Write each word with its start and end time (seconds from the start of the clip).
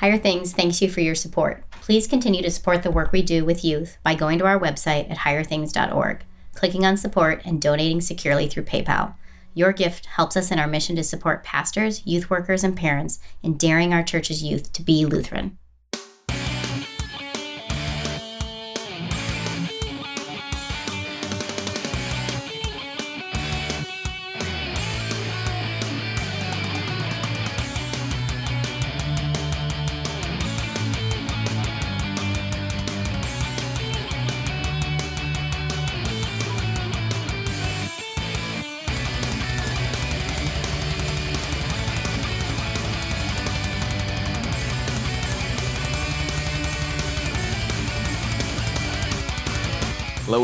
Higher 0.00 0.16
Things 0.16 0.54
thanks 0.54 0.80
you 0.80 0.88
for 0.88 1.02
your 1.02 1.14
support. 1.14 1.62
Please 1.72 2.06
continue 2.06 2.40
to 2.40 2.50
support 2.50 2.82
the 2.82 2.90
work 2.90 3.12
we 3.12 3.20
do 3.20 3.44
with 3.44 3.62
youth 3.62 3.98
by 4.02 4.14
going 4.14 4.38
to 4.38 4.46
our 4.46 4.58
website 4.58 5.10
at 5.10 5.18
higherthings.org, 5.18 6.24
clicking 6.54 6.86
on 6.86 6.96
support, 6.96 7.42
and 7.44 7.60
donating 7.60 8.00
securely 8.00 8.48
through 8.48 8.62
PayPal. 8.62 9.14
Your 9.52 9.74
gift 9.74 10.06
helps 10.06 10.38
us 10.38 10.50
in 10.50 10.58
our 10.58 10.66
mission 10.66 10.96
to 10.96 11.04
support 11.04 11.44
pastors, 11.44 12.00
youth 12.06 12.30
workers, 12.30 12.64
and 12.64 12.74
parents 12.74 13.18
in 13.42 13.58
daring 13.58 13.92
our 13.92 14.02
church's 14.02 14.42
youth 14.42 14.72
to 14.72 14.82
be 14.82 15.04
Lutheran. 15.04 15.58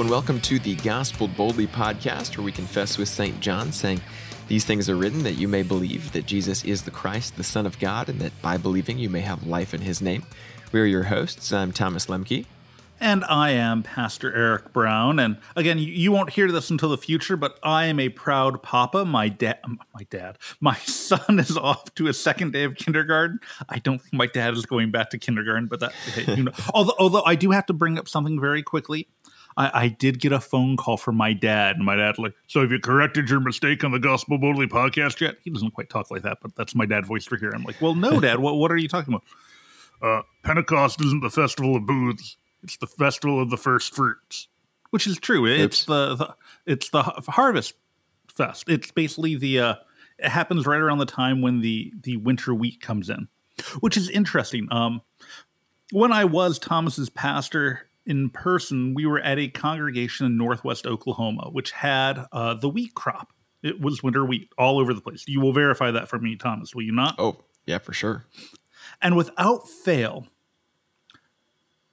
And 0.06 0.12
welcome 0.12 0.40
to 0.42 0.60
the 0.60 0.76
Gospeled 0.76 1.36
Boldly 1.36 1.66
podcast, 1.66 2.36
where 2.36 2.44
we 2.44 2.52
confess 2.52 2.96
with 2.96 3.08
St. 3.08 3.40
John, 3.40 3.72
saying, 3.72 4.00
These 4.46 4.64
things 4.64 4.88
are 4.88 4.94
written 4.94 5.24
that 5.24 5.32
you 5.32 5.48
may 5.48 5.64
believe 5.64 6.12
that 6.12 6.26
Jesus 6.26 6.64
is 6.64 6.82
the 6.82 6.92
Christ, 6.92 7.36
the 7.36 7.42
Son 7.42 7.66
of 7.66 7.80
God, 7.80 8.08
and 8.08 8.20
that 8.20 8.40
by 8.40 8.56
believing 8.56 8.98
you 8.98 9.10
may 9.10 9.22
have 9.22 9.48
life 9.48 9.74
in 9.74 9.80
his 9.80 10.00
name. 10.00 10.22
We 10.70 10.80
are 10.80 10.84
your 10.84 11.02
hosts. 11.02 11.52
I'm 11.52 11.72
Thomas 11.72 12.06
Lemke. 12.06 12.46
And 13.00 13.24
I 13.24 13.50
am 13.50 13.82
Pastor 13.82 14.32
Eric 14.32 14.72
Brown. 14.72 15.18
And 15.18 15.38
again, 15.56 15.78
you 15.78 16.12
won't 16.12 16.30
hear 16.30 16.50
this 16.50 16.70
until 16.70 16.88
the 16.88 16.96
future, 16.96 17.36
but 17.36 17.58
I 17.64 17.86
am 17.86 17.98
a 17.98 18.08
proud 18.08 18.62
papa. 18.62 19.04
My 19.04 19.28
dad, 19.28 19.58
my 19.66 20.04
dad, 20.08 20.38
my 20.60 20.76
son 20.76 21.40
is 21.40 21.56
off 21.56 21.92
to 21.96 22.06
a 22.06 22.14
second 22.14 22.52
day 22.52 22.62
of 22.62 22.76
kindergarten. 22.76 23.40
I 23.68 23.80
don't 23.80 24.00
think 24.00 24.14
my 24.14 24.26
dad 24.26 24.54
is 24.54 24.64
going 24.66 24.92
back 24.92 25.10
to 25.10 25.18
kindergarten, 25.18 25.66
but 25.66 25.80
that, 25.80 25.92
you 26.28 26.44
know, 26.44 26.52
although, 26.74 26.94
although 26.98 27.24
I 27.24 27.34
do 27.34 27.50
have 27.50 27.66
to 27.66 27.72
bring 27.72 27.98
up 27.98 28.08
something 28.08 28.40
very 28.40 28.62
quickly. 28.62 29.08
I, 29.56 29.84
I, 29.84 29.88
did 29.88 30.20
get 30.20 30.32
a 30.32 30.40
phone 30.40 30.76
call 30.76 30.96
from 30.96 31.16
my 31.16 31.32
dad, 31.32 31.76
and 31.76 31.84
my 31.84 31.96
dad 31.96 32.18
like, 32.18 32.34
"So 32.46 32.60
have 32.60 32.70
you 32.70 32.78
corrected 32.78 33.30
your 33.30 33.40
mistake 33.40 33.84
on 33.84 33.90
the 33.90 33.98
Gospeled 33.98 34.40
Boldly 34.40 34.66
podcast 34.66 35.20
yet?" 35.20 35.36
He 35.42 35.50
doesn't 35.50 35.70
quite 35.72 35.88
talk 35.88 36.10
like 36.10 36.22
that, 36.22 36.38
but 36.42 36.54
that's 36.54 36.74
my 36.74 36.84
dad 36.84 37.06
voice 37.06 37.24
for 37.24 37.36
here. 37.36 37.50
I'm 37.54 37.62
like, 37.62 37.80
"Well, 37.80 37.94
no, 37.94 38.20
Dad. 38.20 38.38
what 38.38 38.56
what 38.56 38.70
are 38.70 38.76
you 38.76 38.88
talking 38.88 39.14
about?" 39.14 39.24
Uh, 40.02 40.22
Pentecost 40.42 41.00
isn't 41.00 41.22
the 41.22 41.30
festival 41.30 41.76
of 41.76 41.86
booths; 41.86 42.36
it's 42.62 42.76
the 42.76 42.86
festival 42.86 43.40
of 43.40 43.50
the 43.50 43.56
first 43.56 43.94
fruits, 43.94 44.48
which 44.90 45.06
is 45.06 45.18
true. 45.18 45.46
It's 45.46 45.84
the, 45.86 46.16
the, 46.16 46.36
it's 46.66 46.90
the 46.90 47.02
harvest 47.02 47.74
fest. 48.34 48.68
It's 48.68 48.90
basically 48.90 49.36
the 49.36 49.60
uh, 49.60 49.74
it 50.18 50.28
happens 50.28 50.66
right 50.66 50.80
around 50.80 50.98
the 50.98 51.06
time 51.06 51.40
when 51.40 51.60
the 51.60 51.92
the 52.02 52.18
winter 52.18 52.54
wheat 52.54 52.80
comes 52.80 53.08
in, 53.08 53.28
which 53.80 53.96
is 53.96 54.10
interesting. 54.10 54.68
Um, 54.70 55.00
when 55.92 56.12
I 56.12 56.24
was 56.24 56.58
Thomas's 56.58 57.08
pastor 57.08 57.88
in 58.06 58.30
person, 58.30 58.94
we 58.94 59.04
were 59.04 59.20
at 59.20 59.38
a 59.38 59.48
congregation 59.48 60.26
in 60.26 60.36
Northwest 60.36 60.86
Oklahoma, 60.86 61.50
which 61.50 61.72
had 61.72 62.26
uh, 62.32 62.54
the 62.54 62.68
wheat 62.68 62.94
crop. 62.94 63.32
It 63.62 63.80
was 63.80 64.02
winter 64.02 64.24
wheat 64.24 64.50
all 64.56 64.78
over 64.78 64.94
the 64.94 65.00
place. 65.00 65.24
You 65.26 65.40
will 65.40 65.52
verify 65.52 65.90
that 65.90 66.08
for 66.08 66.18
me, 66.18 66.36
Thomas, 66.36 66.74
will 66.74 66.84
you 66.84 66.92
not? 66.92 67.16
Oh, 67.18 67.44
yeah, 67.66 67.78
for 67.78 67.92
sure. 67.92 68.24
And 69.02 69.16
without 69.16 69.68
fail, 69.68 70.28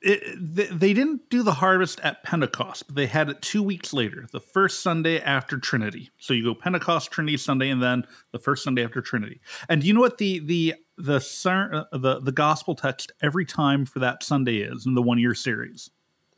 it, 0.01 0.21
they, 0.37 0.65
they 0.65 0.93
didn't 0.93 1.29
do 1.29 1.41
the 1.41 1.53
harvest 1.53 1.99
at 2.01 2.23
Pentecost, 2.23 2.87
but 2.87 2.95
they 2.95 3.07
had 3.07 3.29
it 3.29 3.41
two 3.41 3.63
weeks 3.63 3.93
later, 3.93 4.27
the 4.31 4.39
first 4.39 4.81
Sunday 4.81 5.19
after 5.19 5.57
Trinity. 5.57 6.11
So 6.19 6.33
you 6.33 6.43
go 6.43 6.53
Pentecost, 6.53 7.09
Trinity 7.09 7.37
Sunday, 7.37 7.69
and 7.69 7.81
then 7.81 8.05
the 8.31 8.39
first 8.39 8.63
Sunday 8.63 8.83
after 8.83 9.01
Trinity. 9.01 9.39
And 9.69 9.81
do 9.81 9.87
you 9.87 9.93
know 9.93 10.01
what 10.01 10.17
the 10.17 10.39
the 10.39 10.75
the 10.97 11.15
uh, 11.15 11.97
the 11.97 12.19
the 12.19 12.31
gospel 12.31 12.75
text 12.75 13.13
every 13.21 13.45
time 13.45 13.85
for 13.85 13.99
that 13.99 14.23
Sunday 14.23 14.57
is 14.57 14.85
in 14.85 14.93
the 14.93 15.01
one 15.01 15.17
year 15.17 15.33
series? 15.33 15.89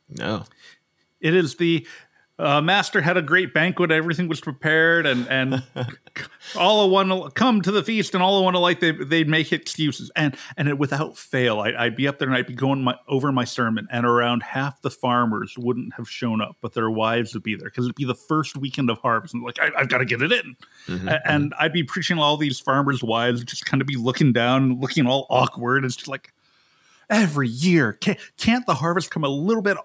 No. 0.10 0.46
It 1.20 1.34
is 1.34 1.56
the 1.56 1.88
uh, 2.38 2.60
master 2.60 3.00
had 3.00 3.16
a 3.16 3.22
great 3.22 3.54
banquet. 3.54 3.92
Everything 3.92 4.28
was 4.28 4.42
prepared, 4.42 5.06
and 5.06 5.26
and 5.30 5.64
all 6.58 6.84
of 6.84 6.92
one 6.92 7.32
come 7.32 7.62
to 7.62 7.72
the 7.72 7.82
feast, 7.82 8.14
and 8.14 8.22
all 8.22 8.38
of 8.38 8.44
one 8.44 8.54
to 8.54 8.60
like 8.60 8.82
they 8.82 8.92
they'd 8.92 9.30
make 9.30 9.54
excuses, 9.54 10.12
and 10.18 10.36
and 10.58 10.68
it, 10.68 10.78
without 10.78 11.18
fail, 11.18 11.62
I, 11.62 11.86
would 11.86 11.96
be 11.96 12.10
up 12.10 12.20
there 12.20 12.28
and 12.28 12.36
I'd 12.36 12.46
be 12.46 12.54
going 12.54 12.84
my, 12.84 12.96
over 13.08 13.32
my 13.32 13.46
sermon, 13.46 13.88
and 13.90 14.06
around 14.06 14.44
half 14.44 14.82
the 14.82 14.90
farmers 14.90 15.56
wouldn't 15.58 15.94
have 15.94 16.10
shown 16.10 16.42
up, 16.42 16.58
but 16.60 16.74
their 16.74 16.90
wives 16.90 17.34
would 17.34 17.44
be 17.44 17.56
there 17.56 17.70
because 17.70 17.86
it'd 17.86 17.96
be 17.96 18.04
the 18.04 18.14
first 18.14 18.58
weekend 18.58 18.90
of 18.90 18.98
harvest, 18.98 19.34
and 19.34 19.42
like 19.42 19.58
I, 19.60 19.72
have 19.78 19.88
got 19.88 20.00
to 20.00 20.06
get 20.06 20.22
it 20.22 20.34
in, 20.34 20.58
mm-hmm, 20.88 21.08
and, 21.08 21.22
and 21.26 21.54
I'd 21.58 21.74
be 21.74 21.84
preaching 21.84 22.20
all 22.20 22.36
these 22.36 22.60
farmers' 22.60 23.02
wives, 23.02 23.46
just 23.46 23.66
kind 23.66 23.80
of 23.80 23.88
be 23.88 23.96
looking 23.96 24.34
down, 24.34 24.82
looking 24.82 25.08
all 25.08 25.26
awkward. 25.30 25.86
It's 25.86 25.96
just 25.96 26.10
like 26.10 26.34
every 27.10 27.48
year, 27.48 27.94
can't, 27.94 28.20
can't 28.38 28.66
the 28.66 28.76
harvest 28.76 29.10
come 29.10 29.24
a 29.24 29.30
little 29.30 29.64
bit 29.64 29.78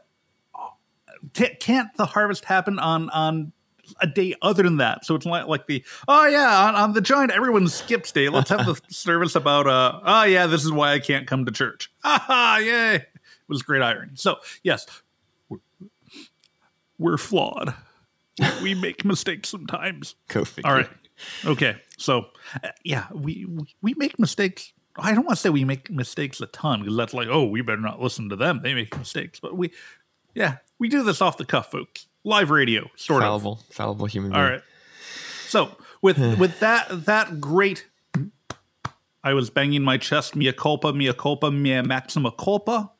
can't 1.34 1.94
the 1.96 2.06
harvest 2.06 2.44
happen 2.44 2.78
on 2.78 3.10
on 3.10 3.52
a 4.00 4.06
day 4.06 4.34
other 4.42 4.62
than 4.62 4.76
that. 4.78 5.04
So 5.04 5.14
it's 5.14 5.26
like, 5.26 5.46
like 5.46 5.66
the 5.66 5.84
oh 6.08 6.26
yeah 6.26 6.66
on, 6.66 6.74
on 6.74 6.92
the 6.92 7.00
giant 7.00 7.32
everyone 7.32 7.68
skips 7.68 8.12
day. 8.12 8.28
Let's 8.28 8.50
have 8.50 8.66
the 8.66 8.80
service 8.88 9.34
about 9.34 9.66
uh 9.66 10.00
oh 10.04 10.22
yeah 10.24 10.46
this 10.46 10.64
is 10.64 10.72
why 10.72 10.92
I 10.92 10.98
can't 10.98 11.26
come 11.26 11.44
to 11.46 11.52
church. 11.52 11.90
Ah 12.04 12.18
ha! 12.26 12.58
yay! 12.58 12.94
It 12.96 13.08
was 13.48 13.62
great 13.62 13.82
irony. 13.82 14.12
So 14.14 14.36
yes, 14.62 14.86
we're, 15.48 15.58
we're 16.98 17.16
flawed. 17.16 17.74
we 18.62 18.74
make 18.74 19.04
mistakes 19.04 19.48
sometimes. 19.48 20.14
Go 20.28 20.44
figure. 20.44 20.70
All 20.70 20.76
right. 20.76 20.88
Okay. 21.44 21.76
So 21.98 22.26
uh, 22.62 22.68
yeah, 22.84 23.06
we, 23.12 23.44
we 23.46 23.74
we 23.82 23.94
make 23.94 24.18
mistakes. 24.18 24.72
I 24.96 25.14
don't 25.14 25.24
want 25.24 25.36
to 25.36 25.40
say 25.40 25.50
we 25.50 25.64
make 25.64 25.90
mistakes 25.90 26.40
a 26.40 26.46
ton 26.46 26.80
because 26.80 26.96
that's 26.96 27.14
like, 27.14 27.28
oh, 27.28 27.44
we 27.44 27.62
better 27.62 27.80
not 27.80 28.00
listen 28.00 28.28
to 28.30 28.36
them. 28.36 28.60
They 28.62 28.74
make 28.74 28.96
mistakes. 28.98 29.38
But 29.40 29.56
we, 29.56 29.72
yeah, 30.34 30.56
we 30.78 30.88
do 30.88 31.02
this 31.02 31.20
off 31.20 31.36
the 31.36 31.44
cuff, 31.44 31.70
folks. 31.70 32.06
Live 32.24 32.50
radio, 32.50 32.90
sort 32.96 33.22
fallible, 33.22 33.60
of. 33.68 33.74
Fallible 33.74 34.06
human 34.06 34.30
being. 34.30 34.42
All 34.42 34.50
right. 34.50 34.62
So 35.48 35.76
with 36.02 36.18
with 36.38 36.60
that 36.60 37.06
that 37.06 37.40
great 37.40 37.86
I 39.22 39.34
was 39.34 39.50
banging 39.50 39.82
my 39.82 39.98
chest, 39.98 40.34
mea 40.34 40.52
culpa, 40.52 40.92
mea 40.92 41.12
culpa, 41.12 41.50
mea 41.50 41.82
maxima 41.82 42.32
culpa. 42.32 42.90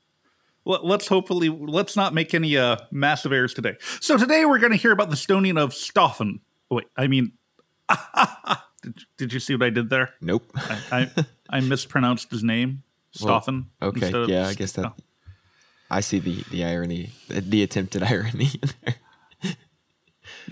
Let, 0.67 1.01
us 1.01 1.09
hopefully 1.09 1.49
let's 1.49 1.97
not 1.97 2.13
make 2.13 2.35
any 2.35 2.57
uh, 2.57 2.77
massive 2.91 3.33
errors 3.33 3.55
today. 3.55 3.77
So 4.01 4.19
today 4.19 4.45
we're 4.45 4.59
going 4.59 4.73
to 4.73 4.79
hear 4.79 4.93
about 4.93 5.09
the 5.09 5.17
stoning 5.17 5.57
of 5.57 5.71
Stoffen. 5.71 6.41
Oh, 6.71 6.77
wait, 6.77 6.87
I 6.97 7.07
mean, 7.07 7.33
did, 8.83 9.05
did, 9.17 9.33
you 9.33 9.41
see 9.41 9.55
what 9.55 9.63
I 9.63 9.71
did 9.71 9.89
there? 9.89 10.11
Nope. 10.21 10.51
I, 10.55 10.79
I, 10.93 11.25
I 11.49 11.61
mispronounced 11.61 12.31
his 12.31 12.45
name, 12.45 12.83
Stoffen. 13.17 13.67
Well, 13.81 13.91
okay, 13.91 14.31
yeah, 14.31 14.47
I 14.47 14.55
guess 14.55 14.73
that. 14.73 14.87
Oh. 14.87 14.95
I 15.91 16.01
see 16.01 16.19
the 16.19 16.45
the 16.51 16.65
irony, 16.65 17.11
the 17.29 17.63
attempted 17.63 18.03
irony 18.11 18.51
there. 18.85 18.97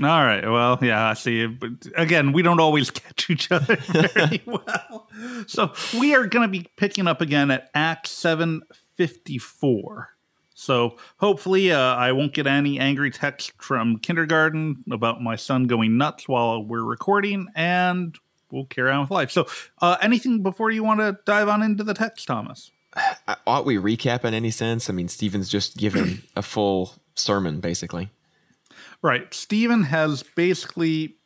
All 0.01 0.25
right. 0.25 0.49
Well, 0.49 0.79
yeah, 0.81 1.09
I 1.09 1.15
see. 1.15 1.41
It. 1.41 1.59
But 1.59 1.71
again, 1.97 2.33
we 2.33 2.43
don't 2.43 2.61
always 2.61 2.89
catch 3.01 3.31
each 3.31 3.51
other 3.51 3.75
very 3.77 4.41
well. 4.47 5.09
So 5.47 5.73
we 5.99 6.15
are 6.15 6.27
going 6.27 6.47
to 6.47 6.51
be 6.51 6.69
picking 6.77 7.09
up 7.09 7.21
again 7.21 7.51
at 7.51 7.69
Act 7.75 8.07
754. 8.07 10.11
So 10.55 10.97
hopefully, 11.19 11.73
uh, 11.73 11.79
I 11.79 12.13
won't 12.13 12.33
get 12.35 12.47
any 12.47 12.79
angry 12.79 13.11
text 13.11 13.53
from 13.61 13.99
kindergarten 13.99 14.85
about 14.91 15.23
my 15.23 15.37
son 15.37 15.67
going 15.69 15.97
nuts 15.97 16.29
while 16.29 16.63
we're 16.63 16.83
recording, 16.83 17.47
and 17.55 18.19
we'll 18.51 18.65
carry 18.65 18.91
on 18.91 19.03
with 19.03 19.13
life. 19.13 19.31
So, 19.31 19.47
uh, 19.81 19.99
anything 20.03 20.43
before 20.43 20.73
you 20.73 20.83
want 20.83 20.99
to 20.99 21.17
dive 21.25 21.49
on 21.49 21.63
into 21.63 21.85
the 21.85 21.95
text, 21.95 22.27
Thomas? 22.27 22.73
Ought 23.47 23.65
we 23.65 23.77
recap 23.77 24.25
in 24.25 24.35
any 24.35 24.51
sense? 24.51 24.89
I 24.89 24.93
mean, 24.93 25.09
Stephen's 25.09 25.49
just 25.49 25.77
given 25.77 26.23
a 26.37 26.43
full 26.43 26.95
sermon, 27.15 27.61
basically. 27.61 28.11
Right. 29.03 29.33
Stephen 29.33 29.85
has 29.85 30.23
basically 30.23 31.17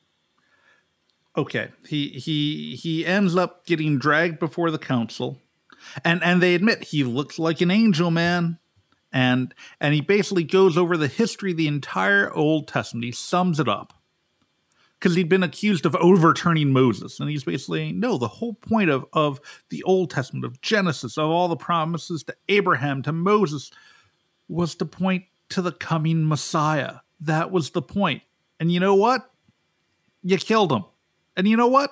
okay. 1.37 1.71
He 1.87 2.09
he 2.09 2.77
he 2.77 3.07
ends 3.07 3.37
up 3.37 3.67
getting 3.67 3.99
dragged 3.99 4.39
before 4.39 4.71
the 4.71 4.79
council, 4.79 5.39
and 6.05 6.23
and 6.23 6.43
they 6.43 6.55
admit 6.55 6.85
he 6.85 7.05
looks 7.05 7.39
like 7.39 7.61
an 7.61 7.71
angel, 7.71 8.11
man. 8.11 8.59
And 9.13 9.55
and 9.81 9.95
he 9.95 10.01
basically 10.01 10.45
goes 10.45 10.79
over 10.79 10.97
the 10.97 11.09
history 11.09 11.53
of 11.53 11.57
the 11.57 11.69
entire 11.69 12.33
Old 12.33 12.69
Testament. 12.69 13.05
He 13.05 13.13
sums 13.13 13.61
it 13.61 13.69
up 13.69 14.02
because 15.03 15.17
he'd 15.17 15.29
been 15.29 15.43
accused 15.43 15.85
of 15.85 15.97
overturning 15.97 16.73
Moses. 16.73 17.19
And 17.19 17.29
he's 17.29 17.43
basically, 17.43 17.91
no, 17.91 18.19
the 18.19 18.29
whole 18.29 18.55
point 18.55 18.89
of, 18.89 19.05
of 19.13 19.41
the 19.69 19.83
Old 19.83 20.11
Testament, 20.11 20.45
of 20.45 20.61
Genesis, 20.61 21.19
of 21.19 21.29
all 21.29 21.49
the 21.49 21.57
promises 21.57 22.23
to 22.23 22.37
Abraham, 22.49 23.03
to 23.03 23.11
Moses, 23.11 23.73
was 24.47 24.77
to 24.77 24.85
point 24.85 25.25
to 25.49 25.61
the 25.61 25.73
coming 25.73 26.29
Messiah. 26.29 26.99
That 27.21 27.51
was 27.51 27.71
the 27.71 27.83
point. 27.83 28.23
And 28.61 28.71
you 28.71 28.79
know 28.79 28.95
what? 28.95 29.29
You 30.23 30.39
killed 30.39 30.71
him. 30.71 30.85
And 31.37 31.49
you 31.49 31.57
know 31.57 31.67
what? 31.67 31.91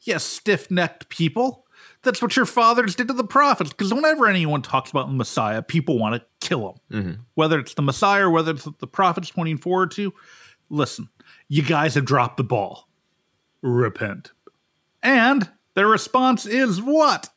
You 0.00 0.18
stiff 0.18 0.68
necked 0.68 1.10
people. 1.10 1.64
That's 2.02 2.20
what 2.20 2.34
your 2.34 2.46
fathers 2.46 2.96
did 2.96 3.06
to 3.06 3.14
the 3.14 3.22
prophets. 3.22 3.70
Because 3.70 3.94
whenever 3.94 4.26
anyone 4.26 4.62
talks 4.62 4.90
about 4.90 5.06
the 5.06 5.14
Messiah, 5.14 5.62
people 5.62 5.96
want 5.96 6.16
to 6.16 6.26
kill 6.48 6.70
him. 6.70 7.02
Mm-hmm. 7.02 7.20
Whether 7.34 7.60
it's 7.60 7.74
the 7.74 7.82
Messiah 7.82 8.26
or 8.26 8.30
whether 8.30 8.50
it's 8.50 8.66
the 8.80 8.88
prophets 8.88 9.30
pointing 9.30 9.58
forward 9.58 9.92
to, 9.92 10.12
listen, 10.68 11.08
you 11.52 11.62
guys 11.62 11.96
have 11.96 12.06
dropped 12.06 12.38
the 12.38 12.42
ball. 12.42 12.88
Repent. 13.60 14.32
And 15.02 15.50
their 15.74 15.86
response 15.86 16.46
is 16.46 16.80
what? 16.80 17.28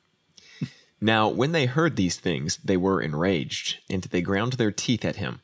Now, 1.01 1.27
when 1.27 1.51
they 1.51 1.65
heard 1.65 1.97
these 1.97 2.17
things, 2.17 2.55
they 2.63 2.77
were 2.77 3.01
enraged, 3.01 3.79
and 3.89 4.03
they 4.03 4.21
ground 4.21 4.53
their 4.53 4.71
teeth 4.71 5.03
at 5.03 5.17
him. 5.17 5.41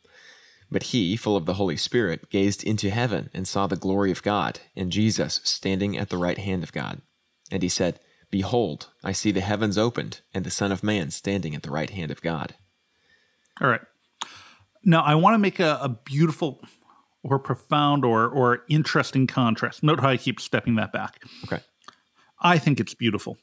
But 0.72 0.84
he, 0.84 1.18
full 1.18 1.36
of 1.36 1.46
the 1.46 1.56
Holy 1.56 1.76
Spirit, 1.76 2.30
gazed 2.30 2.64
into 2.64 2.90
heaven 2.90 3.30
and 3.34 3.46
saw 3.46 3.68
the 3.68 3.76
glory 3.76 4.10
of 4.10 4.24
God, 4.24 4.62
and 4.74 4.90
Jesus 4.90 5.42
standing 5.44 5.98
at 5.98 6.08
the 6.08 6.18
right 6.18 6.38
hand 6.38 6.64
of 6.64 6.72
God. 6.72 7.02
And 7.52 7.64
he 7.64 7.70
said, 7.70 8.00
Behold, 8.30 8.88
I 9.04 9.12
see 9.12 9.32
the 9.32 9.42
heavens 9.42 9.78
opened, 9.78 10.22
and 10.34 10.46
the 10.46 10.50
Son 10.50 10.72
of 10.72 10.82
Man 10.82 11.12
standing 11.12 11.56
at 11.56 11.64
the 11.64 11.72
right 11.72 11.90
hand 11.90 12.10
of 12.10 12.22
God. 12.22 12.56
All 13.60 13.68
right. 13.68 13.82
Now, 14.86 15.02
I 15.02 15.16
want 15.16 15.34
to 15.34 15.40
make 15.40 15.60
a, 15.60 15.78
a 15.82 15.90
beautiful 15.90 16.62
or 17.24 17.40
profound 17.40 18.04
or, 18.04 18.28
or 18.28 18.64
interesting 18.68 19.28
contrast. 19.28 19.84
Note 19.84 20.00
how 20.00 20.10
I 20.10 20.18
keep 20.18 20.40
stepping 20.40 20.76
that 20.76 20.92
back. 20.92 21.22
Okay. 21.46 21.62
I 22.40 22.58
think 22.58 22.80
it's 22.80 22.94
beautiful. 22.94 23.38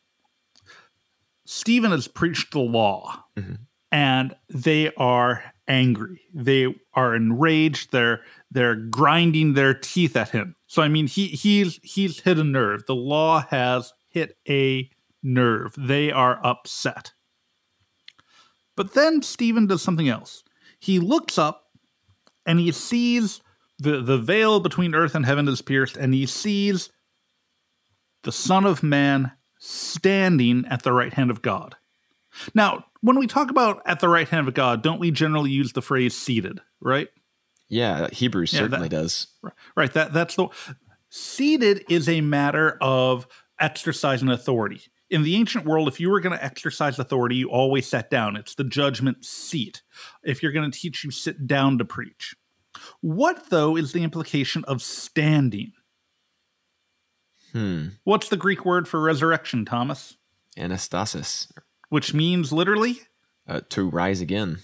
Stephen 1.45 1.93
has 1.93 2.09
preached 2.09 2.53
the 2.53 2.61
law, 2.61 3.25
mm-hmm. 3.37 3.55
and 3.91 4.37
they 4.51 4.93
are 4.97 5.43
angry. 5.67 6.21
They 6.35 6.75
are 6.95 7.15
enraged. 7.15 7.93
They're 7.93 8.21
they're 8.51 8.75
grinding 8.75 9.55
their 9.55 9.73
teeth 9.73 10.17
at 10.17 10.31
him. 10.31 10.57
So 10.67 10.83
I 10.83 10.89
mean, 10.89 11.07
he 11.07 11.29
he's 11.29 11.81
he's 11.83 12.21
hit 12.21 12.39
a 12.39 12.45
nerve. 12.45 12.85
The 12.87 12.95
law 12.95 13.47
has 13.49 13.95
hit 14.09 14.37
a 14.49 14.91
nerve. 15.23 15.75
They 15.79 16.11
are 16.11 16.45
upset. 16.45 17.13
But 18.77 18.95
then 18.95 19.23
Stephen 19.23 19.67
does 19.67 19.83
something 19.83 20.09
else. 20.09 20.45
He 20.79 20.99
looks 20.99 21.39
up 21.39 21.65
and 22.47 22.61
he 22.61 22.73
sees 22.73 23.41
the, 23.79 24.01
the 24.03 24.19
veil 24.19 24.61
between 24.61 24.95
earth 24.95 25.15
and 25.15 25.25
heaven 25.25 25.49
is 25.49 25.63
pierced, 25.63 25.97
and 25.97 26.13
he 26.15 26.27
sees 26.27 26.91
the 28.25 28.33
Son 28.33 28.65
of 28.65 28.83
Man 28.83 29.33
standing 29.59 30.65
at 30.69 30.83
the 30.83 30.93
right 30.93 31.13
hand 31.13 31.31
of 31.31 31.43
God. 31.43 31.77
Now, 32.55 32.85
when 33.01 33.19
we 33.19 33.27
talk 33.27 33.51
about 33.51 33.83
at 33.87 34.01
the 34.01 34.09
right 34.09 34.29
hand 34.29 34.49
of 34.49 34.55
God, 34.55 34.83
don't 34.83 35.01
we 35.01 35.11
generally 35.11 35.51
use 35.51 35.73
the 35.73 35.83
phrase 35.83 36.17
seated, 36.17 36.61
right? 36.81 37.09
Yeah, 37.69 38.09
Hebrews 38.11 38.53
Yeah, 38.53 38.61
certainly 38.61 38.89
that- 38.89 38.97
does. 38.97 39.27
Right. 39.77 39.93
That 39.93 40.13
that's 40.13 40.37
the 40.37 40.49
seated 41.11 41.85
is 41.89 42.09
a 42.09 42.21
matter 42.21 42.79
of 42.81 43.27
exercising 43.61 44.29
authority. 44.29 44.83
In 45.11 45.23
the 45.23 45.37
ancient 45.37 45.65
world, 45.65 45.89
if 45.89 46.01
you 46.01 46.11
were 46.11 46.21
going 46.21 46.37
to 46.37 46.45
exercise 46.45 46.99
authority, 46.99 47.37
you 47.37 47.51
always 47.51 47.87
sat 47.87 48.11
down. 48.11 48.37
It's 48.37 48.55
the 48.55 48.65
judgment 48.65 49.25
seat. 49.25 49.83
If 50.23 50.43
you're 50.43 50.53
going 50.53 50.71
to 50.71 50.79
teach, 50.79 51.03
you 51.03 51.11
sit 51.11 51.47
down 51.47 51.79
to 51.79 51.85
preach. 51.85 52.35
What 53.01 53.51
though 53.51 53.77
is 53.77 53.93
the 53.93 54.03
implication 54.03 54.65
of 54.65 54.83
standing? 54.83 55.73
Hmm. 57.53 57.89
What's 58.05 58.29
the 58.29 58.37
Greek 58.37 58.65
word 58.65 58.87
for 58.89 59.01
resurrection, 59.01 59.65
Thomas? 59.65 60.17
Anastasis, 60.57 61.51
Which 61.89 62.13
means 62.13 62.53
literally 62.53 63.01
uh, 63.47 63.61
to 63.71 63.89
rise 63.89 64.21
again. 64.21 64.59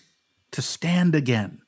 to 0.52 0.60
stand 0.60 1.14
again, 1.14 1.62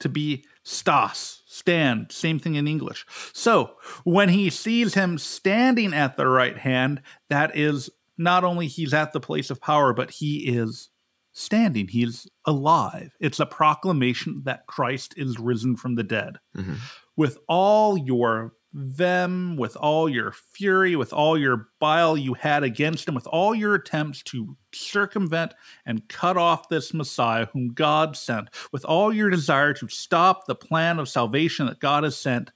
to 0.00 0.08
be 0.08 0.44
stas, 0.62 1.42
stand, 1.46 2.12
same 2.12 2.38
thing 2.38 2.54
in 2.54 2.68
English. 2.68 3.04
So 3.32 3.76
when 4.04 4.28
he 4.28 4.50
sees 4.50 4.94
him 4.94 5.18
standing 5.18 5.92
at 5.94 6.16
the 6.16 6.26
right 6.26 6.58
hand, 6.58 7.02
that 7.30 7.56
is 7.56 7.90
not 8.16 8.44
only 8.44 8.66
he's 8.68 8.94
at 8.94 9.12
the 9.12 9.20
place 9.20 9.50
of 9.50 9.60
power, 9.60 9.92
but 9.92 10.10
he 10.10 10.46
is 10.56 10.90
standing, 11.34 11.88
he's 11.88 12.26
alive. 12.46 13.14
It's 13.20 13.40
a 13.40 13.46
proclamation 13.46 14.42
that 14.44 14.66
Christ 14.66 15.12
is 15.16 15.38
risen 15.38 15.76
from 15.76 15.96
the 15.96 16.04
dead. 16.04 16.38
Mhm. 16.56 16.78
With 17.16 17.38
all 17.48 17.98
your 17.98 18.54
them, 18.76 19.56
with 19.56 19.76
all 19.76 20.08
your 20.08 20.32
fury, 20.32 20.96
with 20.96 21.12
all 21.12 21.38
your 21.38 21.68
bile 21.78 22.16
you 22.16 22.34
had 22.34 22.64
against 22.64 23.06
him, 23.06 23.14
with 23.14 23.26
all 23.28 23.54
your 23.54 23.74
attempts 23.76 24.20
to 24.24 24.56
circumvent 24.74 25.54
and 25.86 26.08
cut 26.08 26.36
off 26.36 26.68
this 26.68 26.92
Messiah 26.92 27.46
whom 27.52 27.68
God 27.72 28.16
sent, 28.16 28.48
with 28.72 28.84
all 28.84 29.12
your 29.12 29.30
desire 29.30 29.72
to 29.74 29.86
stop 29.86 30.46
the 30.46 30.56
plan 30.56 30.98
of 30.98 31.08
salvation 31.08 31.66
that 31.66 31.78
God 31.78 32.02
has 32.02 32.16
sent. 32.16 32.50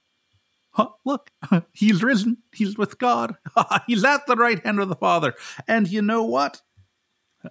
Huh, 0.71 0.89
look, 1.05 1.31
he's 1.73 2.03
risen. 2.03 2.39
He's 2.51 2.77
with 2.77 2.97
God. 2.99 3.35
he's 3.87 4.03
at 4.03 4.27
the 4.27 4.35
right 4.35 4.63
hand 4.65 4.81
of 4.81 4.89
the 4.89 4.95
Father. 4.95 5.33
And 5.69 5.87
you 5.87 6.01
know 6.01 6.23
what? 6.23 6.61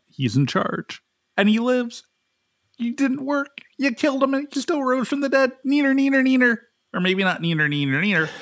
He's 0.06 0.36
in 0.36 0.46
charge. 0.46 1.02
And 1.38 1.49
he 1.49 1.58
lives. 1.58 2.02
You 2.76 2.94
didn't 2.94 3.25
work. 3.25 3.62
You 3.79 3.93
killed 3.94 4.23
him 4.23 4.35
and 4.35 4.46
he 4.52 4.61
still 4.61 4.82
rose 4.82 5.08
from 5.08 5.20
the 5.23 5.29
dead. 5.31 5.52
Neener, 5.67 5.94
neener, 5.94 6.23
neener. 6.23 6.58
Or 6.93 7.00
maybe 7.00 7.25
not 7.25 7.40
neener, 7.40 7.69
neener, 7.69 8.02
neener. 8.05 8.29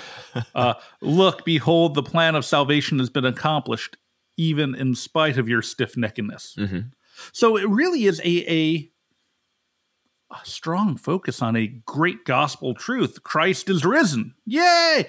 Uh, 0.55 0.75
look, 1.01 1.47
behold, 1.47 1.95
the 1.95 2.03
plan 2.03 2.35
of 2.35 2.45
salvation 2.45 2.99
has 2.99 3.09
been 3.09 3.25
accomplished, 3.25 3.97
even 4.37 4.75
in 4.75 4.95
spite 4.95 5.39
of 5.39 5.49
your 5.49 5.63
stiff 5.63 5.95
neckedness. 5.95 6.55
Mhm. 6.59 6.91
So 7.33 7.57
it 7.57 7.67
really 7.67 8.05
is 8.05 8.21
a, 8.23 8.53
a 8.53 8.91
a 10.31 10.45
strong 10.45 10.99
focus 10.99 11.41
on 11.41 11.57
a 11.57 11.67
great 11.87 12.27
gospel 12.27 12.75
truth. 12.75 13.23
Christ 13.23 13.71
is 13.71 13.83
risen. 13.87 14.35
Yay! 14.45 15.09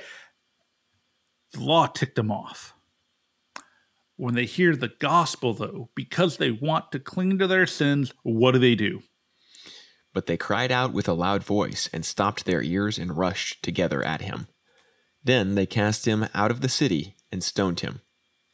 The 1.52 1.60
law 1.60 1.88
ticked 1.88 2.18
him 2.18 2.32
off. 2.32 2.74
When 4.18 4.34
they 4.34 4.46
hear 4.46 4.76
the 4.76 4.92
gospel, 5.00 5.54
though, 5.54 5.90
because 5.96 6.38
they 6.38 6.50
want 6.50 6.92
to 6.92 7.00
cling 7.00 7.38
to 7.38 7.48
their 7.48 7.68
sins, 7.68 8.12
what 8.24 8.52
do 8.52 8.60
they 8.60 8.74
do? 8.74 9.04
But 10.12 10.26
they 10.26 10.38
cried 10.38 10.72
out 10.72 10.92
with 10.92 11.08
a 11.08 11.14
loud 11.14 11.44
voice 11.44 11.88
and 11.94 12.04
stopped 12.04 12.46
their 12.46 12.64
ears 12.64 12.98
and 12.98 13.16
rushed 13.16 13.62
together 13.62 14.04
at 14.04 14.22
him. 14.22 14.48
Then 15.24 15.54
they 15.54 15.68
cast 15.68 16.08
him 16.08 16.28
out 16.34 16.50
of 16.50 16.62
the 16.62 16.70
city 16.70 17.16
and 17.32 17.44
stoned 17.44 17.82
him. 17.82 18.02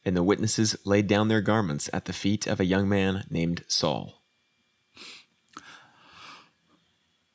And 0.04 0.14
the 0.14 0.22
witnesses 0.22 0.76
laid 0.84 1.06
down 1.06 1.28
their 1.28 1.40
garments 1.40 1.88
at 1.94 2.04
the 2.04 2.12
feet 2.12 2.46
of 2.46 2.60
a 2.60 2.66
young 2.66 2.86
man 2.86 3.24
named 3.30 3.64
Saul. 3.66 4.22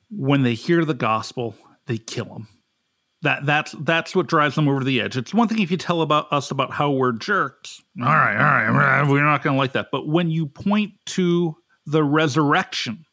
When 0.08 0.44
they 0.44 0.54
hear 0.54 0.84
the 0.84 0.94
gospel, 0.94 1.56
they 1.86 1.98
kill 1.98 2.26
him. 2.26 2.46
That 3.22 3.44
that's 3.44 3.74
that's 3.80 4.16
what 4.16 4.28
drives 4.28 4.54
them 4.54 4.66
over 4.66 4.82
the 4.82 5.00
edge. 5.00 5.16
It's 5.16 5.34
one 5.34 5.46
thing 5.46 5.60
if 5.60 5.70
you 5.70 5.76
tell 5.76 6.00
about 6.00 6.32
us 6.32 6.50
about 6.50 6.72
how 6.72 6.90
we're 6.90 7.12
jerks. 7.12 7.82
All 8.00 8.06
right, 8.06 8.36
all 8.36 8.72
right, 8.72 9.06
we're 9.06 9.22
not 9.22 9.42
going 9.42 9.54
to 9.54 9.58
like 9.58 9.72
that. 9.72 9.88
But 9.92 10.08
when 10.08 10.30
you 10.30 10.46
point 10.46 10.92
to 11.06 11.56
the 11.84 12.02
resurrection, 12.02 13.04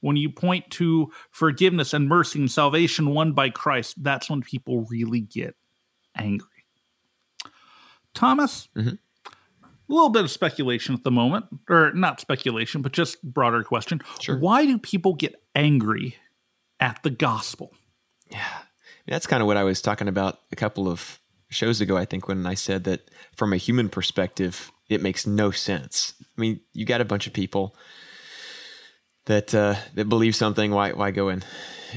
when 0.00 0.16
you 0.16 0.30
point 0.30 0.70
to 0.72 1.10
forgiveness 1.32 1.92
and 1.92 2.08
mercy 2.08 2.38
and 2.38 2.50
salvation 2.50 3.12
won 3.12 3.32
by 3.32 3.50
Christ, 3.50 4.02
that's 4.04 4.30
when 4.30 4.40
people 4.40 4.86
really 4.88 5.20
get 5.20 5.56
angry. 6.14 6.46
Thomas, 8.14 8.68
Mhm. 8.76 8.98
a 9.26 9.32
little 9.88 10.08
bit 10.10 10.22
of 10.24 10.30
speculation 10.30 10.94
at 10.94 11.04
the 11.04 11.10
moment, 11.10 11.46
or 11.68 11.92
not 11.92 12.20
speculation, 12.20 12.82
but 12.82 12.92
just 12.92 13.22
broader 13.22 13.62
question. 13.62 14.00
Sure. 14.20 14.38
Why 14.38 14.64
do 14.64 14.78
people 14.78 15.14
get 15.14 15.42
angry 15.54 16.16
at 16.80 17.02
the 17.02 17.10
gospel? 17.10 17.74
Yeah. 18.30 18.62
That's 19.06 19.26
kind 19.26 19.40
of 19.40 19.46
what 19.46 19.56
I 19.56 19.64
was 19.64 19.80
talking 19.80 20.08
about 20.08 20.40
a 20.52 20.56
couple 20.56 20.88
of 20.88 21.20
shows 21.48 21.80
ago, 21.80 21.96
I 21.96 22.04
think, 22.04 22.28
when 22.28 22.46
I 22.46 22.54
said 22.54 22.84
that 22.84 23.10
from 23.36 23.52
a 23.52 23.56
human 23.56 23.88
perspective, 23.88 24.72
it 24.88 25.02
makes 25.02 25.26
no 25.26 25.50
sense. 25.50 26.14
I 26.20 26.40
mean, 26.40 26.60
you 26.72 26.84
got 26.84 27.00
a 27.00 27.04
bunch 27.04 27.26
of 27.26 27.32
people 27.32 27.76
that 29.26 29.54
uh, 29.54 29.76
that 29.94 30.08
believe 30.08 30.34
something. 30.34 30.70
Why 30.70 30.92
why 30.92 31.10
go 31.10 31.28
in 31.28 31.42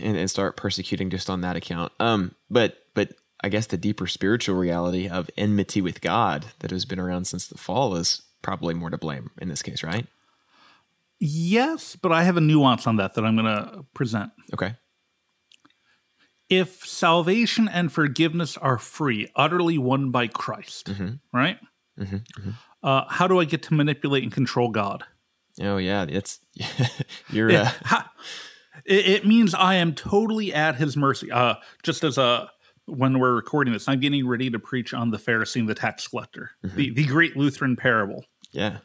and, 0.01 0.18
and 0.18 0.30
start 0.30 0.58
persecuting 0.58 1.10
just 1.10 1.30
on 1.30 1.42
that 1.42 1.56
account? 1.56 1.92
Um, 2.00 2.36
but 2.50 2.78
but 2.94 3.13
I 3.42 3.50
guess 3.50 3.68
the 3.68 3.78
deeper 3.78 4.08
spiritual 4.08 4.56
reality 4.56 5.08
of 5.08 5.30
enmity 5.38 5.82
with 5.82 6.01
God 6.01 6.46
that 6.60 6.72
has 6.72 6.86
been 6.86 7.00
around 7.00 7.25
since 7.25 7.48
the 7.48 7.58
fall 7.58 7.96
is 7.96 8.22
probably 8.42 8.74
more 8.74 8.89
to 8.89 8.98
blame 8.98 9.32
in 9.42 9.50
this 9.50 9.62
case, 9.62 9.84
right? 9.84 10.06
Yes, 11.20 11.96
but 11.96 12.12
I 12.12 12.24
have 12.24 12.38
a 12.38 12.42
nuance 12.42 12.88
on 12.88 12.98
that 12.98 13.16
that 13.16 13.25
I'm 13.25 13.36
going 13.36 13.46
to 13.46 13.86
present. 13.94 14.32
Okay. 14.54 14.75
If 16.50 16.86
salvation 16.86 17.68
and 17.68 17.91
forgiveness 17.91 18.58
are 18.58 18.77
free, 18.77 19.32
utterly 19.36 19.77
won 19.77 20.12
by 20.12 20.27
Christ, 20.27 20.88
Mhm. 20.88 21.20
right? 21.32 21.60
Mhm, 22.00 22.24
Uh, 22.82 23.03
how 23.10 23.27
do 23.27 23.39
I 23.39 23.46
get 23.46 23.62
to 23.63 23.74
manipulate 23.74 24.24
and 24.24 24.32
control 24.32 24.70
God? 24.70 25.03
Oh 25.62 25.77
yeah, 25.77 26.06
it's 26.08 26.39
you're 27.29 27.51
Yeah, 27.51 27.62
uh, 27.62 27.65
ha- 27.86 28.12
it, 28.86 29.06
it 29.06 29.25
means 29.27 29.53
I 29.53 29.75
am 29.75 29.94
totally 29.94 30.53
at 30.53 30.75
His 30.75 30.96
mercy. 30.98 31.29
Uh, 31.32 31.56
just 31.84 32.03
as 32.03 32.18
a 32.18 32.50
when 32.86 33.20
we're 33.20 33.36
recording 33.36 33.74
this, 33.74 33.88
I'm 33.88 34.00
getting 34.00 34.25
ready 34.27 34.50
to 34.50 34.58
preach 34.58 34.94
on 34.96 35.12
the 35.12 35.18
Pharisee 35.20 35.60
and 35.60 35.70
the 35.70 35.75
tax 35.75 36.08
collector, 36.08 36.51
the 36.63 36.89
the 36.91 37.06
great 37.06 37.36
Lutheran 37.38 37.75
parable. 37.75 38.25
yeah. 38.51 38.77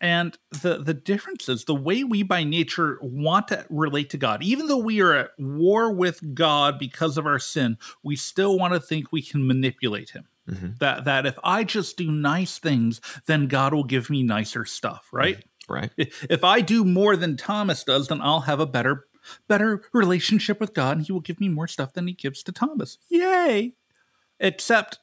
And 0.00 0.36
the 0.50 0.78
the 0.78 0.94
difference 0.94 1.48
is 1.48 1.64
the 1.64 1.74
way 1.74 2.04
we 2.04 2.22
by 2.22 2.44
nature 2.44 2.98
want 3.00 3.48
to 3.48 3.64
relate 3.70 4.10
to 4.10 4.18
God, 4.18 4.42
even 4.42 4.66
though 4.66 4.76
we 4.78 5.00
are 5.00 5.14
at 5.14 5.30
war 5.38 5.92
with 5.92 6.34
God 6.34 6.78
because 6.78 7.16
of 7.16 7.26
our 7.26 7.38
sin, 7.38 7.78
we 8.02 8.16
still 8.16 8.58
want 8.58 8.74
to 8.74 8.80
think 8.80 9.12
we 9.12 9.22
can 9.22 9.46
manipulate 9.46 10.10
him. 10.10 10.28
Mm-hmm. 10.48 10.72
That 10.80 11.04
that 11.04 11.26
if 11.26 11.38
I 11.42 11.64
just 11.64 11.96
do 11.96 12.10
nice 12.10 12.58
things, 12.58 13.00
then 13.26 13.46
God 13.46 13.72
will 13.72 13.84
give 13.84 14.10
me 14.10 14.22
nicer 14.22 14.64
stuff, 14.64 15.08
right? 15.12 15.36
Mm-hmm. 15.36 15.48
Right. 15.66 15.90
If 15.96 16.44
I 16.44 16.60
do 16.60 16.84
more 16.84 17.16
than 17.16 17.38
Thomas 17.38 17.84
does, 17.84 18.08
then 18.08 18.20
I'll 18.20 18.40
have 18.40 18.60
a 18.60 18.66
better 18.66 19.06
better 19.48 19.82
relationship 19.94 20.60
with 20.60 20.74
God 20.74 20.98
and 20.98 21.06
he 21.06 21.12
will 21.12 21.20
give 21.20 21.40
me 21.40 21.48
more 21.48 21.66
stuff 21.66 21.94
than 21.94 22.06
he 22.06 22.12
gives 22.12 22.42
to 22.42 22.52
Thomas. 22.52 22.98
Yay. 23.08 23.74
Except 24.38 24.98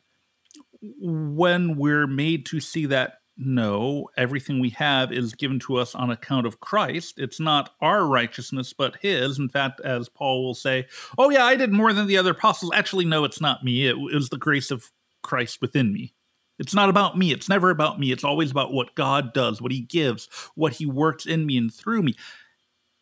when 0.82 1.76
we're 1.78 2.08
made 2.08 2.46
to 2.48 2.60
see 2.60 2.86
that 2.88 3.21
no, 3.44 4.10
everything 4.16 4.60
we 4.60 4.70
have 4.72 5.12
is 5.12 5.34
given 5.34 5.60
to 5.62 5.78
us 5.78 5.96
on 5.96 6.12
account 6.12 6.46
of 6.46 6.60
Christ. 6.60 7.16
It's 7.18 7.40
not 7.40 7.74
our 7.82 8.06
righteousness, 8.06 8.74
but 8.74 8.98
His. 9.02 9.40
In 9.40 9.50
fact, 9.50 9.82
as 9.82 10.10
Paul 10.10 10.46
will 10.46 10.54
say, 10.54 10.88
oh, 11.18 11.30
yeah, 11.30 11.46
I 11.46 11.56
did 11.56 11.74
more 11.74 11.92
than 11.92 12.08
the 12.08 12.18
other 12.18 12.32
apostles. 12.32 12.72
Actually, 12.74 13.06
no, 13.06 13.24
it's 13.24 13.42
not 13.42 13.64
me. 13.64 13.88
It, 13.88 14.00
was 14.00 14.30
the 14.30 14.38
grace 14.38 14.72
of 14.72 14.92
Christ 15.24 15.62
within 15.62 15.92
me. 15.92 16.14
It's 16.60 16.76
not 16.76 16.90
about 16.90 17.18
me. 17.18 17.32
It's 17.32 17.50
never 17.50 17.72
about 17.72 18.00
me. 18.00 18.12
It's 18.12 18.24
always 18.24 18.52
about 18.52 18.74
what 18.74 18.94
God 18.96 19.34
does, 19.34 19.62
what 19.62 19.72
He 19.72 19.82
gives, 19.82 20.30
what 20.56 20.74
He 20.74 20.86
works 20.86 21.26
in 21.26 21.46
me 21.46 21.58
and 21.58 21.74
through 21.74 22.04
me. 22.04 22.16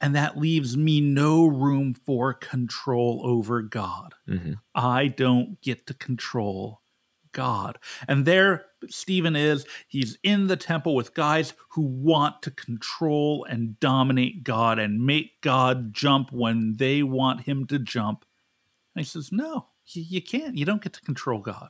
And 0.01 0.15
that 0.15 0.38
leaves 0.38 0.77
me 0.77 1.01
no 1.01 1.46
room 1.46 1.93
for 1.93 2.34
control 2.34 3.22
over 3.25 3.62
God. 3.62 4.13
Mm-hmm. 4.29 4.53
I 4.74 5.08
don't 5.08 5.60
get 5.62 5.88
to 5.88 5.93
control 5.93 6.81
God. 7.32 7.78
And 8.08 8.26
there 8.26 8.66
Stephen 8.88 9.36
is. 9.36 9.66
He's 9.88 10.18
in 10.24 10.48
the 10.48 10.58
temple 10.58 10.96
with 10.96 11.14
guys 11.14 11.54
who 11.72 11.82
want 11.82 12.42
to 12.44 12.52
control 12.52 13.46
and 13.50 13.80
dominate 13.80 14.44
God 14.44 14.80
and 14.80 15.06
make 15.06 15.42
God 15.42 15.94
jump 15.94 16.32
when 16.32 16.76
they 16.78 17.04
want 17.04 17.42
him 17.42 17.66
to 17.68 17.80
jump. 17.80 18.26
And 18.96 19.06
he 19.06 19.10
says, 19.10 19.32
No, 19.32 19.68
you, 19.88 20.04
you 20.08 20.22
can't. 20.22 20.58
You 20.58 20.66
don't 20.66 20.82
get 20.82 20.94
to 20.94 21.02
control 21.02 21.40
God. 21.40 21.70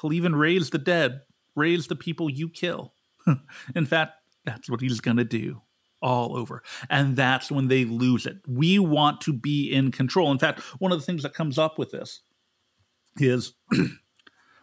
He'll 0.00 0.12
even 0.12 0.34
raise 0.34 0.70
the 0.70 0.78
dead, 0.78 1.22
raise 1.54 1.86
the 1.86 1.96
people 1.96 2.28
you 2.28 2.48
kill. 2.48 2.94
in 3.74 3.86
fact, 3.86 4.14
that's 4.44 4.68
what 4.68 4.80
he's 4.80 5.00
going 5.00 5.18
to 5.18 5.24
do 5.24 5.62
all 6.00 6.36
over. 6.36 6.62
And 6.90 7.16
that's 7.16 7.50
when 7.50 7.68
they 7.68 7.84
lose 7.84 8.26
it. 8.26 8.38
We 8.46 8.78
want 8.78 9.20
to 9.22 9.32
be 9.32 9.72
in 9.72 9.92
control. 9.92 10.32
In 10.32 10.38
fact, 10.38 10.60
one 10.80 10.92
of 10.92 10.98
the 10.98 11.06
things 11.06 11.22
that 11.22 11.32
comes 11.32 11.58
up 11.58 11.78
with 11.78 11.92
this 11.92 12.22
is 13.18 13.54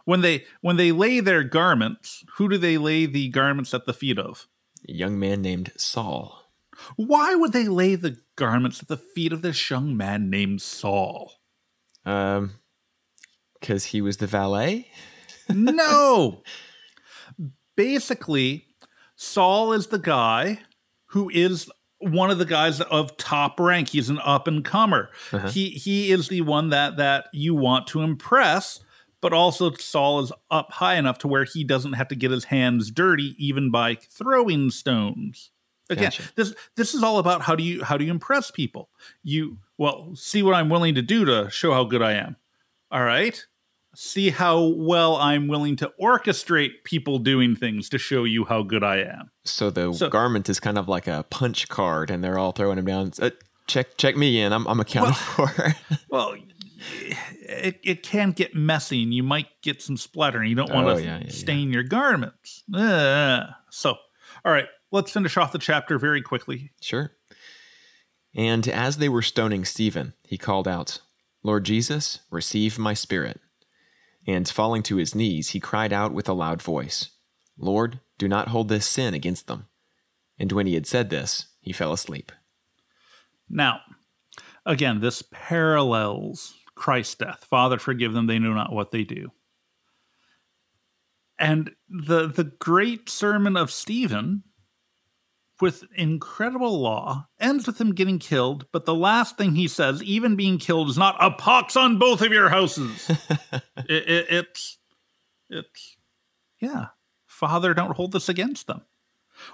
when 0.06 0.22
they 0.22 0.46
when 0.62 0.78
they 0.78 0.92
lay 0.92 1.20
their 1.20 1.44
garments, 1.44 2.24
who 2.36 2.50
do 2.50 2.58
they 2.58 2.78
lay 2.78 3.06
the 3.06 3.30
garments 3.30 3.74
at 3.74 3.86
the 3.86 3.94
feet 3.94 4.18
of? 4.18 4.48
A 4.88 4.94
young 4.94 5.20
man 5.20 5.42
named 5.42 5.72
Saul. 5.78 6.52
Why 6.96 7.36
would 7.36 7.52
they 7.52 7.68
lay 7.68 7.96
the 7.96 8.18
garments 8.36 8.82
at 8.82 8.88
the 8.88 8.98
feet 8.98 9.34
of 9.34 9.42
this 9.42 9.70
young 9.70 9.98
man 9.98 10.30
named 10.30 10.62
Saul? 10.62 11.34
Um, 12.06 12.54
because 13.60 13.86
he 13.86 14.02
was 14.02 14.18
the 14.18 14.28
valet. 14.28 14.88
no. 15.50 16.44
Basically, 17.76 18.68
Saul 19.16 19.74
is 19.74 19.88
the 19.88 20.00
guy 20.00 20.60
who 21.08 21.30
is 21.30 21.70
one 22.00 22.32
of 22.32 22.38
the 22.38 22.46
guys 22.46 22.82
of 22.82 23.18
top 23.18 23.60
rank. 23.60 23.90
He's 23.90 24.10
an 24.10 24.20
up 24.24 24.48
and 24.48 24.64
comer. 24.64 25.10
Uh-huh. 25.32 25.50
He 25.50 25.70
he 25.70 26.12
is 26.12 26.30
the 26.30 26.42
one 26.42 26.70
that 26.70 26.98
that 26.98 27.26
you 27.34 27.54
want 27.54 27.88
to 27.88 28.02
impress 28.02 28.80
but 29.22 29.34
also 29.34 29.72
Saul 29.74 30.22
is 30.22 30.32
up 30.50 30.72
high 30.72 30.96
enough 30.96 31.18
to 31.20 31.28
where 31.28 31.44
he 31.44 31.64
doesn't 31.64 31.94
have 31.94 32.08
to 32.10 32.16
get 32.16 32.32
his 32.32 32.46
hands 32.46 32.92
dirty 32.92 33.36
even 33.38 33.72
by 33.72 33.96
throwing 33.96 34.70
stones. 34.70 35.52
Again, 35.90 36.06
gotcha. 36.06 36.24
this 36.36 36.54
this 36.76 36.94
is 36.94 37.02
all 37.02 37.18
about 37.18 37.42
how 37.42 37.56
do 37.56 37.64
you 37.64 37.84
how 37.84 37.98
do 37.98 38.06
you 38.06 38.12
impress 38.12 38.52
people? 38.52 38.90
You 39.24 39.58
well, 39.78 40.16
see 40.16 40.44
what 40.44 40.54
I'm 40.54 40.70
willing 40.70 40.96
to 40.96 41.02
do 41.02 41.26
to 41.26 41.50
show 41.50 41.74
how 41.74 41.84
good 41.84 42.02
I 42.02 42.14
am. 42.14 42.36
All 42.92 43.04
right? 43.04 43.44
See 43.96 44.30
how 44.30 44.62
well 44.62 45.16
I'm 45.16 45.48
willing 45.48 45.76
to 45.78 45.92
orchestrate 46.00 46.84
people 46.84 47.18
doing 47.18 47.56
things 47.56 47.90
to 47.90 47.98
show 47.98 48.24
you 48.24 48.46
how 48.46 48.62
good 48.62 48.84
I 48.84 48.98
am. 48.98 49.32
So 49.46 49.72
the 49.72 49.92
so, 49.94 50.10
garment 50.10 50.48
is 50.48 50.60
kind 50.60 50.78
of 50.78 50.88
like 50.88 51.08
a 51.08 51.26
punch 51.32 51.70
card 51.70 52.12
and 52.12 52.24
they're 52.24 52.38
all 52.38 52.52
throwing 52.52 52.78
him 52.78 52.86
down. 52.86 53.12
Uh, 53.20 53.32
check 53.66 53.98
check 53.98 54.16
me 54.16 54.40
in. 54.40 54.54
I'm 54.54 54.68
I'm 54.68 54.80
accounted 54.80 55.16
well, 55.38 55.48
for. 55.48 55.76
well, 56.10 56.36
it, 57.42 57.80
it 57.84 58.04
can 58.04 58.32
get 58.32 58.56
messy 58.56 59.04
and 59.04 59.14
you 59.14 59.24
might 59.24 59.48
get 59.62 59.82
some 59.82 59.98
splattering. 59.98 60.50
You 60.50 60.56
don't 60.56 60.74
want 60.74 60.88
to 60.88 60.94
oh, 60.94 60.98
yeah, 60.98 61.20
yeah, 61.24 61.32
stain 61.32 61.70
yeah. 61.70 61.76
your 61.76 61.84
garments. 61.84 62.64
Uh, 62.74 63.48
so, 63.70 63.96
all 64.46 64.52
right, 64.52 64.68
let's 64.92 65.12
finish 65.12 65.38
off 65.38 65.52
the 65.52 65.60
chapter 65.60 65.98
very 65.98 66.22
quickly. 66.22 66.72
Sure. 66.82 67.12
And 68.36 68.68
as 68.68 68.98
they 68.98 69.10
were 69.10 69.22
stoning 69.22 69.66
Stephen, 69.66 70.14
he 70.24 70.38
called 70.38 70.68
out, 70.68 71.02
Lord 71.44 71.64
Jesus, 71.66 72.20
receive 72.30 72.78
my 72.78 72.94
spirit. 72.94 73.40
And 74.28 74.48
falling 74.48 74.84
to 74.84 74.98
his 74.98 75.16
knees, 75.16 75.50
he 75.50 75.60
cried 75.60 75.92
out 75.92 76.14
with 76.14 76.30
a 76.30 76.34
loud 76.34 76.62
voice, 76.62 77.10
Lord, 77.58 78.00
do 78.18 78.28
not 78.28 78.50
hold 78.50 78.70
this 78.70 78.86
sin 78.86 79.14
against 79.14 79.48
them. 79.48 79.68
And 80.38 80.52
when 80.52 80.68
he 80.68 80.76
had 80.76 80.86
said 80.86 81.10
this, 81.10 81.48
he 81.62 81.74
fell 81.74 81.92
asleep. 81.92 82.32
Now, 83.50 83.80
again, 84.66 85.00
this 85.00 85.24
parallels 85.32 86.54
Christ's 86.80 87.16
death. 87.16 87.46
Father, 87.50 87.78
forgive 87.78 88.14
them, 88.14 88.26
they 88.26 88.40
know 88.40 88.54
not 88.54 88.72
what 88.72 88.92
they 88.92 89.04
do. 89.04 89.32
And 91.38 91.72
the 91.88 92.28
the 92.28 92.46
great 92.46 93.10
sermon 93.10 93.56
of 93.56 93.72
Stephen 93.72 94.44
with 95.62 95.84
incredible 95.96 96.80
law 96.80 97.28
ends 97.40 97.68
with 97.68 97.80
him 97.80 97.94
getting 97.94 98.18
killed, 98.18 98.66
but 98.72 98.86
the 98.86 98.96
last 98.96 99.38
thing 99.38 99.56
he 99.56 99.68
says, 99.68 100.02
even 100.04 100.36
being 100.36 100.58
killed, 100.58 100.90
is 100.90 100.98
not 100.98 101.18
a 101.20 101.32
pox 101.32 101.76
on 101.76 102.00
both 102.00 102.22
of 102.22 102.32
your 102.32 102.50
houses. 102.50 103.10
it, 103.10 104.10
it, 104.10 104.26
it's 104.30 104.78
it's 105.50 105.98
yeah. 106.60 106.88
Father, 107.26 107.74
don't 107.74 107.96
hold 107.96 108.12
this 108.12 108.28
against 108.28 108.68
them. 108.68 108.82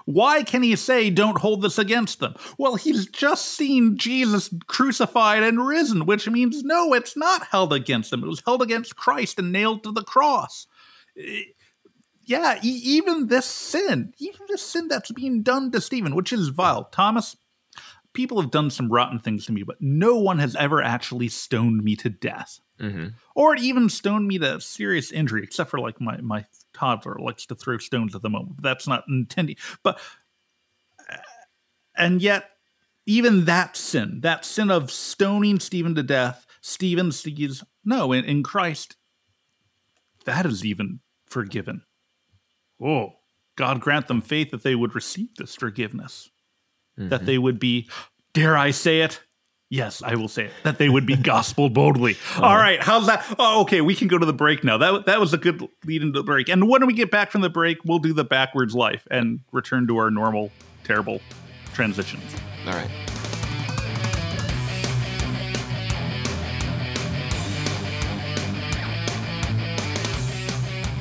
Why 0.04 0.42
can 0.42 0.62
he 0.62 0.76
say, 0.76 1.10
don't 1.10 1.38
hold 1.38 1.62
this 1.62 1.78
against 1.78 2.20
them? 2.20 2.34
Well, 2.58 2.76
he's 2.76 3.06
just 3.06 3.46
seen 3.46 3.98
Jesus 3.98 4.50
crucified 4.66 5.42
and 5.42 5.66
risen, 5.66 6.06
which 6.06 6.28
means 6.28 6.62
no, 6.62 6.92
it's 6.92 7.16
not 7.16 7.48
held 7.48 7.72
against 7.72 8.10
them. 8.10 8.22
It 8.22 8.28
was 8.28 8.42
held 8.46 8.62
against 8.62 8.96
Christ 8.96 9.38
and 9.38 9.52
nailed 9.52 9.82
to 9.84 9.92
the 9.92 10.04
cross. 10.04 10.66
Yeah, 12.24 12.58
even 12.62 13.28
this 13.28 13.46
sin, 13.46 14.12
even 14.18 14.40
this 14.48 14.62
sin 14.62 14.88
that's 14.88 15.12
being 15.12 15.42
done 15.42 15.70
to 15.72 15.80
Stephen, 15.80 16.14
which 16.14 16.32
is 16.32 16.48
vile. 16.48 16.84
Thomas, 16.84 17.36
people 18.12 18.40
have 18.40 18.50
done 18.50 18.70
some 18.70 18.90
rotten 18.90 19.18
things 19.18 19.46
to 19.46 19.52
me, 19.52 19.62
but 19.62 19.76
no 19.80 20.16
one 20.16 20.38
has 20.40 20.56
ever 20.56 20.82
actually 20.82 21.28
stoned 21.28 21.84
me 21.84 21.94
to 21.96 22.08
death. 22.08 22.60
Mm-hmm. 22.80 23.08
Or 23.34 23.54
even 23.56 23.88
stoned 23.88 24.26
me 24.26 24.38
to 24.38 24.60
serious 24.60 25.12
injury, 25.12 25.42
except 25.42 25.70
for 25.70 25.78
like 25.78 26.00
my, 26.00 26.20
my 26.20 26.44
toddler 26.76 27.16
likes 27.18 27.46
to 27.46 27.54
throw 27.54 27.78
stones 27.78 28.14
at 28.14 28.22
the 28.22 28.30
moment. 28.30 28.62
That's 28.62 28.86
not 28.86 29.04
intended. 29.08 29.58
But 29.82 29.98
and 31.96 32.20
yet, 32.20 32.50
even 33.06 33.44
that 33.46 33.76
sin, 33.76 34.20
that 34.22 34.44
sin 34.44 34.70
of 34.70 34.90
stoning 34.90 35.60
Stephen 35.60 35.94
to 35.94 36.02
death, 36.02 36.46
Stephen 36.60 37.12
sees 37.12 37.64
no 37.84 38.12
in, 38.12 38.24
in 38.24 38.42
Christ. 38.42 38.96
That 40.24 40.44
is 40.44 40.64
even 40.64 41.00
forgiven. 41.26 41.82
Oh, 42.82 43.14
God 43.56 43.80
grant 43.80 44.08
them 44.08 44.20
faith 44.20 44.50
that 44.50 44.62
they 44.62 44.74
would 44.74 44.94
receive 44.94 45.34
this 45.36 45.54
forgiveness, 45.54 46.30
mm-hmm. 46.98 47.08
that 47.08 47.24
they 47.24 47.38
would 47.38 47.58
be, 47.58 47.88
dare 48.34 48.56
I 48.56 48.70
say 48.70 49.00
it, 49.00 49.20
Yes, 49.68 50.00
I 50.00 50.14
will 50.14 50.28
say 50.28 50.44
it. 50.44 50.52
That 50.62 50.78
they 50.78 50.88
would 50.88 51.06
be 51.06 51.16
gospel 51.22 51.68
boldly. 51.68 52.12
Uh-huh. 52.12 52.44
All 52.44 52.56
right, 52.56 52.80
how's 52.80 53.06
that? 53.06 53.24
Oh, 53.38 53.62
okay, 53.62 53.80
we 53.80 53.94
can 53.94 54.06
go 54.06 54.16
to 54.16 54.26
the 54.26 54.32
break 54.32 54.62
now. 54.62 54.78
That 54.78 55.06
that 55.06 55.20
was 55.20 55.32
a 55.32 55.38
good 55.38 55.66
lead 55.84 56.02
into 56.02 56.20
the 56.20 56.24
break. 56.24 56.48
And 56.48 56.68
when 56.68 56.86
we 56.86 56.94
get 56.94 57.10
back 57.10 57.32
from 57.32 57.40
the 57.40 57.50
break, 57.50 57.78
we'll 57.84 57.98
do 57.98 58.12
the 58.12 58.24
backwards 58.24 58.74
life 58.74 59.06
and 59.10 59.40
return 59.50 59.88
to 59.88 59.96
our 59.96 60.10
normal, 60.10 60.52
terrible 60.84 61.20
transitions. 61.74 62.22
All 62.66 62.74
right. 62.74 62.90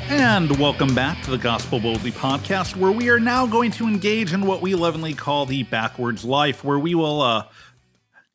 And 0.08 0.58
welcome 0.60 0.94
back 0.94 1.22
to 1.24 1.32
the 1.32 1.38
Gospeled 1.38 1.82
Boldly 1.82 2.12
podcast, 2.12 2.76
where 2.76 2.92
we 2.92 3.10
are 3.10 3.20
now 3.20 3.46
going 3.46 3.72
to 3.72 3.88
engage 3.88 4.34
in 4.34 4.46
what 4.46 4.62
we 4.62 4.74
lovingly 4.76 5.14
call 5.14 5.46
the 5.46 5.64
backwards 5.64 6.24
life, 6.24 6.64
where 6.64 6.80
we 6.80 6.96
will 6.96 7.22
uh, 7.22 7.46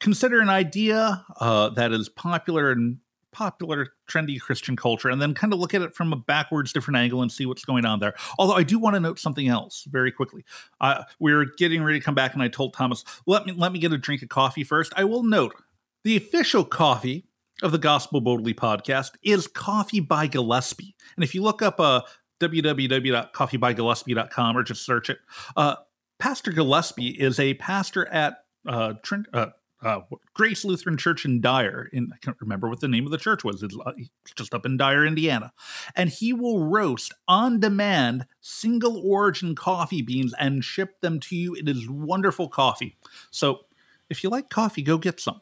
consider 0.00 0.40
an 0.40 0.49
idea 0.49 1.25
uh, 1.38 1.69
that 1.71 1.92
is 1.92 2.09
popular 2.09 2.73
in 2.73 2.99
popular 3.33 3.87
trendy 4.09 4.40
christian 4.40 4.75
culture 4.75 5.09
and 5.09 5.23
then 5.23 5.35
kind 5.35 5.52
of 5.52 5.61
look 5.61 5.73
at 5.73 5.83
it 5.83 5.95
from 5.95 6.12
a 6.12 6.16
backwards 6.16 6.73
different 6.73 6.97
angle 6.97 7.23
and 7.23 7.30
see 7.30 7.47
what's 7.47 7.64
going 7.64 7.85
on 7.85 8.00
there. 8.00 8.12
Although 8.38 8.57
i 8.57 8.64
do 8.64 8.76
want 8.78 8.95
to 8.95 9.00
note 9.00 9.21
something 9.21 9.47
else 9.47 9.87
very 9.88 10.11
quickly. 10.11 10.45
Uh, 10.80 11.04
we 11.21 11.33
are 11.33 11.45
getting 11.45 11.85
ready 11.85 12.00
to 12.00 12.04
come 12.04 12.16
back 12.16 12.35
and 12.35 12.42
i 12.42 12.49
told 12.49 12.75
thomas 12.75 13.04
let 13.26 13.47
me 13.47 13.52
let 13.52 13.71
me 13.73 13.78
get 13.78 13.92
a 13.92 13.99
drink 13.99 14.23
of 14.23 14.28
coffee 14.28 14.64
first. 14.64 14.92
I 14.97 15.04
will 15.04 15.23
note 15.23 15.54
the 16.02 16.16
official 16.16 16.64
coffee 16.64 17.26
of 17.62 17.73
the 17.73 17.78
gospeled 17.78 18.25
boldly 18.25 18.54
podcast 18.54 19.12
is 19.23 19.47
coffee 19.47 20.00
by 20.00 20.26
gillespie. 20.26 20.97
And 21.14 21.23
if 21.23 21.35
you 21.35 21.42
look 21.42 21.61
up 21.62 21.78
uh, 21.78 22.00
www.coffeebygillespie.com 22.40 24.57
or 24.57 24.62
just 24.62 24.85
search 24.85 25.11
it 25.11 25.19
uh, 25.57 25.76
pastor 26.19 26.52
gillespie 26.52 27.11
is 27.11 27.38
a 27.38 27.52
pastor 27.54 28.07
at 28.09 28.38
uh, 28.66 28.95
Trent, 29.02 29.26
uh, 29.33 29.47
uh, 29.82 30.00
Grace 30.34 30.64
Lutheran 30.64 30.96
Church 30.96 31.25
in 31.25 31.40
Dyer. 31.40 31.88
In 31.92 32.10
I 32.12 32.18
can't 32.18 32.37
remember 32.40 32.68
what 32.68 32.80
the 32.80 32.88
name 32.88 33.06
of 33.06 33.10
the 33.10 33.18
church 33.18 33.44
was. 33.44 33.62
It's 33.62 33.76
uh, 33.84 33.92
just 34.34 34.54
up 34.54 34.66
in 34.66 34.76
Dyer, 34.76 35.06
Indiana, 35.06 35.52
and 35.96 36.10
he 36.10 36.32
will 36.32 36.64
roast 36.64 37.14
on 37.26 37.60
demand 37.60 38.26
single 38.40 39.00
origin 39.04 39.54
coffee 39.54 40.02
beans 40.02 40.34
and 40.38 40.64
ship 40.64 41.00
them 41.00 41.20
to 41.20 41.37
you. 41.37 41.54
It 41.54 41.68
is 41.68 41.88
wonderful 41.88 42.49
coffee. 42.49 42.96
So, 43.30 43.60
if 44.08 44.22
you 44.22 44.30
like 44.30 44.50
coffee, 44.50 44.82
go 44.82 44.99
get 44.99 45.20
some. 45.20 45.40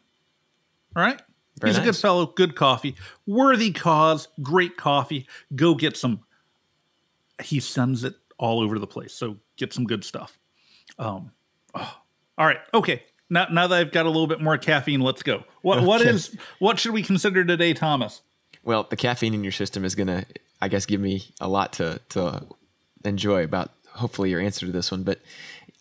All 0.95 1.03
right. 1.03 1.21
Very 1.61 1.73
He's 1.73 1.79
a 1.79 1.85
good 1.85 1.97
fellow, 1.97 2.27
good 2.27 2.55
coffee, 2.55 2.95
worthy 3.27 3.73
cause, 3.73 4.29
great 4.41 4.77
coffee. 4.77 5.27
Go 5.55 5.75
get 5.75 5.97
some. 5.97 6.21
He 7.43 7.59
sends 7.59 8.05
it 8.05 8.15
all 8.39 8.61
over 8.61 8.79
the 8.79 8.87
place, 8.87 9.13
so 9.13 9.39
get 9.57 9.73
some 9.73 9.85
good 9.85 10.05
stuff. 10.05 10.39
Um, 10.99 11.33
oh, 11.75 11.99
all 12.37 12.47
right, 12.47 12.59
okay. 12.73 13.03
Now, 13.31 13.47
now 13.51 13.67
that 13.67 13.79
I've 13.79 13.93
got 13.93 14.07
a 14.07 14.09
little 14.11 14.27
bit 14.27 14.41
more 14.41 14.57
caffeine, 14.59 15.01
let's 15.01 15.23
go. 15.23 15.45
What 15.63 15.83
what 15.83 16.01
Okay. 16.01 16.11
is 16.11 16.37
what 16.59 16.79
should 16.79 16.93
we 16.93 17.03
consider 17.03 17.45
today, 17.45 17.75
Thomas? 17.75 18.23
Well, 18.65 18.87
the 18.89 18.97
caffeine 18.97 19.35
in 19.35 19.43
your 19.45 19.53
system 19.53 19.85
is 19.85 19.95
going 19.95 20.09
to, 20.09 20.25
I 20.61 20.69
guess, 20.69 20.85
give 20.87 21.01
me 21.01 21.25
a 21.41 21.49
lot 21.49 21.75
to, 21.75 22.01
to 22.11 22.43
enjoy 23.05 23.45
about 23.45 23.71
hopefully 23.93 24.31
your 24.31 24.41
answer 24.41 24.67
to 24.67 24.73
this 24.73 24.91
one. 24.91 25.05
But 25.05 25.21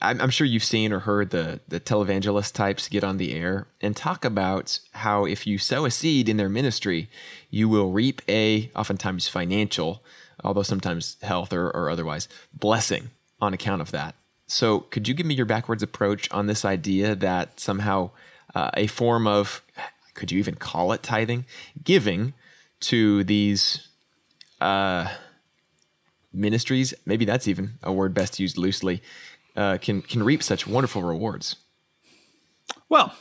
I'm, 0.01 0.21
I'm 0.21 0.29
sure 0.29 0.45
you've 0.47 0.63
seen 0.63 0.93
or 0.93 0.99
heard 0.99 1.31
the, 1.31 1.59
the 1.67 1.79
televangelist 1.79 2.53
types 2.53 2.87
get 2.87 3.03
on 3.03 3.17
the 3.17 3.33
air 3.33 3.67
and 3.81 3.95
talk 3.95 4.23
about 4.23 4.79
how 4.93 5.25
if 5.25 5.47
you 5.47 5.57
sow 5.57 5.85
a 5.85 5.91
seed 5.91 6.29
in 6.29 6.37
their 6.37 6.49
ministry, 6.49 7.09
you 7.49 7.67
will 7.67 7.91
reap 7.91 8.21
a, 8.29 8.71
oftentimes 8.75 9.27
financial, 9.27 10.03
although 10.43 10.63
sometimes 10.63 11.17
health 11.23 11.51
or, 11.51 11.69
or 11.71 11.89
otherwise, 11.89 12.29
blessing 12.53 13.09
on 13.41 13.53
account 13.53 13.81
of 13.81 13.91
that. 13.91 14.15
So, 14.47 14.81
could 14.81 15.07
you 15.07 15.13
give 15.13 15.25
me 15.25 15.35
your 15.35 15.45
backwards 15.45 15.83
approach 15.83 16.31
on 16.31 16.47
this 16.47 16.63
idea 16.63 17.15
that 17.15 17.59
somehow 17.59 18.11
uh, 18.55 18.71
a 18.75 18.87
form 18.87 19.27
of, 19.27 19.61
could 20.13 20.31
you 20.31 20.39
even 20.39 20.55
call 20.55 20.93
it 20.93 21.03
tithing, 21.03 21.45
giving 21.83 22.33
to 22.79 23.23
these 23.25 23.87
uh, 24.61 25.09
ministries, 26.33 26.93
maybe 27.05 27.25
that's 27.25 27.47
even 27.47 27.73
a 27.83 27.91
word 27.91 28.13
best 28.13 28.39
used 28.39 28.57
loosely, 28.57 29.01
uh, 29.55 29.77
can 29.79 30.01
can 30.01 30.23
reap 30.23 30.43
such 30.43 30.67
wonderful 30.67 31.01
rewards. 31.01 31.55
Well, 32.89 33.15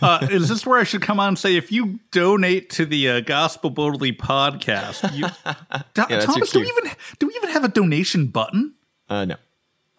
uh, 0.00 0.26
is 0.30 0.48
this 0.48 0.66
where 0.66 0.78
I 0.78 0.84
should 0.84 1.02
come 1.02 1.18
on 1.18 1.28
and 1.28 1.38
say 1.38 1.56
if 1.56 1.72
you 1.72 2.00
donate 2.12 2.70
to 2.70 2.84
the 2.84 3.08
uh, 3.08 3.20
Gospeled 3.20 3.74
Boldly 3.74 4.12
podcast, 4.12 5.14
you, 5.14 5.26
that's 5.94 6.10
your 6.10 6.20
Thomas, 6.20 6.52
do 6.52 6.60
we 6.60 6.66
even 6.66 6.90
do 7.18 7.26
we 7.26 7.34
even 7.34 7.50
have 7.50 7.64
a 7.64 7.68
donation 7.68 8.26
button? 8.26 8.74
Uh, 9.08 9.24
no, 9.24 9.36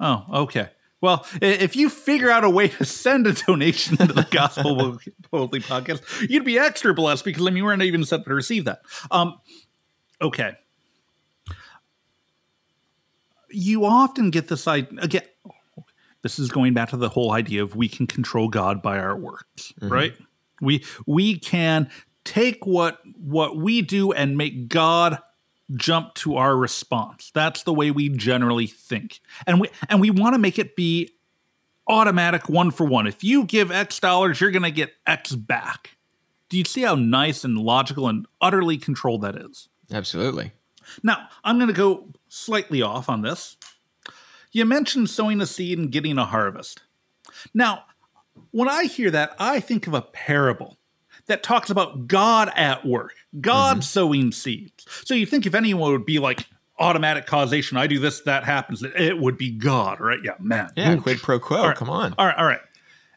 Oh, 0.02 0.26
okay. 0.34 0.70
Well, 1.00 1.26
if 1.42 1.76
you 1.76 1.90
figure 1.90 2.30
out 2.30 2.44
a 2.44 2.50
way 2.50 2.68
to 2.68 2.86
send 2.86 3.26
a 3.26 3.34
donation 3.34 3.98
to 3.98 4.08
the 4.08 4.24
Gospeled 4.24 5.00
Boldly 5.32 5.60
podcast, 5.60 6.30
you'd 6.30 6.46
be 6.46 6.60
extra 6.60 6.94
blessed 6.94 7.24
because 7.24 7.46
I 7.46 7.50
mean, 7.50 7.64
we're 7.64 7.76
not 7.76 7.86
even 7.86 8.04
set 8.04 8.26
to 8.26 8.34
receive 8.34 8.66
that. 8.66 8.82
Um, 9.10 9.40
okay. 10.22 10.54
You 13.50 13.86
often 13.86 14.30
get 14.30 14.48
this 14.48 14.68
idea 14.68 15.02
again. 15.02 15.24
This 16.24 16.38
is 16.38 16.52
going 16.52 16.74
back 16.74 16.90
to 16.90 16.98
the 16.98 17.10
whole 17.10 17.32
idea 17.32 17.64
of 17.64 17.76
we 17.76 17.88
can 17.88 18.06
control 18.06 18.48
God 18.48 18.82
by 18.82 19.00
our 19.00 19.18
works, 19.18 19.74
right? 19.82 20.14
We 20.62 20.86
we 21.08 21.40
can 21.40 21.90
take 22.24 22.66
what 22.66 23.00
what 23.18 23.58
we 23.58 23.82
do 23.82 24.12
and 24.12 24.38
make 24.38 24.70
God 24.70 25.18
jump 25.76 26.14
to 26.16 26.36
our 26.38 26.56
response. 26.56 27.32
That's 27.34 27.64
the 27.64 27.74
way 27.74 27.92
we 27.92 28.10
generally 28.10 28.68
think. 28.68 29.20
And 29.46 29.60
we 29.60 29.70
and 29.90 30.02
we 30.02 30.10
want 30.10 30.36
to 30.36 30.40
make 30.40 30.60
it 30.60 30.76
be 30.76 31.10
automatic 31.88 32.50
one 32.50 32.72
for 32.72 32.86
one. 32.86 33.08
If 33.08 33.24
you 33.24 33.46
give 33.46 33.72
X 33.72 34.00
dollars, 34.00 34.42
you're 34.42 34.52
going 34.52 34.64
to 34.64 34.72
get 34.72 34.94
X 35.06 35.36
back. 35.36 35.98
Do 36.50 36.58
you 36.58 36.66
see 36.66 36.82
how 36.82 36.96
nice 36.96 37.44
and 37.44 37.58
logical 37.58 38.08
and 38.08 38.26
utterly 38.42 38.78
controlled 38.78 39.22
that 39.22 39.36
is? 39.36 39.70
absolutely. 39.94 40.52
Now, 41.04 41.28
I'm 41.44 41.58
going 41.58 41.68
to 41.68 41.74
go 41.74 42.10
slightly 42.28 42.82
off 42.82 43.10
on 43.10 43.22
this. 43.22 43.58
You 44.52 44.66
mentioned 44.66 45.10
sowing 45.10 45.40
a 45.42 45.46
seed 45.46 45.78
and 45.78 45.92
getting 45.92 46.18
a 46.18 46.26
harvest. 46.26 46.82
Now, 47.54 47.84
when 48.52 48.68
I 48.68 48.86
hear 48.86 49.12
that, 49.12 49.36
I 49.40 49.60
think 49.60 49.88
of 49.88 49.94
a 49.94 50.02
parable 50.02 50.78
that 51.32 51.44
talks 51.44 51.70
about 51.70 52.08
God 52.08 52.52
at 52.58 52.86
work, 52.86 53.14
God 53.40 53.78
mm-hmm. 53.78 53.82
sowing 53.82 54.32
seeds. 54.34 54.86
So 55.06 55.14
you 55.14 55.26
think 55.26 55.46
if 55.46 55.56
anyone 55.56 55.94
would 55.94 56.06
be 56.06 56.20
like 56.20 56.46
automatic 56.78 57.26
causation, 57.26 57.78
I 57.78 57.88
do 57.88 58.00
this, 58.00 58.20
that 58.22 58.44
happens, 58.44 58.84
it 58.84 59.18
would 59.18 59.38
be 59.38 59.50
God, 59.50 60.02
right? 60.02 60.20
Yeah, 60.22 60.34
man. 60.40 60.72
Yeah, 60.76 60.96
Ooh. 60.96 61.02
quid 61.02 61.20
pro 61.20 61.40
quo. 61.40 61.68
Right. 61.68 61.78
Come 61.78 61.90
on. 61.90 62.14
All 62.18 62.26
right, 62.26 62.38
all 62.38 62.46
right. 62.46 62.60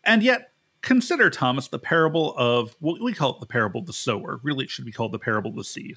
And 0.04 0.22
yet, 0.22 0.52
consider, 0.80 1.28
Thomas, 1.28 1.66
the 1.66 1.80
parable 1.80 2.36
of, 2.36 2.76
well, 2.80 2.96
we 3.00 3.12
call 3.12 3.34
it 3.34 3.40
the 3.40 3.46
parable 3.46 3.80
of 3.80 3.86
the 3.86 3.92
sower. 3.92 4.38
Really, 4.44 4.66
it 4.66 4.70
should 4.70 4.84
be 4.84 4.92
called 4.92 5.10
the 5.10 5.18
parable 5.18 5.50
of 5.50 5.56
the 5.56 5.64
seed. 5.64 5.96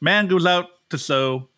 Man 0.00 0.26
goes 0.26 0.44
out 0.44 0.66
to 0.90 0.98
sow, 0.98 1.50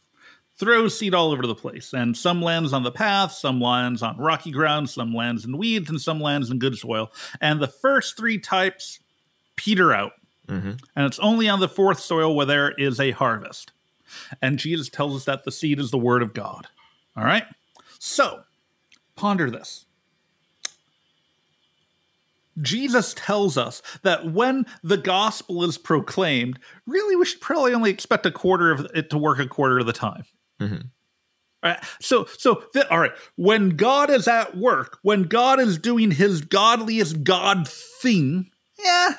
throws 0.58 0.98
seed 0.98 1.14
all 1.14 1.32
over 1.32 1.46
the 1.46 1.54
place, 1.54 1.94
and 1.94 2.14
some 2.14 2.42
lands 2.42 2.74
on 2.74 2.82
the 2.82 2.92
path, 2.92 3.32
some 3.32 3.62
lands 3.62 4.02
on 4.02 4.18
rocky 4.18 4.50
ground, 4.50 4.90
some 4.90 5.14
lands 5.14 5.46
in 5.46 5.56
weeds, 5.56 5.88
and 5.88 6.02
some 6.02 6.20
lands 6.20 6.50
in 6.50 6.58
good 6.58 6.76
soil. 6.76 7.10
And 7.40 7.60
the 7.60 7.68
first 7.68 8.18
three 8.18 8.38
types 8.38 9.00
peter 9.56 9.92
out. 9.92 10.12
Mhm. 10.48 10.80
And 10.94 11.06
it's 11.06 11.18
only 11.18 11.48
on 11.48 11.60
the 11.60 11.68
fourth 11.68 11.98
soil 12.00 12.34
where 12.34 12.46
there 12.46 12.70
is 12.72 13.00
a 13.00 13.10
harvest. 13.10 13.72
And 14.40 14.58
Jesus 14.58 14.88
tells 14.88 15.16
us 15.16 15.24
that 15.24 15.44
the 15.44 15.50
seed 15.52 15.80
is 15.80 15.90
the 15.90 15.98
word 15.98 16.22
of 16.22 16.32
God. 16.34 16.68
All 17.16 17.24
right? 17.24 17.44
So, 17.98 18.44
ponder 19.16 19.50
this. 19.50 19.84
Jesus 22.62 23.14
tells 23.14 23.58
us 23.58 23.82
that 24.02 24.32
when 24.32 24.64
the 24.82 24.96
gospel 24.96 25.62
is 25.64 25.76
proclaimed, 25.76 26.58
really 26.86 27.14
we 27.16 27.26
should 27.26 27.40
probably 27.40 27.74
only 27.74 27.90
expect 27.90 28.24
a 28.24 28.30
quarter 28.30 28.70
of 28.70 28.86
it 28.94 29.10
to 29.10 29.18
work 29.18 29.38
a 29.38 29.46
quarter 29.46 29.78
of 29.78 29.86
the 29.86 29.92
time. 29.92 30.24
Mhm. 30.60 30.84
All 31.62 31.70
right. 31.72 31.84
So, 32.00 32.26
so 32.38 32.62
th- 32.72 32.86
all 32.86 32.98
right. 32.98 33.12
When 33.34 33.70
God 33.70 34.08
is 34.08 34.26
at 34.26 34.56
work, 34.56 34.98
when 35.02 35.24
God 35.24 35.60
is 35.60 35.76
doing 35.76 36.12
His 36.12 36.40
godliest 36.40 37.24
God 37.24 37.68
thing, 37.68 38.50
yeah, 38.82 39.16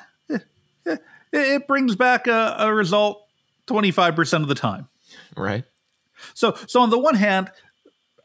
it 1.32 1.68
brings 1.68 1.96
back 1.96 2.28
a, 2.28 2.56
a 2.60 2.74
result 2.74 3.26
twenty 3.66 3.92
five 3.92 4.16
percent 4.16 4.44
of 4.44 4.50
the 4.50 4.56
time. 4.56 4.88
Right. 5.36 5.64
So, 6.34 6.58
so 6.68 6.82
on 6.82 6.90
the 6.90 6.98
one 6.98 7.16
hand, 7.16 7.52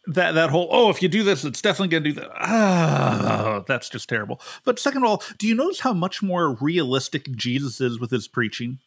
that 0.07 0.33
that 0.33 0.51
whole 0.51 0.69
oh, 0.71 0.91
if 0.91 1.03
you 1.03 1.09
do 1.09 1.23
this, 1.23 1.45
it's 1.45 1.62
definitely 1.62 1.88
going 1.88 2.05
to 2.05 2.11
do 2.12 2.21
that. 2.21 2.31
Ah, 2.35 3.65
that's 3.67 3.88
just 3.88 4.09
terrible. 4.09 4.41
But 4.65 4.79
second 4.79 5.05
of 5.05 5.09
all, 5.11 5.23
do 5.38 5.47
you 5.47 5.55
notice 5.55 5.81
how 5.81 5.93
much 5.93 6.23
more 6.23 6.55
realistic 6.55 7.31
Jesus 7.33 7.81
is 7.81 8.01
with 8.01 8.11
his 8.11 8.29
preaching? 8.29 8.79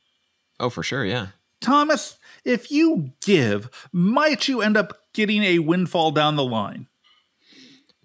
Oh, 0.60 0.69
for 0.69 0.84
sure. 0.84 1.06
Yeah. 1.06 1.28
Thomas, 1.62 2.17
if 2.43 2.69
you 2.71 3.12
give, 3.21 3.69
might 3.91 4.47
you 4.47 4.62
end 4.62 4.78
up 4.78 4.99
getting 5.13 5.43
a 5.43 5.60
windfall 5.60 6.12
down 6.12 6.36
the 6.36 6.43
line? 6.43 6.88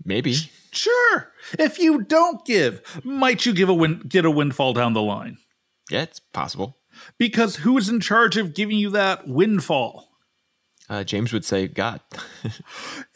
Maybe. 0.05 0.35
Sure. 0.73 1.33
If 1.59 1.79
you 1.79 2.03
don't 2.03 2.45
give, 2.45 2.81
might 3.05 3.45
you 3.45 3.53
give 3.53 3.69
a 3.69 3.75
win- 3.75 4.05
get 4.09 4.25
a 4.25 4.31
windfall 4.31 4.73
down 4.73 4.93
the 4.93 5.03
line? 5.03 5.39
Yeah, 5.91 6.03
it's 6.03 6.21
possible. 6.21 6.77
Because 7.19 7.57
who's 7.57 7.89
in 7.89 8.01
charge 8.01 8.37
of 8.37 8.55
giving 8.55 8.77
you 8.79 8.91
that 8.91 9.27
windfall? 9.29 10.09
Uh, 10.89 11.05
James 11.05 11.33
would 11.33 11.45
say 11.45 11.69
God. 11.69 12.01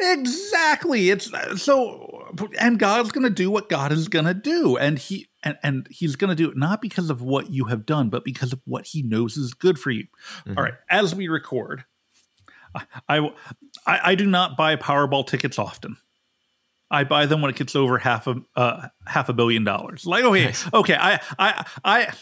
Exactly. 0.01 1.11
It's 1.11 1.31
so 1.63 2.35
and 2.59 2.79
God's 2.79 3.13
going 3.13 3.25
to 3.25 3.31
do 3.31 3.51
what 3.51 3.69
God 3.69 3.93
is 3.93 4.09
going 4.09 4.25
to 4.27 4.35
do 4.35 4.77
and 4.77 4.99
he 4.99 5.29
and, 5.43 5.57
and 5.63 5.87
he's 5.91 6.17
going 6.17 6.31
to 6.31 6.35
do 6.35 6.51
it 6.51 6.57
not 6.57 6.81
because 6.83 7.11
of 7.11 7.23
what 7.23 7.51
you 7.51 7.67
have 7.67 7.87
done 7.87 8.11
but 8.11 8.25
because 8.25 8.53
of 8.53 8.61
what 8.65 8.87
he 8.87 9.03
knows 9.03 9.37
is 9.37 9.55
good 9.55 9.79
for 9.79 9.91
you. 9.91 10.07
All 10.57 10.63
right, 10.63 10.75
as 10.91 11.15
we 11.15 11.29
record 11.29 11.85
I, 12.75 12.85
I 13.09 13.19
I 13.87 14.01
I 14.11 14.15
do 14.15 14.27
not 14.27 14.57
buy 14.57 14.77
Powerball 14.77 15.27
tickets 15.27 15.59
often. 15.59 15.97
I 16.91 17.05
buy 17.05 17.27
them 17.27 17.41
when 17.41 17.51
it 17.51 17.57
gets 17.57 17.75
over 17.75 17.99
half 17.99 18.27
a 18.27 18.37
uh, 18.57 18.89
half 19.07 19.29
a 19.29 19.33
billion 19.33 19.65
dollars. 19.65 20.07
Like 20.07 20.25
okay, 20.25 20.47
Nice. 20.47 20.73
okay, 20.73 20.97
I 20.97 21.21
I 21.39 21.67
I 21.85 22.13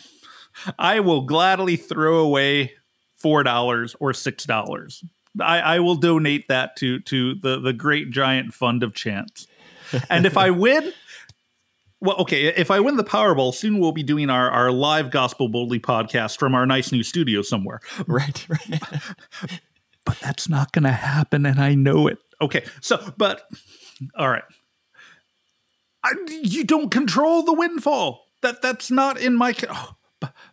I 0.79 1.01
will 1.01 1.22
gladly 1.22 1.77
throw 1.77 2.18
away 2.18 2.72
four 3.16 3.42
dollars 3.42 3.94
or 4.01 4.12
six 4.12 4.44
dollars. 4.44 5.05
I, 5.40 5.61
I 5.61 5.79
will 5.81 5.94
donate 5.94 6.48
that 6.48 6.77
to 6.77 7.01
to 7.01 7.35
the 7.35 7.61
the 7.61 7.72
great 7.72 8.11
giant 8.11 8.55
fund 8.55 8.83
of 8.83 8.94
chance. 8.94 9.46
And 10.11 10.27
if 10.27 10.37
I 10.37 10.51
win, 10.64 10.92
well, 12.01 12.16
okay, 12.18 12.46
if 12.46 12.70
I 12.70 12.81
win 12.81 12.96
the 12.96 13.05
Powerball, 13.05 13.55
soon 13.55 13.79
we'll 13.79 13.92
be 13.92 14.03
doing 14.03 14.29
our 14.31 14.51
our 14.51 14.70
live 14.70 15.11
Gospeled 15.11 15.53
Boldly 15.53 15.81
podcast 15.81 16.38
from 16.38 16.55
our 16.55 16.66
nice 16.66 16.92
new 16.92 17.03
studio 17.03 17.42
somewhere. 17.42 17.81
right. 18.07 18.46
Right. 18.48 18.83
But 20.05 20.18
that's 20.18 20.48
not 20.48 20.72
going 20.72 20.83
to 20.83 20.90
happen, 20.90 21.46
and 21.46 21.61
I 21.61 21.75
know 21.77 22.09
it. 22.09 22.18
Okay, 22.40 22.64
so 22.81 23.12
but 23.16 23.42
all 24.16 24.29
right, 24.29 24.42
I, 26.03 26.12
you 26.42 26.64
don't 26.64 26.90
control 26.90 27.44
the 27.44 27.53
windfall. 27.53 28.27
That 28.40 28.62
that's 28.62 28.90
not 28.90 29.20
in 29.20 29.37
my. 29.37 29.55
Oh, 29.70 29.94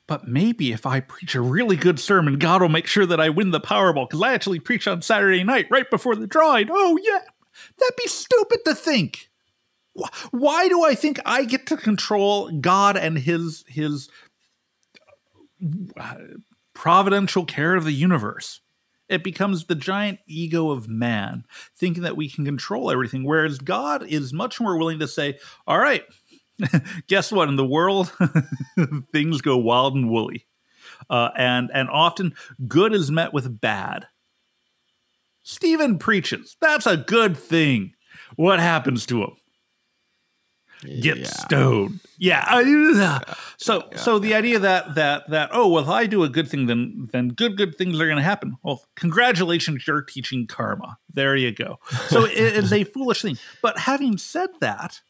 but, 0.07 0.27
maybe 0.27 0.71
if 0.71 0.85
I 0.85 0.99
preach 0.99 1.35
a 1.35 1.41
really 1.41 1.75
good 1.75 1.99
sermon, 1.99 2.39
God 2.39 2.61
will 2.61 2.69
make 2.69 2.87
sure 2.87 3.05
that 3.05 3.19
I 3.19 3.29
win 3.29 3.51
the 3.51 3.59
Powerball 3.59 4.09
because 4.09 4.21
I 4.21 4.33
actually 4.33 4.59
preach 4.59 4.87
on 4.87 5.01
Saturday 5.01 5.43
night 5.43 5.67
right 5.69 5.89
before 5.89 6.15
the 6.15 6.27
drawing. 6.27 6.69
Oh 6.71 6.97
yeah, 7.01 7.19
that'd 7.77 7.95
be 7.97 8.07
stupid 8.07 8.59
to 8.65 8.75
think. 8.75 9.29
Why 10.31 10.69
do 10.69 10.83
I 10.83 10.95
think 10.95 11.19
I 11.25 11.43
get 11.45 11.65
to 11.67 11.77
control 11.77 12.51
God 12.51 12.95
and 12.95 13.17
his 13.17 13.65
his 13.67 14.09
uh, 15.99 16.15
providential 16.73 17.45
care 17.45 17.75
of 17.75 17.85
the 17.85 17.91
universe? 17.91 18.61
It 19.09 19.23
becomes 19.23 19.65
the 19.65 19.75
giant 19.75 20.19
ego 20.27 20.69
of 20.69 20.87
man, 20.87 21.43
thinking 21.75 22.03
that 22.03 22.15
we 22.15 22.29
can 22.29 22.45
control 22.45 22.91
everything, 22.91 23.23
whereas 23.23 23.57
God 23.57 24.05
is 24.05 24.31
much 24.31 24.61
more 24.61 24.77
willing 24.77 24.99
to 24.99 25.07
say, 25.07 25.39
"All 25.65 25.79
right, 25.79 26.03
guess 27.07 27.31
what? 27.31 27.49
In 27.49 27.55
the 27.55 27.65
world, 27.65 28.11
things 29.11 29.41
go 29.41 29.57
wild 29.57 29.95
and 29.95 30.09
woolly, 30.09 30.45
uh, 31.09 31.29
and 31.37 31.69
and 31.73 31.89
often 31.89 32.35
good 32.67 32.93
is 32.93 33.09
met 33.11 33.33
with 33.33 33.59
bad." 33.61 34.07
Stephen 35.43 35.97
preaches. 35.97 36.57
That's 36.61 36.85
a 36.85 36.97
good 36.97 37.35
thing. 37.35 37.93
What 38.35 38.59
happens 38.59 39.05
to 39.07 39.23
him? 39.23 39.31
Get 41.01 41.17
Yeah. 41.17 41.25
stoned. 41.25 41.99
Yeah. 42.17 43.19
So 43.57 43.83
yeah, 43.91 43.97
so 43.97 44.19
the 44.19 44.33
idea 44.33 44.59
that 44.59 44.95
that 44.95 45.29
that 45.29 45.49
oh 45.51 45.67
well 45.67 45.83
if 45.83 45.89
I 45.89 46.05
do 46.05 46.23
a 46.23 46.29
good 46.29 46.47
thing 46.47 46.67
then 46.67 47.09
then 47.11 47.29
good 47.29 47.57
good 47.57 47.75
things 47.77 47.99
are 47.99 48.05
going 48.05 48.17
to 48.17 48.23
happen. 48.23 48.55
Well, 48.63 48.85
congratulations, 48.95 49.85
you're 49.87 50.01
teaching 50.03 50.47
karma. 50.47 50.97
There 51.13 51.35
you 51.35 51.51
go. 51.51 51.79
So 52.07 52.25
it 52.25 52.33
is 52.37 52.71
a 52.71 52.83
foolish 52.85 53.23
thing. 53.23 53.37
But 53.61 53.79
having 53.79 54.17
said 54.17 54.49
that, 54.61 55.01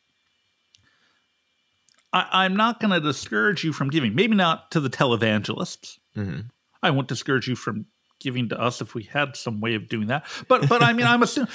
I, 2.12 2.28
I'm 2.32 2.56
not 2.56 2.80
going 2.80 2.91
to 2.91 3.00
discourage 3.00 3.63
you 3.63 3.74
from 3.74 3.89
giving. 3.89 4.15
Maybe 4.15 4.36
not 4.36 4.72
to 4.72 4.80
the 4.80 4.89
televangelists. 4.89 6.00
Mhm. 6.15 6.50
I 6.82 6.91
won't 6.91 7.08
discourage 7.08 7.48
you 7.48 7.56
from 7.56 7.86
giving 8.19 8.50
to 8.50 8.60
us 8.60 8.82
if 8.82 8.93
we 8.93 9.04
had 9.04 9.36
some 9.36 9.62
way 9.62 9.76
of 9.76 9.88
doing 9.88 10.08
that. 10.08 10.26
But 10.48 10.67
but 10.67 10.84
I 10.84 10.93
mean 10.93 11.06
I'm 11.06 11.24
assuming 11.24 11.50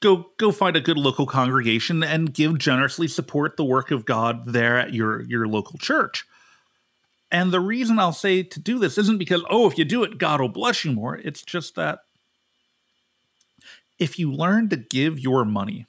go 0.00 0.26
go 0.38 0.52
find 0.52 0.76
a 0.76 0.80
good 0.80 0.98
local 0.98 1.26
congregation 1.26 2.02
and 2.02 2.34
give 2.34 2.58
generously 2.58 3.08
support 3.08 3.56
the 3.56 3.64
work 3.64 3.90
of 3.90 4.04
God 4.04 4.52
there 4.52 4.78
at 4.78 4.92
your 4.92 5.22
your 5.22 5.46
local 5.46 5.78
church. 5.78 6.24
And 7.30 7.50
the 7.50 7.60
reason 7.60 7.98
I'll 7.98 8.12
say 8.12 8.42
to 8.42 8.60
do 8.60 8.78
this 8.78 8.98
isn't 8.98 9.18
because 9.18 9.42
oh 9.48 9.66
if 9.70 9.78
you 9.78 9.84
do 9.84 10.02
it 10.02 10.18
God 10.18 10.40
will 10.40 10.48
bless 10.48 10.84
you 10.84 10.92
more. 10.92 11.16
It's 11.16 11.42
just 11.42 11.74
that 11.76 12.00
if 13.98 14.18
you 14.18 14.32
learn 14.32 14.68
to 14.70 14.76
give 14.76 15.18
your 15.18 15.44
money 15.44 15.86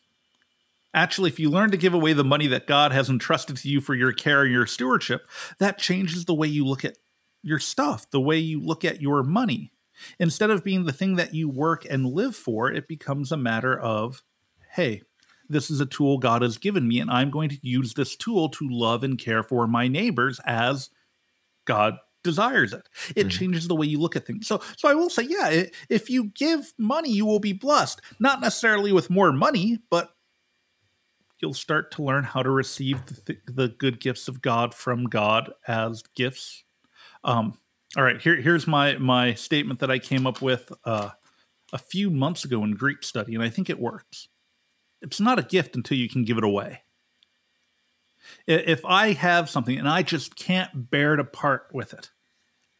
Actually, 0.93 1.29
if 1.29 1.39
you 1.39 1.49
learn 1.49 1.71
to 1.71 1.77
give 1.77 1.93
away 1.93 2.13
the 2.13 2.23
money 2.23 2.47
that 2.47 2.67
God 2.67 2.91
has 2.91 3.09
entrusted 3.09 3.57
to 3.57 3.69
you 3.69 3.81
for 3.81 3.95
your 3.95 4.11
care 4.11 4.43
and 4.43 4.51
your 4.51 4.67
stewardship, 4.67 5.27
that 5.59 5.77
changes 5.79 6.25
the 6.25 6.33
way 6.33 6.47
you 6.47 6.65
look 6.65 6.85
at 6.85 6.97
your 7.41 7.59
stuff, 7.59 8.09
the 8.11 8.21
way 8.21 8.37
you 8.37 8.59
look 8.59 8.85
at 8.85 9.01
your 9.01 9.23
money. 9.23 9.71
Instead 10.19 10.49
of 10.49 10.63
being 10.63 10.85
the 10.85 10.93
thing 10.93 11.15
that 11.15 11.33
you 11.33 11.49
work 11.49 11.85
and 11.89 12.05
live 12.05 12.35
for, 12.35 12.71
it 12.71 12.87
becomes 12.87 13.31
a 13.31 13.37
matter 13.37 13.77
of, 13.79 14.21
hey, 14.71 15.01
this 15.49 15.69
is 15.69 15.79
a 15.79 15.85
tool 15.85 16.17
God 16.17 16.41
has 16.41 16.57
given 16.57 16.87
me, 16.87 16.99
and 16.99 17.11
I'm 17.11 17.29
going 17.29 17.49
to 17.49 17.57
use 17.61 17.93
this 17.93 18.15
tool 18.15 18.49
to 18.49 18.67
love 18.69 19.03
and 19.03 19.17
care 19.19 19.43
for 19.43 19.67
my 19.67 19.87
neighbors 19.87 20.39
as 20.45 20.89
God 21.65 21.97
desires 22.23 22.71
it. 22.73 22.87
It 23.15 23.27
Mhm. 23.27 23.31
changes 23.31 23.67
the 23.67 23.75
way 23.75 23.85
you 23.85 23.99
look 23.99 24.15
at 24.15 24.25
things. 24.25 24.47
So, 24.47 24.61
so 24.77 24.87
I 24.87 24.93
will 24.93 25.09
say, 25.09 25.23
yeah, 25.23 25.65
if 25.89 26.09
you 26.09 26.25
give 26.25 26.73
money, 26.77 27.11
you 27.11 27.25
will 27.25 27.39
be 27.39 27.53
blessed. 27.53 28.01
Not 28.19 28.41
necessarily 28.41 28.91
with 28.93 29.09
more 29.09 29.31
money, 29.33 29.79
but 29.89 30.15
you'll 31.43 31.53
start 31.53 31.91
to 31.91 32.01
learn 32.01 32.23
how 32.23 32.41
to 32.41 32.49
receive 32.49 33.05
the, 33.05 33.21
th- 33.21 33.39
the 33.45 33.67
good 33.67 33.99
gifts 33.99 34.29
of 34.29 34.41
God 34.41 34.73
from 34.73 35.03
God 35.03 35.51
as 35.67 36.01
gifts. 36.15 36.63
Um, 37.25 37.59
all 37.97 38.03
right, 38.03 38.19
here, 38.19 38.37
here's 38.37 38.65
my 38.65 38.97
my 38.97 39.33
statement 39.33 39.81
that 39.81 39.91
I 39.91 39.99
came 39.99 40.25
up 40.25 40.41
with 40.41 40.71
uh, 40.85 41.09
a 41.73 41.77
few 41.77 42.09
months 42.09 42.45
ago 42.45 42.63
in 42.63 42.75
Greek 42.75 43.03
study, 43.03 43.35
and 43.35 43.43
I 43.43 43.49
think 43.49 43.69
it 43.69 43.77
works. 43.77 44.29
It's 45.01 45.19
not 45.19 45.37
a 45.37 45.43
gift 45.43 45.75
until 45.75 45.97
you 45.97 46.07
can 46.07 46.23
give 46.23 46.37
it 46.37 46.45
away. 46.45 46.83
If 48.47 48.85
I 48.85 49.11
have 49.11 49.49
something 49.49 49.77
and 49.77 49.87
I 49.87 50.01
just 50.01 50.37
can't 50.37 50.89
bear 50.89 51.17
to 51.17 51.25
part 51.25 51.67
with 51.73 51.93
it, 51.93 52.09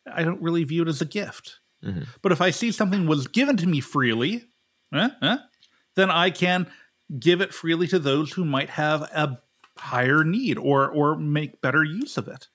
I 0.10 0.24
don't 0.24 0.42
really 0.42 0.64
view 0.64 0.84
it 0.84 0.88
as 0.88 1.02
a 1.02 1.06
gift. 1.06 1.60
Mhm. 1.84 2.08
But 2.22 2.32
if 2.32 2.40
I 2.40 2.50
see 2.50 2.72
something 2.72 3.08
was 3.08 3.28
given 3.28 3.58
to 3.58 3.68
me 3.68 3.82
freely, 3.82 4.46
eh, 4.94 5.10
eh, 5.22 5.38
then 5.96 6.10
I 6.10 6.30
can 6.30 6.72
give 7.20 7.42
it 7.42 7.54
freely 7.54 7.88
to 7.88 8.00
those 8.00 8.34
who 8.34 8.46
might 8.46 8.72
have 8.72 9.02
a 9.02 9.40
higher 9.78 10.24
need 10.24 10.58
or 10.58 10.90
or 10.90 11.16
make 11.18 11.62
better 11.62 11.84
use 11.84 12.18
of 12.18 12.28
it. 12.28 12.48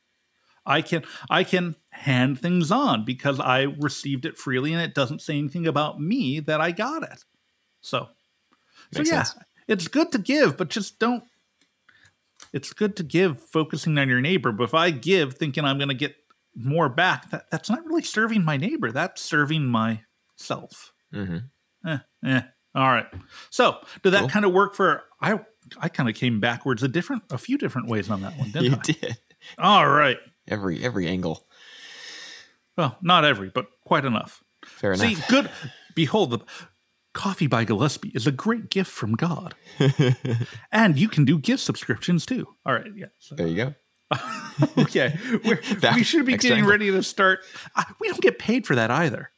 I 0.65 0.83
can 0.83 1.05
I 1.31 1.45
can 1.45 1.77
hand 1.91 2.39
things 2.41 2.71
on 2.71 3.05
because 3.05 3.41
I 3.41 3.63
received 3.63 4.25
it 4.25 4.37
freely 4.37 4.73
and 4.73 4.83
it 4.83 4.95
doesn't 4.95 5.23
say 5.23 5.39
anything 5.39 5.67
about 5.67 6.01
me 6.01 6.41
that 6.41 6.61
I 6.61 6.71
got 6.73 7.03
it. 7.03 7.25
So 7.81 8.09
so 8.93 9.03
yeah, 9.03 9.23
sense. 9.23 9.45
it's 9.67 9.89
good 9.89 10.13
to 10.13 10.19
give, 10.19 10.57
but 10.57 10.69
just 10.69 10.99
don't 10.99 11.25
it's 12.53 12.73
good 12.73 12.97
to 12.97 13.03
give 13.03 13.41
focusing 13.41 13.99
on 13.99 14.09
your 14.09 14.21
neighbor, 14.21 14.53
but 14.53 14.65
if 14.65 14.75
I 14.75 14.91
give 14.91 15.35
thinking 15.35 15.65
I'm 15.65 15.79
going 15.79 15.89
to 15.89 15.95
get 15.95 16.17
more 16.55 16.89
back, 16.89 17.31
that, 17.31 17.51
that's 17.51 17.69
not 17.69 17.85
really 17.85 18.03
serving 18.03 18.45
my 18.45 18.57
neighbor. 18.57 18.91
That's 18.91 19.21
serving 19.21 19.67
myself. 19.67 20.93
Mhm. 21.13 21.45
Eh, 21.87 21.99
eh. 22.25 22.43
All 22.79 22.89
right. 22.93 23.07
So, 23.51 23.79
did 24.03 24.11
that 24.13 24.21
Cool. 24.21 24.29
kind 24.29 24.45
of 24.45 24.53
work 24.53 24.75
for 24.75 25.03
I 25.21 25.41
I 25.81 25.89
kind 25.89 26.09
of 26.09 26.15
came 26.15 26.39
backwards 26.41 26.83
a 26.83 26.89
different 26.89 27.25
a 27.31 27.39
few 27.39 27.59
different 27.59 27.89
ways 27.89 28.09
on 28.09 28.21
that 28.23 28.37
one, 28.39 28.51
didn't 28.53 28.65
You 28.65 28.73
I? 28.77 28.83
did 28.83 29.19
All 29.59 29.89
right. 29.89 30.17
every 30.47 30.85
every 30.85 31.09
angle. 31.09 31.47
Well, 32.77 32.97
not 33.03 33.25
every, 33.25 33.51
but 33.51 33.67
quite 33.85 34.05
enough. 34.05 34.43
Fair 34.65 34.93
enough. 34.93 35.07
See, 35.07 35.17
good. 35.29 35.51
Behold, 35.97 36.31
the 36.31 36.39
coffee 37.15 37.49
by 37.49 37.65
Gillespie 37.65 38.13
is 38.15 38.27
a 38.29 38.31
great 38.33 38.71
gift 38.71 38.91
from 38.93 39.15
God, 39.15 39.55
and 40.73 40.97
you 40.97 41.09
can 41.09 41.25
do 41.25 41.39
gift 41.39 41.63
subscriptions 41.65 42.25
too. 42.25 42.47
All 42.65 42.73
right. 42.75 42.87
Yeah. 42.95 43.07
so- 43.19 43.35
there 43.35 43.49
you 43.49 43.57
go. 43.57 43.75
okay. 44.79 45.19
We're, 45.45 45.61
That 45.81 45.97
we 45.97 46.03
should 46.05 46.25
be 46.25 46.33
getting 46.37 46.59
angle. 46.59 46.71
ready 46.71 46.91
to 46.93 47.03
start. 47.03 47.41
Uh, 47.75 47.83
we 48.01 48.09
don't 48.09 48.21
get 48.23 48.39
paid 48.39 48.67
for 48.67 48.75
that 48.77 48.91
either. 48.91 49.31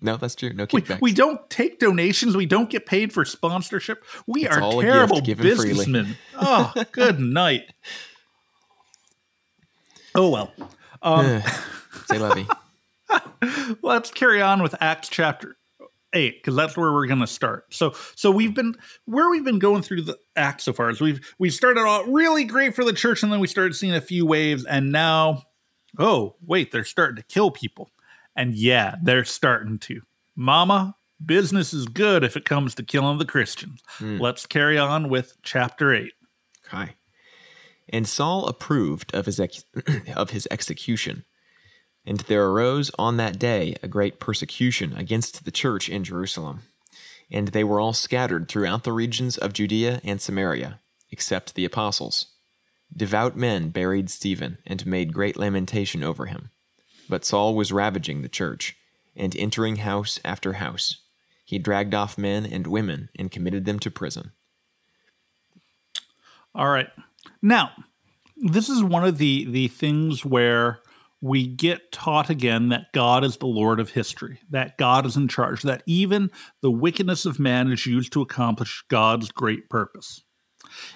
No, 0.00 0.16
that's 0.16 0.34
true. 0.34 0.52
No 0.52 0.66
We, 0.72 0.82
kickbacks. 0.82 1.00
we 1.00 1.12
don't 1.12 1.48
take 1.50 1.78
donations. 1.78 2.36
We 2.36 2.46
don't 2.46 2.70
get 2.70 2.86
paid 2.86 3.12
for 3.12 3.24
sponsorship. 3.24 4.04
We 4.26 4.46
It's 4.46 4.56
are 4.56 4.80
terrible 4.80 5.20
businessmen. 5.20 6.16
Oh, 6.36 6.72
good 6.92 7.18
night. 7.18 7.72
Oh 10.14 10.30
well. 10.30 10.52
Um, 11.02 11.42
Say 12.06 12.18
Levy. 12.18 12.46
let's 13.82 14.10
carry 14.10 14.42
on 14.42 14.62
with 14.62 14.74
Acts 14.80 15.08
chapter 15.08 15.56
eight 16.14 16.40
because 16.42 16.56
that's 16.56 16.76
where 16.76 16.92
we're 16.92 17.06
going 17.06 17.20
to 17.20 17.26
start. 17.26 17.72
So, 17.72 17.94
so 18.14 18.30
we've 18.30 18.54
been 18.54 18.74
where 19.04 19.28
we've 19.30 19.44
been 19.44 19.58
going 19.58 19.82
through 19.82 20.02
the 20.02 20.18
Acts 20.36 20.64
so 20.64 20.72
far 20.72 20.90
is 20.90 21.00
we've 21.00 21.20
we 21.38 21.50
started 21.50 21.80
out 21.80 22.08
really 22.08 22.44
great 22.44 22.74
for 22.74 22.84
the 22.84 22.92
church, 22.92 23.22
and 23.22 23.32
then 23.32 23.40
we 23.40 23.46
started 23.46 23.74
seeing 23.74 23.94
a 23.94 24.00
few 24.00 24.26
waves, 24.26 24.64
and 24.64 24.90
now, 24.92 25.42
oh 25.98 26.36
wait, 26.44 26.72
they're 26.72 26.84
starting 26.84 27.16
to 27.16 27.22
kill 27.22 27.50
people, 27.50 27.90
and 28.38 28.54
yeah, 28.54 28.94
they're 29.02 29.24
starting 29.24 29.78
to. 29.80 30.00
Mama, 30.36 30.94
business 31.24 31.74
is 31.74 31.86
good 31.86 32.22
if 32.22 32.36
it 32.36 32.44
comes 32.44 32.74
to 32.76 32.84
killing 32.84 33.18
the 33.18 33.24
Christians. 33.24 33.82
Hmm. 33.98 34.18
Let's 34.18 34.46
carry 34.46 34.78
on 34.78 35.08
with 35.08 35.36
chapter 35.42 35.92
eight. 35.92 36.12
Okay. 36.72 36.92
And 37.88 38.06
Saul 38.06 38.46
approved 38.46 39.12
of 39.12 39.26
his 39.26 39.40
ex- 39.40 39.64
of 40.16 40.30
his 40.30 40.46
execution. 40.50 41.24
And 42.06 42.20
there 42.20 42.46
arose 42.46 42.92
on 42.96 43.16
that 43.16 43.38
day 43.38 43.74
a 43.82 43.88
great 43.88 44.20
persecution 44.20 44.96
against 44.96 45.44
the 45.44 45.50
church 45.50 45.88
in 45.88 46.04
Jerusalem. 46.04 46.60
And 47.30 47.48
they 47.48 47.64
were 47.64 47.80
all 47.80 47.92
scattered 47.92 48.48
throughout 48.48 48.84
the 48.84 48.92
regions 48.92 49.36
of 49.36 49.52
Judea 49.52 50.00
and 50.04 50.20
Samaria, 50.20 50.80
except 51.10 51.54
the 51.54 51.64
apostles. 51.64 52.26
Devout 52.96 53.36
men 53.36 53.70
buried 53.70 54.08
Stephen 54.08 54.58
and 54.64 54.86
made 54.86 55.12
great 55.12 55.36
lamentation 55.36 56.04
over 56.04 56.26
him. 56.26 56.50
But 57.08 57.24
Saul 57.24 57.54
was 57.54 57.72
ravaging 57.72 58.22
the 58.22 58.28
church, 58.28 58.76
and 59.16 59.34
entering 59.36 59.76
house 59.76 60.20
after 60.24 60.54
house, 60.54 60.98
he 61.44 61.58
dragged 61.58 61.94
off 61.94 62.18
men 62.18 62.44
and 62.44 62.66
women 62.66 63.08
and 63.18 63.30
committed 63.30 63.64
them 63.64 63.78
to 63.80 63.90
prison. 63.90 64.32
All 66.54 66.68
right. 66.68 66.88
Now, 67.40 67.72
this 68.36 68.68
is 68.68 68.82
one 68.82 69.04
of 69.04 69.18
the 69.18 69.46
the 69.46 69.68
things 69.68 70.24
where 70.24 70.80
we 71.20 71.46
get 71.46 71.90
taught 71.90 72.30
again 72.30 72.68
that 72.68 72.92
God 72.92 73.24
is 73.24 73.38
the 73.38 73.46
Lord 73.46 73.80
of 73.80 73.90
history, 73.90 74.40
that 74.50 74.78
God 74.78 75.04
is 75.04 75.16
in 75.16 75.26
charge, 75.26 75.62
that 75.62 75.82
even 75.86 76.30
the 76.60 76.70
wickedness 76.70 77.26
of 77.26 77.40
man 77.40 77.72
is 77.72 77.86
used 77.86 78.12
to 78.12 78.22
accomplish 78.22 78.84
God's 78.88 79.32
great 79.32 79.68
purpose. 79.68 80.22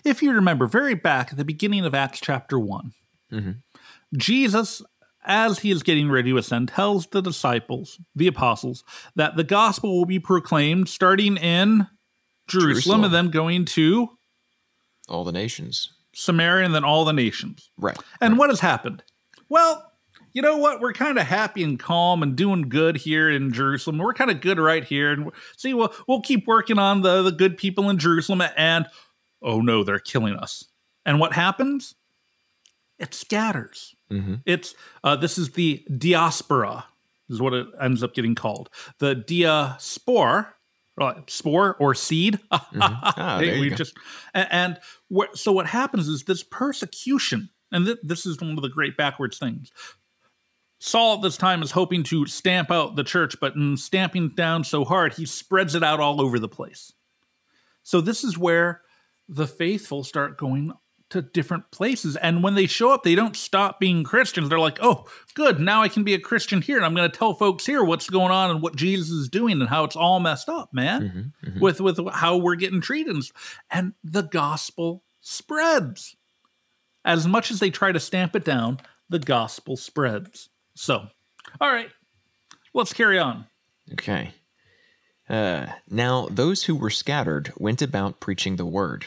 If 0.04 0.22
you 0.22 0.32
remember, 0.32 0.66
very 0.66 0.94
back 0.94 1.32
at 1.32 1.38
the 1.38 1.44
beginning 1.44 1.84
of 1.84 1.94
Acts 1.94 2.20
chapter 2.20 2.58
one, 2.58 2.92
Mhm. 3.32 3.62
Jesus, 4.16 4.82
as 5.24 5.60
he 5.60 5.70
is 5.70 5.82
getting 5.82 6.10
ready 6.10 6.30
to 6.30 6.36
ascend, 6.38 6.68
tells 6.68 7.06
the 7.06 7.22
disciples, 7.22 8.00
the 8.14 8.26
apostles, 8.26 8.84
that 9.16 9.36
the 9.36 9.44
gospel 9.44 9.96
will 9.96 10.04
be 10.04 10.18
proclaimed 10.18 10.88
starting 10.88 11.36
in 11.36 11.86
Jerusalem, 12.48 12.72
Jerusalem. 12.72 13.04
and 13.04 13.14
then 13.14 13.28
going 13.30 13.64
to 13.66 14.10
All 15.08 15.24
the 15.24 15.32
nations. 15.32 15.90
Samaria 16.14 16.66
and 16.66 16.74
then 16.74 16.84
all 16.84 17.04
the 17.04 17.12
nations. 17.12 17.70
Right. 17.78 17.96
And 18.20 18.36
what 18.36 18.50
has 18.50 18.60
happened? 18.60 19.02
Well, 19.48 19.90
you 20.32 20.42
know 20.42 20.56
what? 20.56 20.80
We're 20.80 20.92
kind 20.92 21.18
of 21.18 21.26
happy 21.26 21.62
and 21.62 21.78
calm 21.78 22.22
and 22.22 22.36
doing 22.36 22.68
good 22.68 22.96
here 22.98 23.30
in 23.30 23.52
Jerusalem. 23.52 23.98
We're 23.98 24.14
kind 24.14 24.30
of 24.30 24.40
good 24.40 24.58
right 24.58 24.84
here. 24.84 25.12
And 25.12 25.30
see, 25.56 25.74
we'll, 25.74 25.92
we'll 26.08 26.20
keep 26.22 26.46
working 26.46 26.78
on 26.78 27.02
the, 27.02 27.22
the 27.22 27.32
good 27.32 27.56
people 27.56 27.88
in 27.90 27.98
Jerusalem. 27.98 28.42
And 28.56 28.86
oh 29.42 29.60
no, 29.60 29.84
they're 29.84 29.98
killing 29.98 30.36
us. 30.36 30.64
And 31.04 31.18
what 31.20 31.32
happens? 31.32 31.94
It 32.98 33.14
scatters. 33.14 33.94
Mm-hmm. 34.12 34.34
It's 34.46 34.74
uh, 35.02 35.16
this 35.16 35.38
is 35.38 35.52
the 35.52 35.84
diaspora, 35.96 36.84
is 37.28 37.40
what 37.40 37.54
it 37.54 37.66
ends 37.80 38.02
up 38.02 38.14
getting 38.14 38.34
called. 38.34 38.68
The 38.98 39.14
diaspora, 39.14 40.54
right, 40.96 41.30
spore 41.30 41.76
or 41.80 41.94
seed. 41.94 42.38
Ah, 42.50 43.38
there 43.40 43.54
you 43.56 43.60
we 43.60 43.70
just 43.70 43.96
and, 44.34 44.48
and 44.50 44.80
wh- 45.14 45.34
so 45.34 45.52
what 45.52 45.66
happens 45.66 46.08
is 46.08 46.24
this 46.24 46.42
persecution, 46.42 47.50
and 47.70 47.86
th- 47.86 47.98
this 48.02 48.26
is 48.26 48.40
one 48.40 48.50
of 48.56 48.62
the 48.62 48.68
great 48.68 48.96
backwards 48.96 49.38
things. 49.38 49.72
Saul 50.78 51.14
at 51.14 51.22
this 51.22 51.36
time 51.36 51.62
is 51.62 51.70
hoping 51.70 52.02
to 52.04 52.26
stamp 52.26 52.70
out 52.72 52.96
the 52.96 53.04
church, 53.04 53.36
but 53.40 53.54
in 53.54 53.76
stamping 53.76 54.30
down 54.30 54.64
so 54.64 54.84
hard, 54.84 55.14
he 55.14 55.24
spreads 55.24 55.76
it 55.76 55.84
out 55.84 56.00
all 56.00 56.20
over 56.20 56.40
the 56.40 56.48
place. 56.48 56.92
So 57.84 58.00
this 58.00 58.24
is 58.24 58.36
where 58.36 58.82
the 59.28 59.46
faithful 59.46 60.02
start 60.02 60.36
going 60.36 60.72
to 61.12 61.22
different 61.22 61.70
places. 61.70 62.16
And 62.16 62.42
when 62.42 62.54
they 62.54 62.66
show 62.66 62.90
up, 62.92 63.02
they 63.02 63.14
don't 63.14 63.36
stop 63.36 63.80
being 63.80 64.04
Christians. 64.04 64.48
They're 64.48 64.58
like, 64.58 64.78
oh, 64.82 65.06
good, 65.34 65.60
now 65.60 65.82
I 65.82 65.88
can 65.88 66.04
be 66.04 66.14
a 66.14 66.18
Christian 66.18 66.60
here. 66.60 66.76
And 66.76 66.84
I'm 66.84 66.94
going 66.94 67.10
to 67.10 67.16
tell 67.16 67.32
folks 67.34 67.64
here 67.64 67.82
what's 67.82 68.10
going 68.10 68.30
on 68.32 68.50
and 68.50 68.60
what 68.60 68.76
Jesus 68.76 69.10
is 69.10 69.28
doing 69.28 69.60
and 69.60 69.68
how 69.70 69.84
it's 69.84 69.96
all 69.96 70.20
messed 70.20 70.48
up, 70.48 70.74
man, 70.74 71.32
Mhm, 71.44 71.52
mhm. 71.54 71.60
with, 71.60 71.80
with 71.80 71.98
how 72.12 72.36
we're 72.36 72.56
getting 72.56 72.80
treated. 72.80 73.14
And 73.14 73.24
And 73.70 73.92
the 74.04 74.22
gospel 74.22 75.02
spreads. 75.20 76.16
As 77.04 77.26
much 77.26 77.50
as 77.50 77.58
they 77.60 77.70
try 77.70 77.92
to 77.92 77.98
stamp 78.00 78.36
it 78.36 78.44
down, 78.44 78.78
the 79.08 79.18
gospel 79.18 79.76
spreads. 79.76 80.48
So, 80.74 81.08
all 81.60 81.72
right, 81.72 81.90
let's 82.74 82.92
carry 82.92 83.18
on. 83.18 83.46
Okay. 83.92 84.32
Uh, 85.28 85.66
now, 85.88 86.28
those 86.30 86.64
who 86.64 86.74
were 86.74 86.90
scattered 86.90 87.52
went 87.56 87.82
about 87.82 88.20
preaching 88.20 88.56
the 88.56 88.66
word. 88.66 89.06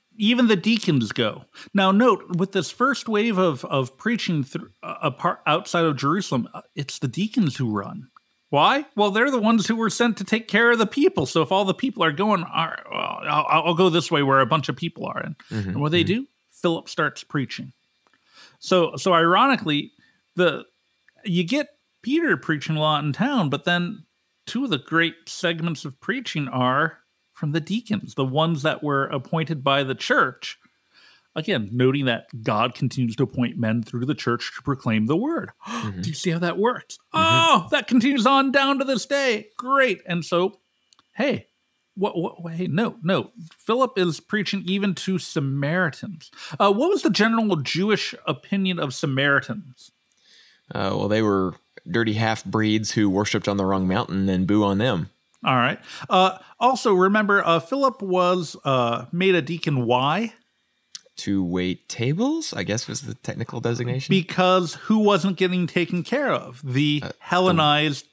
even 0.21 0.47
the 0.47 0.55
deacons 0.55 1.11
go. 1.11 1.45
Now, 1.73 1.91
note 1.91 2.35
with 2.37 2.51
this 2.51 2.69
first 2.69 3.09
wave 3.09 3.39
of, 3.39 3.65
of 3.65 3.97
preaching 3.97 4.43
th- 4.43 4.65
uh, 4.83 4.95
apart, 5.01 5.39
outside 5.47 5.83
of 5.83 5.97
Jerusalem, 5.97 6.47
uh, 6.53 6.61
it's 6.75 6.99
the 6.99 7.07
deacons 7.07 7.57
who 7.57 7.71
run. 7.71 8.09
Why? 8.49 8.85
Well, 8.95 9.09
they're 9.09 9.31
the 9.31 9.39
ones 9.39 9.65
who 9.65 9.75
were 9.75 9.89
sent 9.89 10.17
to 10.17 10.23
take 10.23 10.47
care 10.47 10.71
of 10.71 10.77
the 10.77 10.85
people. 10.85 11.25
So 11.25 11.41
if 11.41 11.51
all 11.51 11.65
the 11.65 11.73
people 11.73 12.03
are 12.03 12.11
going, 12.11 12.43
all 12.43 12.67
right, 12.67 12.79
well, 12.91 13.19
I'll, 13.23 13.63
I'll 13.65 13.73
go 13.73 13.89
this 13.89 14.11
way 14.11 14.21
where 14.21 14.41
a 14.41 14.45
bunch 14.45 14.69
of 14.69 14.75
people 14.75 15.07
are. 15.07 15.19
And, 15.19 15.35
and 15.69 15.81
what 15.81 15.91
they 15.91 16.03
do? 16.03 16.27
Philip 16.51 16.87
starts 16.87 17.23
preaching. 17.23 17.73
So, 18.59 18.95
so 18.97 19.13
ironically, 19.13 19.91
the 20.35 20.65
you 21.25 21.43
get 21.43 21.69
Peter 22.03 22.37
preaching 22.37 22.75
a 22.75 22.79
lot 22.79 23.03
in 23.03 23.13
town, 23.13 23.49
but 23.49 23.63
then 23.63 24.05
two 24.45 24.65
of 24.65 24.69
the 24.69 24.77
great 24.77 25.15
segments 25.27 25.83
of 25.83 25.99
preaching 25.99 26.47
are 26.47 26.99
from 27.41 27.53
the 27.53 27.59
deacons, 27.59 28.13
the 28.13 28.23
ones 28.23 28.61
that 28.61 28.83
were 28.83 29.05
appointed 29.07 29.63
by 29.63 29.81
the 29.81 29.95
church. 29.95 30.59
Again, 31.35 31.69
noting 31.71 32.05
that 32.05 32.43
God 32.43 32.75
continues 32.75 33.15
to 33.15 33.23
appoint 33.23 33.57
men 33.57 33.81
through 33.81 34.05
the 34.05 34.13
church 34.13 34.51
to 34.55 34.61
proclaim 34.61 35.07
the 35.07 35.17
word. 35.17 35.49
Do 36.01 36.07
you 36.07 36.13
see 36.13 36.29
how 36.29 36.37
that 36.37 36.59
works? 36.59 36.99
Oh, 37.13 37.67
that 37.71 37.87
continues 37.87 38.27
on 38.27 38.51
down 38.51 38.77
to 38.77 38.85
this 38.85 39.07
day. 39.07 39.47
Great. 39.57 40.03
And 40.05 40.23
so, 40.23 40.59
hey, 41.13 41.47
what, 41.95 42.15
what, 42.15 42.53
hey, 42.53 42.67
no, 42.67 42.97
no. 43.01 43.31
Philip 43.57 43.97
is 43.97 44.19
preaching 44.19 44.61
even 44.67 44.93
to 44.93 45.17
Samaritans. 45.17 46.29
Uh, 46.59 46.71
what 46.71 46.91
was 46.91 47.01
the 47.01 47.09
general 47.09 47.55
Jewish 47.55 48.13
opinion 48.27 48.77
of 48.77 48.93
Samaritans? 48.93 49.89
Uh, 50.69 50.93
well, 50.93 51.07
they 51.07 51.23
were 51.23 51.55
dirty 51.89 52.13
half 52.13 52.45
breeds 52.45 52.91
who 52.91 53.09
worshipped 53.09 53.47
on 53.47 53.57
the 53.57 53.65
wrong 53.65 53.87
mountain 53.87 54.29
and 54.29 54.45
boo 54.45 54.63
on 54.63 54.77
them. 54.77 55.09
All 55.43 55.55
right. 55.55 55.79
Uh, 56.09 56.37
also, 56.59 56.93
remember, 56.93 57.45
uh, 57.45 57.59
Philip 57.59 58.01
was 58.01 58.55
uh, 58.63 59.05
made 59.11 59.35
a 59.35 59.41
deacon. 59.41 59.85
Why? 59.85 60.33
To 61.17 61.43
wait 61.43 61.89
tables, 61.89 62.53
I 62.53 62.63
guess 62.63 62.87
was 62.87 63.01
the 63.01 63.15
technical 63.15 63.59
designation. 63.59 64.11
Because 64.11 64.75
who 64.75 64.99
wasn't 64.99 65.37
getting 65.37 65.67
taken 65.67 66.03
care 66.03 66.31
of? 66.31 66.61
The 66.63 67.03
Hellenized 67.19 68.05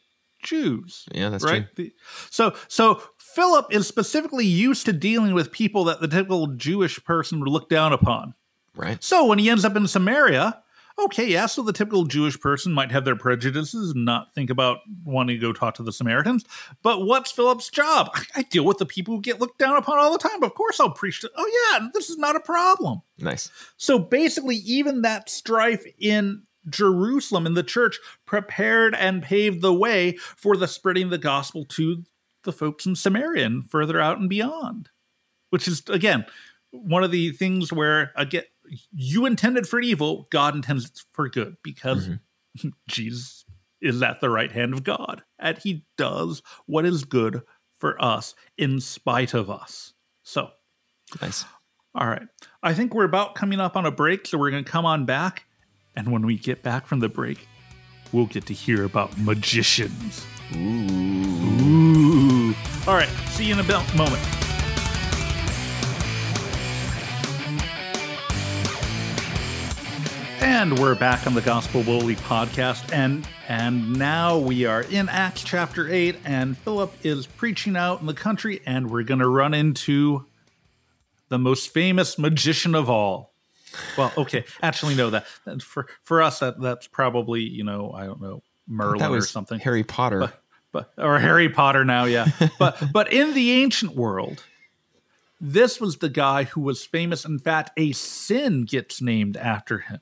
Jews. 0.42 1.04
yeah, 1.12 1.28
that's 1.28 1.44
right. 1.44 1.66
true. 1.74 1.84
The- 1.84 1.92
so, 2.30 2.54
so 2.66 3.02
Philip 3.18 3.66
is 3.72 3.86
specifically 3.86 4.46
used 4.46 4.86
to 4.86 4.92
dealing 4.92 5.34
with 5.34 5.52
people 5.52 5.84
that 5.84 6.00
the 6.00 6.08
typical 6.08 6.48
Jewish 6.48 7.02
person 7.04 7.40
would 7.40 7.48
look 7.48 7.68
down 7.68 7.92
upon. 7.92 8.34
Right. 8.74 9.02
So 9.02 9.24
when 9.26 9.38
he 9.38 9.50
ends 9.50 9.64
up 9.64 9.76
in 9.76 9.86
Samaria, 9.86 10.62
okay, 11.04 11.26
yeah, 11.26 11.46
so 11.46 11.62
the 11.62 11.72
typical 11.72 12.04
Jewish 12.04 12.38
person 12.40 12.72
might 12.72 12.92
have 12.92 13.04
their 13.04 13.16
prejudices 13.16 13.92
and 13.92 14.04
not 14.04 14.34
think 14.34 14.50
about 14.50 14.78
wanting 15.04 15.36
to 15.36 15.40
go 15.40 15.52
talk 15.52 15.74
to 15.74 15.82
the 15.82 15.92
Samaritans. 15.92 16.44
But 16.82 17.06
what's 17.06 17.30
Philip's 17.30 17.70
job? 17.70 18.10
I, 18.34 18.42
deal 18.42 18.64
with 18.64 18.78
the 18.78 18.86
people 18.86 19.14
who 19.14 19.20
get 19.20 19.40
looked 19.40 19.58
down 19.58 19.76
upon 19.76 19.98
all 19.98 20.12
the 20.12 20.18
time. 20.18 20.42
Of 20.42 20.54
course 20.54 20.80
I'll 20.80 20.90
preach 20.90 21.20
to 21.20 21.30
oh 21.36 21.70
yeah, 21.80 21.88
this 21.92 22.10
is 22.10 22.18
not 22.18 22.36
a 22.36 22.40
problem. 22.40 23.02
Nice. 23.18 23.50
So 23.76 23.98
basically, 23.98 24.56
even 24.56 25.02
that 25.02 25.28
strife 25.28 25.84
in 25.98 26.42
Jerusalem 26.68 27.46
in 27.46 27.54
the 27.54 27.62
church 27.62 27.98
prepared 28.26 28.94
and 28.94 29.22
paved 29.22 29.62
the 29.62 29.72
way 29.72 30.12
for 30.16 30.56
the 30.56 30.68
spreading 30.68 31.10
the 31.10 31.18
gospel 31.18 31.64
to 31.66 32.04
the 32.44 32.52
folks 32.52 32.86
in 32.86 32.96
Samaria 32.96 33.44
and 33.44 33.70
further 33.70 34.00
out 34.00 34.18
and 34.18 34.28
beyond. 34.28 34.90
Which 35.50 35.68
is 35.68 35.82
again 35.88 36.26
one 36.70 37.04
of 37.04 37.10
the 37.10 37.30
things 37.32 37.72
where 37.72 38.12
again 38.16 38.44
you 38.92 39.26
intended 39.26 39.66
for 39.66 39.80
evil, 39.80 40.28
God 40.30 40.54
intends 40.54 40.86
it 40.86 41.00
for 41.12 41.28
good 41.28 41.56
because 41.62 42.08
mm-hmm. 42.08 42.68
Jesus 42.88 43.44
is 43.80 44.02
at 44.02 44.20
the 44.20 44.30
right 44.30 44.50
hand 44.50 44.74
of 44.74 44.82
God 44.82 45.22
and 45.38 45.58
he 45.58 45.84
does 45.96 46.42
what 46.66 46.84
is 46.84 47.04
good 47.04 47.42
for 47.78 48.02
us 48.02 48.34
in 48.56 48.80
spite 48.80 49.34
of 49.34 49.50
us. 49.50 49.92
So 50.22 50.50
Nice. 51.22 51.44
all 51.94 52.06
right. 52.06 52.26
I 52.62 52.74
think 52.74 52.94
we're 52.94 53.04
about 53.04 53.34
coming 53.34 53.60
up 53.60 53.76
on 53.76 53.86
a 53.86 53.90
break, 53.90 54.26
so 54.26 54.36
we're 54.36 54.50
going 54.50 54.64
to 54.64 54.70
come 54.70 54.84
on 54.84 55.04
back. 55.04 55.44
And 55.96 56.12
when 56.12 56.26
we 56.26 56.36
get 56.36 56.62
back 56.62 56.86
from 56.86 57.00
the 57.00 57.08
break, 57.08 57.48
we'll 58.12 58.26
get 58.26 58.46
to 58.46 58.54
hear 58.54 58.84
about 58.84 59.16
magicians. 59.18 60.24
Ooh. 60.54 60.58
Ooh. 61.62 62.54
All 62.86 62.94
right. 62.94 63.08
See 63.30 63.46
you 63.46 63.54
in 63.54 63.60
a 63.60 63.96
moment. 63.96 64.37
And 70.58 70.76
we're 70.76 70.96
back 70.96 71.24
on 71.24 71.34
the 71.34 71.40
Gospeled 71.40 71.86
Boldly 71.86 72.16
podcast, 72.16 72.92
and 72.92 73.28
and 73.46 73.96
now 73.96 74.38
we 74.38 74.64
are 74.64 74.82
in 74.82 75.08
Acts 75.08 75.44
chapter 75.44 75.88
eight, 75.88 76.16
and 76.24 76.58
Philip 76.58 76.92
is 77.04 77.28
preaching 77.28 77.76
out 77.76 78.00
in 78.00 78.08
the 78.08 78.12
country, 78.12 78.60
and 78.66 78.90
we're 78.90 79.04
gonna 79.04 79.28
run 79.28 79.54
into 79.54 80.26
the 81.28 81.38
most 81.38 81.72
famous 81.72 82.18
magician 82.18 82.74
of 82.74 82.90
all. 82.90 83.34
Well, 83.96 84.12
okay, 84.18 84.46
actually, 84.60 84.96
no. 84.96 85.10
That, 85.10 85.26
that 85.44 85.62
for 85.62 85.86
for 86.02 86.20
us, 86.20 86.40
that 86.40 86.60
that's 86.60 86.88
probably 86.88 87.42
you 87.42 87.62
know 87.62 87.92
I 87.92 88.06
don't 88.06 88.20
know 88.20 88.42
Merlin 88.66 89.12
or 89.12 89.20
something, 89.20 89.60
Harry 89.60 89.84
Potter. 89.84 90.32
but 90.72 90.92
or 90.98 91.20
Harry 91.20 91.48
Potter 91.48 91.84
now, 91.84 92.04
yeah. 92.04 92.26
but 92.58 92.82
but 92.92 93.12
in 93.12 93.32
the 93.34 93.52
ancient 93.52 93.94
world, 93.94 94.42
this 95.40 95.80
was 95.80 95.98
the 95.98 96.08
guy 96.08 96.42
who 96.42 96.60
was 96.60 96.84
famous. 96.84 97.24
In 97.24 97.38
fact, 97.38 97.70
a 97.76 97.92
sin 97.92 98.64
gets 98.64 99.00
named 99.00 99.36
after 99.36 99.78
him. 99.78 100.00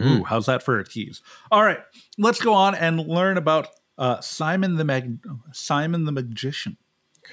Ooh, 0.00 0.24
how's 0.24 0.46
that 0.46 0.62
for 0.62 0.78
a 0.78 0.84
tease? 0.84 1.20
All 1.50 1.62
right, 1.62 1.80
let's 2.18 2.40
go 2.40 2.54
on 2.54 2.74
and 2.74 3.00
learn 3.00 3.36
about 3.36 3.68
uh, 3.98 4.20
Simon 4.20 4.76
the 4.76 4.84
Mag- 4.84 5.18
Simon 5.52 6.04
the 6.04 6.12
magician. 6.12 6.76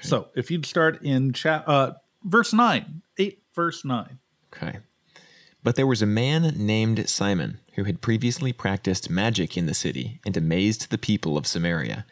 So, 0.01 0.29
if 0.35 0.51
you'd 0.51 0.65
start 0.65 1.01
in 1.01 1.33
chat, 1.33 1.63
uh, 1.67 1.93
verse 2.23 2.53
nine, 2.53 3.01
eight, 3.17 3.43
verse 3.55 3.83
nine. 3.83 4.19
Okay. 4.53 4.79
But 5.63 5.75
there 5.75 5.87
was 5.87 6.01
a 6.01 6.07
man 6.07 6.53
named 6.57 7.07
Simon 7.07 7.59
who 7.75 7.83
had 7.83 8.01
previously 8.01 8.51
practiced 8.51 9.09
magic 9.09 9.55
in 9.55 9.65
the 9.65 9.73
city 9.73 10.19
and 10.25 10.35
amazed 10.35 10.89
the 10.89 10.97
people 10.97 11.37
of 11.37 11.45
Samaria, 11.45 12.05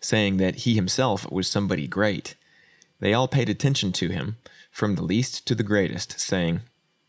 saying 0.00 0.38
that 0.38 0.56
he 0.56 0.74
himself 0.74 1.30
was 1.30 1.46
somebody 1.46 1.86
great. 1.86 2.34
They 3.00 3.12
all 3.12 3.28
paid 3.28 3.48
attention 3.48 3.92
to 3.92 4.08
him, 4.08 4.36
from 4.70 4.94
the 4.94 5.02
least 5.02 5.46
to 5.46 5.54
the 5.54 5.62
greatest, 5.62 6.18
saying, 6.18 6.62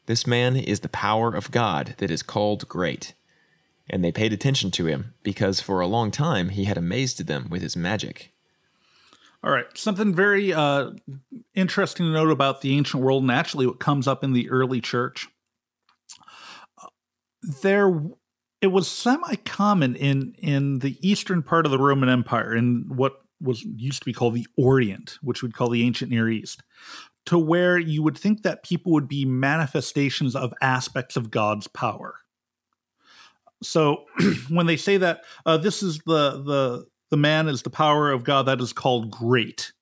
This 0.05 0.27
man 0.27 0.55
is 0.55 0.81
the 0.81 0.89
power 0.89 1.33
of 1.33 1.51
God 1.51 1.95
that 1.97 2.11
is 2.11 2.21
called 2.21 2.67
great. 2.67 3.13
And 3.89 4.03
they 4.03 4.11
paid 4.11 4.33
attention 4.33 4.71
to 4.71 4.87
him, 4.87 5.13
because 5.23 5.61
for 5.61 5.79
a 5.79 5.87
long 5.87 6.11
time 6.11 6.49
he 6.49 6.65
had 6.65 6.77
amazed 6.77 7.27
them 7.27 7.47
with 7.49 7.61
his 7.61 7.75
magic. 7.75 8.31
All 9.43 9.51
right, 9.51 9.65
something 9.75 10.15
very 10.15 10.51
uh, 10.51 10.91
interesting 11.53 12.07
to 12.07 12.11
note 12.11 12.31
about 12.31 12.61
the 12.61 12.75
ancient 12.75 13.03
world, 13.03 13.21
and 13.21 13.31
actually 13.31 13.67
what 13.67 13.79
comes 13.79 14.07
up 14.07 14.23
in 14.23 14.33
the 14.33 14.49
early 14.49 14.81
church. 14.81 15.27
There, 17.61 18.01
it 18.59 18.67
was 18.67 18.87
semi-common 18.89 19.95
in 19.97 20.33
in 20.39 20.79
the 20.79 20.97
eastern 21.07 21.43
part 21.43 21.67
of 21.67 21.71
the 21.71 21.77
Roman 21.77 22.09
Empire, 22.09 22.55
in 22.55 22.85
what 22.87 23.21
was 23.39 23.63
used 23.63 23.99
to 23.99 24.05
be 24.05 24.13
called 24.13 24.33
the 24.33 24.47
Orient, 24.57 25.19
which 25.21 25.43
we'd 25.43 25.53
call 25.53 25.69
the 25.69 25.83
ancient 25.83 26.09
Near 26.09 26.27
East, 26.27 26.63
to 27.25 27.37
where 27.37 27.77
you 27.77 28.03
would 28.03 28.17
think 28.17 28.43
that 28.43 28.63
people 28.63 28.91
would 28.91 29.07
be 29.07 29.25
manifestations 29.25 30.35
of 30.35 30.53
aspects 30.61 31.15
of 31.15 31.31
God's 31.31 31.67
power. 31.67 32.15
So 33.63 34.05
when 34.49 34.67
they 34.67 34.77
say 34.77 34.97
that 34.97 35.21
uh, 35.45 35.57
this 35.57 35.81
is 35.81 35.99
the 36.05 36.43
the 36.43 36.85
the 37.11 37.17
man 37.17 37.47
is 37.47 37.61
the 37.61 37.69
power 37.69 38.11
of 38.11 38.23
God, 38.23 38.43
that 38.43 38.59
is 38.59 38.73
called 38.73 39.11
great. 39.11 39.73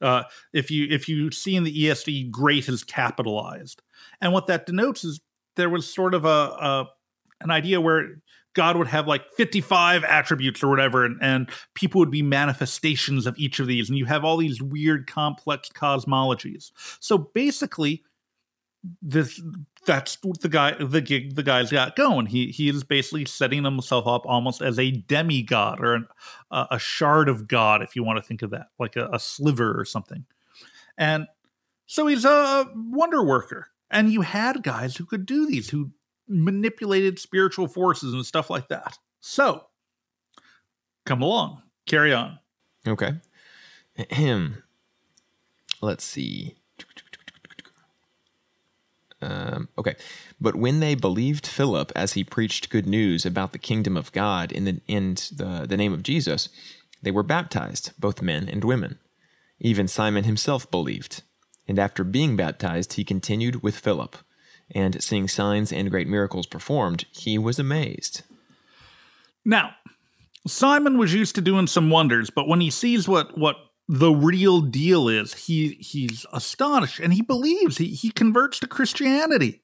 Uh, 0.00 0.24
if 0.52 0.70
you 0.70 0.86
if 0.90 1.08
you 1.08 1.30
see 1.30 1.56
in 1.56 1.64
the 1.64 1.84
ESV, 1.84 2.30
great 2.30 2.68
is 2.68 2.84
capitalized, 2.84 3.82
and 4.20 4.32
what 4.32 4.46
that 4.46 4.66
denotes 4.66 5.04
is 5.04 5.20
there 5.56 5.68
was 5.68 5.92
sort 5.92 6.14
of 6.14 6.24
a, 6.24 6.28
a 6.28 6.88
an 7.42 7.50
idea 7.50 7.80
where 7.80 8.22
God 8.54 8.76
would 8.76 8.88
have 8.88 9.06
like 9.06 9.30
55 9.36 10.04
attributes 10.04 10.62
or 10.62 10.68
whatever, 10.68 11.04
and, 11.04 11.18
and, 11.22 11.50
people 11.74 11.98
would 12.00 12.10
be 12.10 12.22
manifestations 12.22 13.26
of 13.26 13.38
each 13.38 13.60
of 13.60 13.66
these. 13.66 13.88
And 13.88 13.96
you 13.96 14.06
have 14.06 14.24
all 14.24 14.36
these 14.36 14.60
weird, 14.60 15.06
complex 15.06 15.68
cosmologies. 15.68 16.72
So 16.98 17.16
basically, 17.18 18.02
this 19.02 19.40
that's 19.86 20.16
the 20.40 20.48
guy 20.48 20.72
the 20.72 21.00
gig 21.00 21.36
the 21.36 21.42
guy's 21.42 21.70
got 21.70 21.96
going. 21.96 22.26
He 22.26 22.46
he 22.48 22.68
is 22.68 22.84
basically 22.84 23.24
setting 23.24 23.64
himself 23.64 24.06
up 24.06 24.22
almost 24.26 24.62
as 24.62 24.78
a 24.78 24.90
demigod 24.90 25.80
or 25.80 25.94
an, 25.94 26.06
a, 26.50 26.66
a 26.72 26.78
shard 26.78 27.28
of 27.28 27.46
God, 27.48 27.82
if 27.82 27.94
you 27.94 28.02
want 28.02 28.18
to 28.18 28.22
think 28.22 28.42
of 28.42 28.50
that, 28.50 28.68
like 28.78 28.96
a, 28.96 29.08
a 29.12 29.18
sliver 29.18 29.78
or 29.78 29.84
something. 29.84 30.24
And 30.98 31.26
so 31.86 32.06
he's 32.06 32.24
a 32.24 32.66
wonder 32.74 33.22
worker. 33.24 33.68
And 33.90 34.12
you 34.12 34.20
had 34.20 34.62
guys 34.62 34.96
who 34.96 35.04
could 35.04 35.26
do 35.26 35.46
these, 35.46 35.70
who 35.70 35.90
manipulated 36.30 37.18
spiritual 37.18 37.66
forces 37.66 38.14
and 38.14 38.24
stuff 38.24 38.48
like 38.48 38.68
that. 38.68 38.98
So, 39.20 39.66
come 41.04 41.22
along, 41.22 41.62
carry 41.86 42.12
on. 42.12 42.38
Okay. 42.86 43.14
Him. 44.08 44.62
Let's 45.82 46.04
see. 46.04 46.56
Um, 49.22 49.68
okay. 49.76 49.96
But 50.40 50.56
when 50.56 50.80
they 50.80 50.94
believed 50.94 51.46
Philip 51.46 51.92
as 51.94 52.14
he 52.14 52.24
preached 52.24 52.70
good 52.70 52.86
news 52.86 53.26
about 53.26 53.52
the 53.52 53.58
kingdom 53.58 53.96
of 53.96 54.12
God 54.12 54.50
in 54.50 54.64
the 54.64 54.80
in 54.86 55.14
the, 55.14 55.66
the 55.68 55.76
name 55.76 55.92
of 55.92 56.02
Jesus, 56.02 56.48
they 57.02 57.10
were 57.10 57.22
baptized, 57.22 57.92
both 57.98 58.22
men 58.22 58.48
and 58.48 58.64
women. 58.64 58.98
Even 59.58 59.88
Simon 59.88 60.24
himself 60.24 60.70
believed. 60.70 61.22
And 61.68 61.78
after 61.78 62.02
being 62.02 62.34
baptized, 62.36 62.94
he 62.94 63.04
continued 63.04 63.62
with 63.62 63.76
Philip 63.76 64.16
and 64.74 65.02
seeing 65.02 65.28
signs 65.28 65.72
and 65.72 65.90
great 65.90 66.08
miracles 66.08 66.46
performed, 66.46 67.06
he 67.10 67.38
was 67.38 67.58
amazed. 67.58 68.22
Now, 69.44 69.74
Simon 70.46 70.98
was 70.98 71.14
used 71.14 71.34
to 71.34 71.40
doing 71.40 71.66
some 71.66 71.90
wonders, 71.90 72.30
but 72.30 72.48
when 72.48 72.60
he 72.60 72.70
sees 72.70 73.08
what 73.08 73.36
what 73.36 73.56
the 73.88 74.12
real 74.12 74.60
deal 74.60 75.08
is, 75.08 75.34
he 75.34 75.76
he's 75.80 76.24
astonished 76.32 77.00
and 77.00 77.12
he 77.12 77.22
believes 77.22 77.78
he 77.78 77.88
he 77.88 78.10
converts 78.10 78.58
to 78.60 78.66
Christianity. 78.66 79.62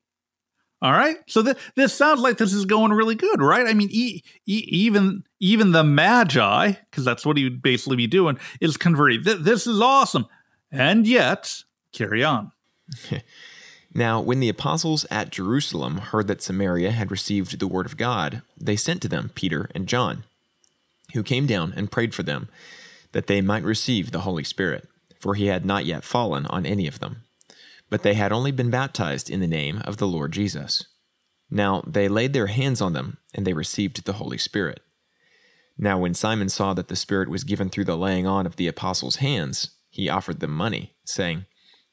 All 0.83 0.93
right, 0.93 1.17
so 1.27 1.43
th- 1.43 1.57
this 1.75 1.95
sounds 1.95 2.21
like 2.21 2.37
this 2.37 2.53
is 2.53 2.67
going 2.67 2.93
really 2.93 3.15
good, 3.15 3.41
right? 3.41 3.67
I 3.67 3.73
mean, 3.73 3.89
e- 3.91 4.23
e- 4.45 4.69
even 4.69 5.25
even 5.41 5.73
the 5.73 5.83
Magi, 5.83 6.73
because 6.91 7.05
that's 7.05 7.25
what 7.25 7.39
he 7.39 7.45
would 7.45 7.63
basically 7.63 7.97
be 7.97 8.07
doing, 8.07 8.39
is 8.61 8.77
converting. 8.77 9.25
Th- 9.25 9.39
this 9.39 9.67
is 9.67 9.81
awesome, 9.81 10.27
and 10.71 11.07
yet, 11.07 11.63
carry 11.93 12.23
on. 12.23 12.53
Now, 13.97 14.21
when 14.21 14.41
the 14.41 14.51
apostles 14.51 15.07
at 15.11 15.31
Jerusalem 15.31 15.97
heard 15.97 16.27
that 16.27 16.43
Samaria 16.43 16.91
had 16.91 17.11
received 17.11 17.59
the 17.59 17.67
word 17.67 17.87
of 17.87 17.97
God, 17.97 18.43
they 18.55 18.77
sent 18.77 19.01
to 19.01 19.09
them 19.09 19.31
Peter 19.35 19.71
and 19.75 19.87
John, 19.87 20.25
who 21.15 21.23
came 21.23 21.47
down 21.47 21.73
and 21.75 21.91
prayed 21.91 22.15
for 22.15 22.23
them, 22.23 22.51
that 23.13 23.27
they 23.27 23.41
might 23.41 23.63
receive 23.63 24.11
the 24.11 24.21
Holy 24.21 24.45
Spirit, 24.45 24.87
for 25.19 25.35
he 25.35 25.47
had 25.47 25.65
not 25.65 25.87
yet 25.87 26.05
fallen 26.05 26.45
on 26.49 26.67
any 26.67 26.87
of 26.87 26.99
them. 26.99 27.23
But 27.89 28.03
they 28.03 28.13
had 28.13 28.33
only 28.33 28.51
been 28.51 28.69
baptized 28.69 29.31
in 29.31 29.41
the 29.41 29.47
name 29.47 29.81
of 29.87 29.97
the 29.97 30.07
Lord 30.07 30.31
Jesus. 30.31 30.85
Now 31.51 31.83
they 31.87 32.07
laid 32.07 32.35
their 32.35 32.49
hands 32.49 32.83
on 32.83 32.93
them, 32.93 33.17
and 33.33 33.47
they 33.47 33.55
received 33.55 34.05
the 34.05 34.15
Holy 34.15 34.37
Spirit. 34.37 34.81
Now, 35.79 35.99
when 35.99 36.13
Simon 36.13 36.51
saw 36.51 36.75
that 36.75 36.89
the 36.89 36.97
Spirit 36.97 37.31
was 37.31 37.45
given 37.45 37.71
through 37.71 37.85
the 37.87 37.97
laying 37.97 38.27
on 38.27 38.45
of 38.45 38.57
the 38.57 38.69
apostles' 38.69 39.17
hands, 39.17 39.71
he 39.89 40.11
offered 40.11 40.41
them 40.41 40.53
money, 40.53 40.93
saying, 41.07 41.47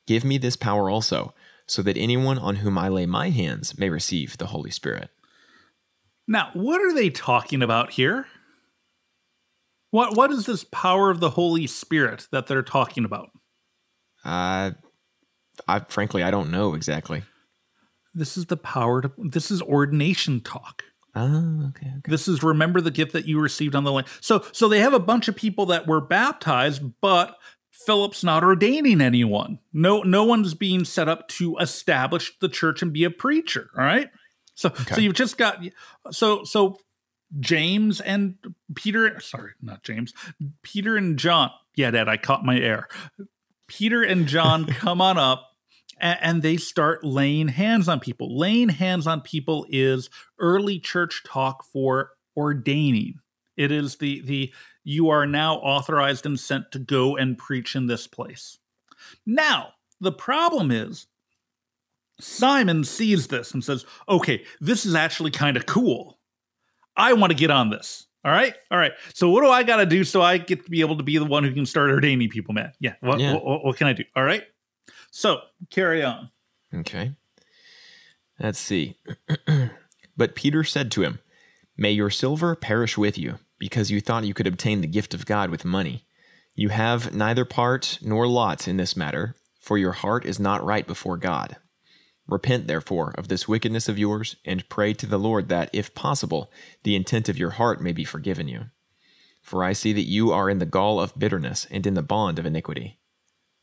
Give 0.06 0.26
me 0.26 0.38
this 0.38 0.58
power 0.58 0.89
also 0.89 1.34
so 1.67 1.82
that 1.82 1.97
anyone 1.97 2.38
on 2.38 2.58
whom 2.58 2.78
I 2.78 2.89
lay 2.89 3.06
my 3.06 3.30
hands 3.30 3.78
may 3.78 3.89
receive 3.89 4.38
the 4.38 4.47
Holy 4.47 4.71
Spirit. 4.71 5.10
Now, 6.28 6.49
what 6.54 6.82
are 6.82 6.93
they 6.93 7.10
talking 7.10 7.62
about 7.62 7.91
here? 7.91 8.28
What 9.91 10.15
what 10.15 10.32
is 10.32 10.45
this 10.45 10.63
power 10.63 11.10
of 11.10 11.19
the 11.19 11.32
Holy 11.32 11.67
Spirit 11.67 12.28
that 12.32 12.47
they're 12.47 12.63
talking 12.63 13.06
about? 13.06 13.30
Uh 14.26 14.71
I 15.67 15.80
frankly 15.88 16.23
I 16.23 16.32
don't 16.32 16.49
know 16.49 16.73
exactly. 16.73 17.23
This 18.15 18.38
is 18.38 18.47
the 18.47 18.58
power 18.58 19.02
to 19.02 19.12
this 19.17 19.52
is 19.52 19.62
ordination 19.62 20.41
talk. 20.41 20.84
Oh, 21.15 21.67
okay, 21.69 21.91
okay. 21.97 22.10
This 22.10 22.28
is 22.28 22.41
remember 22.41 22.82
the 22.82 22.89
gift 22.89 23.13
that 23.13 23.28
you 23.28 23.39
received 23.39 23.76
on 23.76 23.84
the 23.84 23.91
land. 23.91 24.08
So 24.19 24.43
so 24.52 24.67
they 24.67 24.80
have 24.80 24.93
a 24.93 24.99
bunch 24.99 25.28
of 25.28 25.36
people 25.36 25.67
that 25.67 25.86
were 25.86 26.02
baptized, 26.02 26.82
but 26.99 27.38
Philip's 27.74 28.24
not 28.24 28.44
ordaining 28.44 29.02
anyone. 29.02 29.60
No, 29.74 30.04
no 30.04 30.24
one's 30.24 30.54
being 30.54 30.86
set 30.86 31.10
up 31.10 31.28
to 31.30 31.58
establish 31.58 32.38
the 32.40 32.48
church 32.48 32.82
and 32.82 32.94
be 32.94 33.04
a 33.04 33.10
preacher. 33.10 33.70
All 33.76 33.84
right. 33.84 34.10
So, 34.56 34.70
okay. 34.70 34.96
so 34.96 35.02
you've 35.02 35.16
just 35.16 35.38
got 35.38 35.64
so 36.12 36.44
so 36.44 36.78
James 37.40 38.00
and 38.00 38.36
Peter. 38.76 39.20
Sorry, 39.20 39.52
not 39.62 39.84
James. 39.84 40.14
Peter 40.62 40.96
and 40.96 41.18
John. 41.18 41.50
Yeah, 41.76 41.90
Dad, 41.90 42.08
I 42.08 42.18
caught 42.18 42.46
my 42.46 42.60
air. 42.60 42.88
Peter 43.68 44.04
and 44.04 44.28
John 44.28 44.66
come 44.68 45.02
on 45.02 45.18
up 45.18 45.50
and, 46.00 46.20
and 46.22 46.42
they 46.44 46.58
start 46.58 47.04
laying 47.04 47.48
hands 47.48 47.90
on 47.90 48.00
people. 48.00 48.38
Laying 48.38 48.70
hands 48.70 49.08
on 49.08 49.22
people 49.22 49.66
is 49.70 50.12
early 50.40 50.80
church 50.80 51.24
talk 51.26 51.66
for 51.66 52.12
ordaining. 52.38 53.16
It 53.58 53.72
is 53.72 53.98
the 53.98 54.22
the 54.22 54.54
you 54.84 55.10
are 55.10 55.26
now 55.26 55.56
authorized 55.56 56.26
and 56.26 56.39
sent 56.39 56.72
to 56.72 56.80
go 56.80 57.15
and 57.15 57.38
preach 57.38 57.76
in 57.76 57.88
this 57.88 58.08
place. 58.08 58.60
Now, 59.26 59.74
the 60.00 60.12
problem 60.12 60.72
is 60.72 61.08
Simon 62.19 62.84
sees 62.84 63.28
this 63.28 63.54
and 63.54 63.63
says, 63.63 63.86
okay, 64.08 64.43
this 64.60 64.86
is 64.86 64.96
actually 64.96 65.32
kind 65.32 65.58
of 65.58 65.65
cool. 65.65 66.19
I 66.96 67.13
want 67.13 67.32
to 67.32 67.38
get 67.38 67.52
on 67.52 67.69
this. 67.69 68.08
All 68.26 68.32
right. 68.32 68.56
All 68.72 68.78
right. 68.78 68.93
So, 69.13 69.30
what 69.30 69.41
do 69.41 69.50
I 69.50 69.63
got 69.63 69.78
to 69.78 69.86
do 69.86 70.04
so 70.04 70.22
I 70.22 70.38
get 70.38 70.63
to 70.63 70.69
be 70.69 70.82
able 70.82 70.98
to 70.98 71.04
be 71.04 71.17
the 71.17 71.26
one 71.26 71.43
who 71.43 71.54
can 71.54 71.65
start 71.65 71.89
ordaining 71.89 72.30
people, 72.30 72.54
man? 72.54 72.72
Yeah. 72.80 72.93
What, 73.02 73.19
yeah. 73.19 73.34
what, 73.34 73.65
what 73.65 73.78
can 73.78 73.88
I 73.88 73.93
do? 73.93 74.04
All 74.15 74.24
right. 74.24 74.43
So, 75.12 75.39
carry 75.69 76.04
on. 76.04 76.30
Okay. 76.74 77.15
Let's 78.39 78.60
see. 78.60 78.98
but 80.17 80.36
Peter 80.36 80.63
said 80.63 80.89
to 80.91 81.02
him, 81.02 81.19
May 81.76 81.91
your 81.91 82.10
silver 82.10 82.56
perish 82.56 82.98
with 82.98 83.17
you 83.17 83.39
because 83.60 83.92
you 83.92 84.02
thought 84.02 84.26
you 84.26 84.34
could 84.34 84.48
obtain 84.48 84.82
the 84.82 84.88
gift 84.88 85.13
of 85.13 85.26
God 85.26 85.50
with 85.50 85.66
money. 85.66 86.06
You 86.56 86.70
have 86.70 87.13
neither 87.13 87.46
part 87.46 88.00
nor 88.02 88.28
lot 88.28 88.68
in 88.68 88.78
this 88.78 88.96
matter, 88.96 89.36
for 89.60 89.78
your 89.78 89.94
heart 89.94 90.26
is 90.26 90.39
not 90.39 90.63
right 90.63 90.86
before 90.86 91.18
God. 91.18 91.58
Repent, 92.28 92.68
therefore, 92.68 93.13
of 93.18 93.28
this 93.28 93.48
wickedness 93.48 93.89
of 93.89 94.00
yours, 94.00 94.36
and 94.46 94.68
pray 94.70 94.94
to 94.94 95.06
the 95.06 95.20
Lord 95.20 95.50
that, 95.50 95.70
if 95.74 95.94
possible, 95.94 96.52
the 96.84 96.96
intent 96.96 97.28
of 97.28 97.38
your 97.38 97.52
heart 97.52 97.82
may 97.82 97.92
be 97.92 98.06
forgiven 98.06 98.48
you. 98.48 98.66
For 99.42 99.63
I 99.63 99.74
see 99.74 99.92
that 99.94 100.04
you 100.04 100.32
are 100.32 100.50
in 100.50 100.60
the 100.60 100.66
gall 100.66 101.00
of 101.00 101.18
bitterness 101.20 101.68
and 101.70 101.86
in 101.86 101.96
the 101.96 102.02
bond 102.02 102.39
of 102.39 102.46
iniquity. 102.46 103.00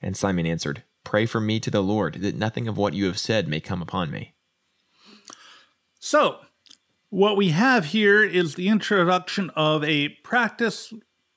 And 0.02 0.16
Simon 0.16 0.46
answered, 0.46 0.82
Pray 1.04 1.24
for 1.24 1.40
me 1.40 1.58
to 1.60 1.70
the 1.70 1.82
Lord, 1.82 2.16
that 2.16 2.36
nothing 2.36 2.68
of 2.68 2.76
what 2.76 2.92
you 2.92 3.06
have 3.06 3.18
said 3.18 3.48
may 3.48 3.60
come 3.60 3.80
upon 3.80 4.10
me. 4.10 4.34
So, 5.98 6.40
what 7.10 7.36
we 7.36 7.50
have 7.50 7.86
here 7.86 8.24
is 8.24 8.54
the 8.54 8.68
introduction 8.68 9.50
of 9.50 9.84
a 9.84 10.08
practice 10.24 10.92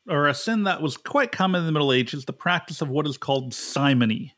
or 0.07 0.27
a 0.27 0.33
sin 0.33 0.63
that 0.63 0.81
was 0.81 0.97
quite 0.97 1.31
common 1.31 1.61
in 1.61 1.65
the 1.65 1.71
Middle 1.71 1.91
Ages, 1.91 2.25
the 2.25 2.33
practice 2.33 2.81
of 2.81 2.89
what 2.89 3.07
is 3.07 3.17
called 3.17 3.53
simony. 3.53 4.35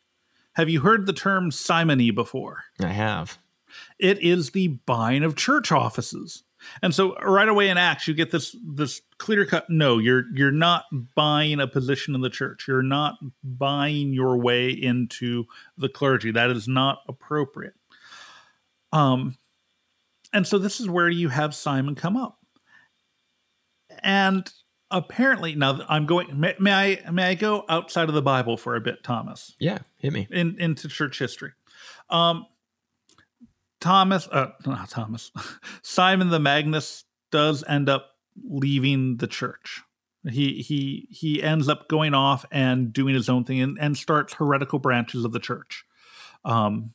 Have 0.53 0.69
you 0.69 0.81
heard 0.81 1.05
the 1.05 1.13
term 1.13 1.51
simony 1.51 2.11
before? 2.11 2.63
I 2.79 2.87
have. 2.87 3.37
It 3.99 4.21
is 4.21 4.51
the 4.51 4.67
buying 4.67 5.23
of 5.23 5.35
church 5.35 5.71
offices. 5.71 6.43
And 6.81 6.95
so 6.95 7.15
right 7.17 7.49
away 7.49 7.69
in 7.69 7.77
Acts 7.77 8.07
you 8.07 8.13
get 8.13 8.31
this 8.31 8.55
this 8.65 9.01
clear 9.17 9.45
cut 9.45 9.69
no, 9.69 9.97
you're 9.97 10.23
you're 10.33 10.51
not 10.51 10.85
buying 11.13 11.59
a 11.59 11.67
position 11.67 12.15
in 12.15 12.21
the 12.21 12.29
church. 12.29 12.65
You're 12.67 12.81
not 12.81 13.15
buying 13.43 14.13
your 14.13 14.37
way 14.37 14.69
into 14.69 15.45
the 15.77 15.89
clergy. 15.89 16.31
That 16.31 16.49
is 16.49 16.67
not 16.67 16.99
appropriate. 17.07 17.75
Um 18.91 19.37
and 20.35 20.45
so 20.45 20.57
this 20.57 20.81
is 20.81 20.89
where 20.89 21.07
you 21.07 21.29
have 21.29 21.55
Simon 21.55 21.95
come 21.95 22.17
up. 22.17 22.39
And 24.03 24.51
apparently 24.91 25.55
now 25.55 25.79
I'm 25.87 26.05
going 26.05 26.37
may, 26.37 26.55
may, 26.59 26.73
I 27.05 27.09
may 27.09 27.29
I 27.29 27.35
go 27.35 27.63
outside 27.69 28.09
of 28.09 28.15
the 28.15 28.21
Bible 28.21 28.57
for 28.57 28.75
a 28.75 28.81
bit, 28.81 29.01
Thomas? 29.01 29.55
Yeah, 29.59 29.79
hit 29.97 30.11
me. 30.11 30.27
In 30.29 30.57
into 30.59 30.89
church 30.89 31.17
history. 31.19 31.53
Um 32.09 32.45
Thomas 33.79 34.27
uh 34.27 34.47
not 34.65 34.89
Thomas. 34.89 35.31
Simon 35.81 36.29
the 36.29 36.39
Magus 36.39 37.05
does 37.31 37.63
end 37.65 37.87
up 37.87 38.11
leaving 38.43 39.17
the 39.17 39.27
church. 39.27 39.83
He 40.29 40.61
he 40.61 41.07
he 41.11 41.41
ends 41.41 41.69
up 41.69 41.87
going 41.87 42.13
off 42.13 42.45
and 42.51 42.91
doing 42.91 43.15
his 43.15 43.29
own 43.29 43.45
thing 43.45 43.61
and, 43.61 43.77
and 43.79 43.95
starts 43.95 44.33
heretical 44.33 44.79
branches 44.79 45.23
of 45.23 45.31
the 45.31 45.39
church. 45.39 45.85
Um, 46.43 46.93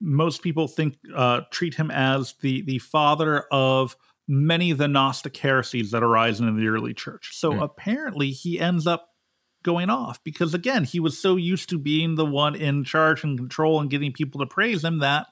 most 0.00 0.42
people 0.42 0.68
think 0.68 0.98
uh, 1.14 1.42
treat 1.50 1.74
him 1.74 1.90
as 1.90 2.34
the 2.40 2.62
the 2.62 2.78
father 2.78 3.44
of 3.50 3.96
many 4.28 4.70
of 4.70 4.78
the 4.78 4.88
Gnostic 4.88 5.36
heresies 5.36 5.90
that 5.92 6.02
arise 6.02 6.40
in 6.40 6.56
the 6.56 6.68
early 6.68 6.94
church. 6.94 7.30
So 7.36 7.52
mm. 7.52 7.62
apparently, 7.62 8.30
he 8.30 8.58
ends 8.60 8.86
up 8.86 9.10
going 9.62 9.90
off 9.90 10.22
because 10.22 10.54
again, 10.54 10.84
he 10.84 11.00
was 11.00 11.18
so 11.18 11.36
used 11.36 11.68
to 11.70 11.78
being 11.78 12.14
the 12.14 12.26
one 12.26 12.54
in 12.54 12.84
charge 12.84 13.24
and 13.24 13.38
control 13.38 13.80
and 13.80 13.90
getting 13.90 14.12
people 14.12 14.40
to 14.40 14.46
praise 14.46 14.84
him 14.84 14.98
that 14.98 15.26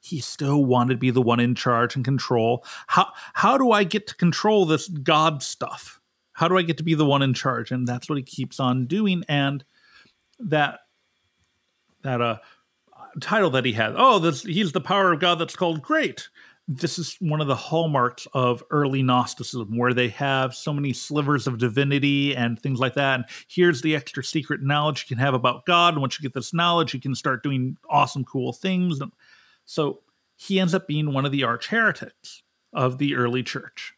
he 0.00 0.20
still 0.20 0.64
wanted 0.64 0.94
to 0.94 0.98
be 0.98 1.10
the 1.10 1.22
one 1.22 1.40
in 1.40 1.54
charge 1.54 1.94
and 1.94 2.04
control. 2.04 2.64
How 2.86 3.12
how 3.34 3.58
do 3.58 3.70
I 3.70 3.84
get 3.84 4.06
to 4.08 4.16
control 4.16 4.64
this 4.64 4.88
God 4.88 5.42
stuff? 5.42 6.00
How 6.32 6.48
do 6.48 6.56
I 6.56 6.62
get 6.62 6.78
to 6.78 6.84
be 6.84 6.94
the 6.94 7.04
one 7.04 7.22
in 7.22 7.34
charge? 7.34 7.70
And 7.70 7.86
that's 7.86 8.08
what 8.08 8.16
he 8.16 8.24
keeps 8.24 8.58
on 8.58 8.86
doing. 8.86 9.24
And 9.28 9.62
that 10.38 10.80
that 12.02 12.22
uh 12.22 12.38
title 13.20 13.50
that 13.50 13.64
he 13.64 13.72
had. 13.72 13.94
Oh, 13.96 14.18
this 14.18 14.42
he's 14.42 14.72
the 14.72 14.80
power 14.80 15.12
of 15.12 15.20
God 15.20 15.38
that's 15.38 15.56
called 15.56 15.82
great. 15.82 16.28
This 16.68 16.98
is 16.98 17.16
one 17.20 17.40
of 17.40 17.48
the 17.48 17.56
hallmarks 17.56 18.28
of 18.32 18.62
early 18.70 19.02
Gnosticism, 19.02 19.76
where 19.76 19.92
they 19.92 20.08
have 20.08 20.54
so 20.54 20.72
many 20.72 20.92
slivers 20.92 21.48
of 21.48 21.58
divinity 21.58 22.36
and 22.36 22.60
things 22.60 22.78
like 22.78 22.94
that. 22.94 23.14
And 23.16 23.24
here's 23.48 23.82
the 23.82 23.96
extra 23.96 24.22
secret 24.22 24.62
knowledge 24.62 25.04
you 25.04 25.16
can 25.16 25.22
have 25.22 25.34
about 25.34 25.66
God. 25.66 25.94
And 25.94 26.00
once 26.00 26.18
you 26.18 26.22
get 26.22 26.34
this 26.34 26.54
knowledge, 26.54 26.94
you 26.94 27.00
can 27.00 27.16
start 27.16 27.42
doing 27.42 27.76
awesome, 27.88 28.24
cool 28.24 28.52
things. 28.52 29.00
And 29.00 29.10
so 29.64 30.02
he 30.36 30.60
ends 30.60 30.72
up 30.72 30.86
being 30.86 31.12
one 31.12 31.26
of 31.26 31.32
the 31.32 31.42
arch 31.42 31.68
heretics 31.68 32.42
of 32.72 32.98
the 32.98 33.16
early 33.16 33.42
church. 33.42 33.94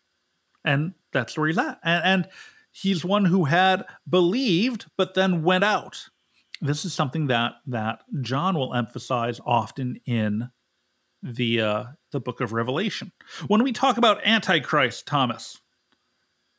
And 0.64 0.94
that's 1.12 1.36
where 1.36 1.48
he's 1.48 1.58
at. 1.58 1.78
And, 1.84 2.04
and 2.04 2.28
he's 2.70 3.04
one 3.04 3.26
who 3.26 3.44
had 3.44 3.84
believed, 4.08 4.86
but 4.96 5.12
then 5.14 5.42
went 5.42 5.64
out 5.64 6.08
this 6.62 6.84
is 6.84 6.94
something 6.94 7.26
that 7.26 7.54
that 7.66 8.02
John 8.22 8.54
will 8.54 8.72
emphasize 8.72 9.40
often 9.44 10.00
in 10.06 10.48
the 11.22 11.60
uh, 11.60 11.84
the 12.12 12.20
book 12.20 12.40
of 12.40 12.52
Revelation. 12.52 13.12
When 13.48 13.62
we 13.62 13.72
talk 13.72 13.96
about 13.98 14.24
Antichrist, 14.24 15.06
Thomas, 15.06 15.60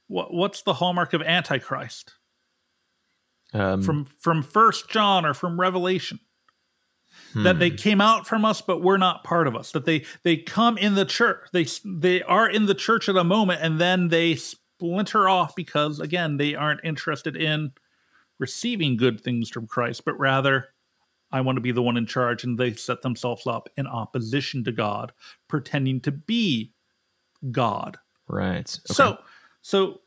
what 0.07 0.33
what's 0.33 0.61
the 0.61 0.75
hallmark 0.75 1.13
of 1.13 1.21
Antichrist? 1.21 2.13
Um, 3.53 3.81
from 3.81 4.05
from 4.05 4.43
First 4.43 4.89
John 4.89 5.25
or 5.25 5.33
from 5.33 5.59
Revelation, 5.59 6.19
hmm. 7.33 7.43
that 7.43 7.59
they 7.59 7.69
hmm. 7.69 7.75
came 7.77 8.01
out 8.01 8.27
from 8.27 8.43
us, 8.43 8.61
but 8.61 8.81
we're 8.81 8.97
not 8.97 9.23
part 9.23 9.47
of 9.47 9.55
us. 9.55 9.71
That 9.71 9.85
they 9.85 10.03
they 10.23 10.37
come 10.37 10.77
in 10.77 10.95
the 10.95 11.05
church, 11.05 11.47
they 11.53 11.65
they 11.85 12.21
are 12.23 12.49
in 12.49 12.65
the 12.65 12.75
church 12.75 13.07
at 13.07 13.15
a 13.15 13.23
moment, 13.23 13.61
and 13.61 13.79
then 13.79 14.09
they 14.09 14.35
splinter 14.35 15.29
off 15.29 15.55
because 15.55 15.99
again 15.99 16.37
they 16.37 16.55
aren't 16.55 16.81
interested 16.83 17.37
in 17.37 17.71
receiving 18.39 18.97
good 18.97 19.21
things 19.21 19.49
from 19.49 19.67
Christ, 19.67 20.03
but 20.05 20.19
rather, 20.19 20.69
I 21.31 21.41
want 21.41 21.57
to 21.57 21.61
be 21.61 21.71
the 21.71 21.81
one 21.81 21.97
in 21.97 22.05
charge. 22.05 22.43
And 22.43 22.57
they 22.57 22.73
set 22.73 23.01
themselves 23.01 23.47
up 23.47 23.67
in 23.75 23.87
opposition 23.87 24.63
to 24.65 24.71
God, 24.71 25.11
pretending 25.47 25.99
to 26.01 26.11
be 26.11 26.73
God. 27.51 27.97
Right. 28.27 28.59
Okay. 28.59 28.93
So, 28.93 29.17
so 29.61 30.01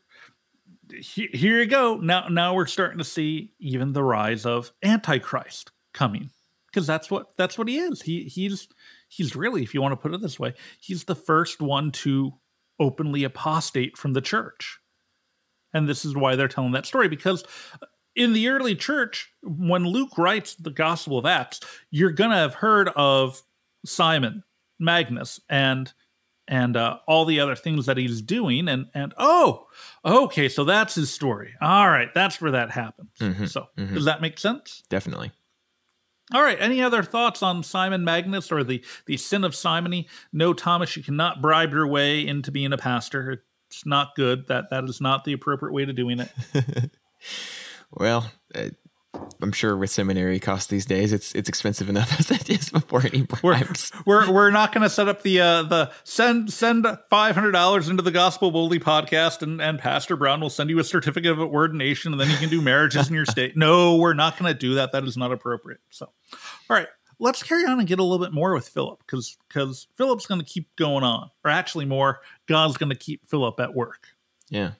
he, 0.89 1.27
here 1.33 1.59
you 1.59 1.65
go. 1.65 1.97
Now, 1.97 2.27
now 2.29 2.53
we're 2.53 2.65
starting 2.65 2.97
to 2.97 3.03
see 3.03 3.53
even 3.59 3.93
the 3.93 4.03
rise 4.03 4.45
of 4.45 4.71
Antichrist 4.83 5.71
coming 5.93 6.29
because 6.67 6.87
that's 6.87 7.11
what 7.11 7.35
that's 7.37 7.57
what 7.57 7.67
he 7.67 7.77
is. 7.77 8.03
He 8.03 8.23
he's 8.23 8.67
he's 9.09 9.35
really, 9.35 9.63
if 9.63 9.73
you 9.73 9.81
want 9.81 9.93
to 9.93 9.97
put 9.97 10.13
it 10.13 10.21
this 10.21 10.39
way, 10.39 10.53
he's 10.79 11.05
the 11.05 11.15
first 11.15 11.61
one 11.61 11.91
to 11.91 12.33
openly 12.79 13.23
apostate 13.23 13.97
from 13.97 14.13
the 14.13 14.21
church. 14.21 14.79
And 15.73 15.89
this 15.89 16.05
is 16.05 16.15
why 16.15 16.35
they're 16.35 16.47
telling 16.47 16.71
that 16.71 16.85
story 16.85 17.07
because 17.07 17.43
in 18.17 18.33
the 18.33 18.49
early 18.49 18.75
church, 18.75 19.31
when 19.43 19.85
Luke 19.85 20.17
writes 20.17 20.55
the 20.55 20.71
Gospel 20.71 21.19
of 21.19 21.25
Acts, 21.25 21.59
you're 21.91 22.11
gonna 22.11 22.35
have 22.35 22.55
heard 22.55 22.89
of 22.95 23.43
Simon, 23.85 24.43
Magus 24.79 25.39
and 25.47 25.93
and 26.49 26.77
uh, 26.77 26.97
all 27.07 27.25
the 27.25 27.39
other 27.41 27.55
things 27.55 27.85
that 27.85 27.97
he's 27.97 28.21
doing, 28.21 28.67
and 28.67 28.87
and 28.95 29.13
oh, 29.17 29.67
okay, 30.03 30.49
so 30.49 30.63
that's 30.63 30.95
his 30.95 31.13
story. 31.13 31.53
All 31.61 31.89
right, 31.89 32.11
that's 32.13 32.41
where 32.41 32.51
that 32.51 32.71
happens. 32.71 33.11
Mm-hmm, 33.19 33.45
so 33.45 33.67
mm-hmm. 33.77 33.93
does 33.93 34.05
that 34.05 34.21
make 34.21 34.39
sense? 34.39 34.83
Definitely. 34.89 35.31
All 36.33 36.41
right. 36.41 36.57
Any 36.59 36.81
other 36.81 37.03
thoughts 37.03 37.41
on 37.41 37.63
Simon 37.63 38.03
Magus 38.03 38.51
or 38.51 38.63
the 38.63 38.83
the 39.05 39.17
sin 39.17 39.43
of 39.43 39.55
simony? 39.55 40.07
No, 40.33 40.53
Thomas, 40.53 40.97
you 40.97 41.03
cannot 41.03 41.41
bribe 41.41 41.71
your 41.71 41.87
way 41.87 42.25
into 42.25 42.51
being 42.51 42.73
a 42.73 42.77
pastor. 42.77 43.43
It's 43.69 43.85
not 43.85 44.15
good. 44.15 44.47
That 44.47 44.71
that 44.71 44.85
is 44.85 44.99
not 44.99 45.23
the 45.23 45.33
appropriate 45.33 45.71
way 45.71 45.85
to 45.85 45.93
doing 45.93 46.19
it. 46.19 46.91
Well, 47.91 48.31
uh, 48.53 48.69
I'm 49.41 49.51
sure 49.51 49.77
with 49.77 49.89
seminary 49.89 50.39
costs 50.39 50.67
these 50.67 50.85
days, 50.85 51.13
it's 51.13 51.33
it's 51.33 51.49
expensive 51.49 51.89
enough 51.89 52.19
as 52.19 52.31
it 52.31 52.49
is 52.49 52.69
before 52.69 53.05
any 53.05 53.21
bribes. 53.21 53.91
We're 54.05 54.27
we're, 54.27 54.33
we're 54.33 54.51
not 54.51 54.73
going 54.73 54.83
to 54.83 54.89
set 54.89 55.07
up 55.07 55.21
the 55.23 55.39
uh, 55.39 55.63
the 55.63 55.91
send 56.03 56.51
send 56.51 56.85
five 57.09 57.35
hundred 57.35 57.51
dollars 57.51 57.89
into 57.89 58.03
the 58.03 58.11
Gospeled 58.11 58.53
Boldly 58.53 58.79
podcast, 58.79 59.41
and 59.41 59.61
and 59.61 59.79
Pastor 59.79 60.15
Brown 60.15 60.41
will 60.41 60.49
send 60.49 60.69
you 60.69 60.79
a 60.79 60.83
certificate 60.83 61.31
of 61.31 61.39
ordination, 61.39 62.11
and 62.11 62.19
then 62.19 62.29
you 62.29 62.37
can 62.37 62.49
do 62.49 62.61
marriages 62.61 63.07
in 63.07 63.15
your 63.15 63.25
state. 63.25 63.55
No, 63.55 63.97
we're 63.97 64.13
not 64.13 64.37
going 64.37 64.51
to 64.51 64.57
do 64.57 64.75
that. 64.75 64.91
That 64.91 65.03
is 65.03 65.17
not 65.17 65.31
appropriate. 65.31 65.81
So, 65.89 66.05
all 66.69 66.77
right, 66.77 66.87
let's 67.19 67.43
carry 67.43 67.65
on 67.65 67.79
and 67.79 67.87
get 67.87 67.99
a 67.99 68.03
little 68.03 68.23
bit 68.23 68.33
more 68.33 68.53
with 68.53 68.67
Philip, 68.67 68.99
because 68.99 69.37
because 69.47 69.87
Philip's 69.95 70.25
going 70.25 70.41
to 70.41 70.45
keep 70.45 70.75
going 70.75 71.03
on, 71.03 71.29
or 71.43 71.51
actually 71.51 71.85
more, 71.85 72.19
God's 72.47 72.77
going 72.77 72.89
to 72.89 72.95
keep 72.95 73.25
Philip 73.27 73.59
at 73.59 73.73
work. 73.73 74.07
Yeah. 74.49 74.71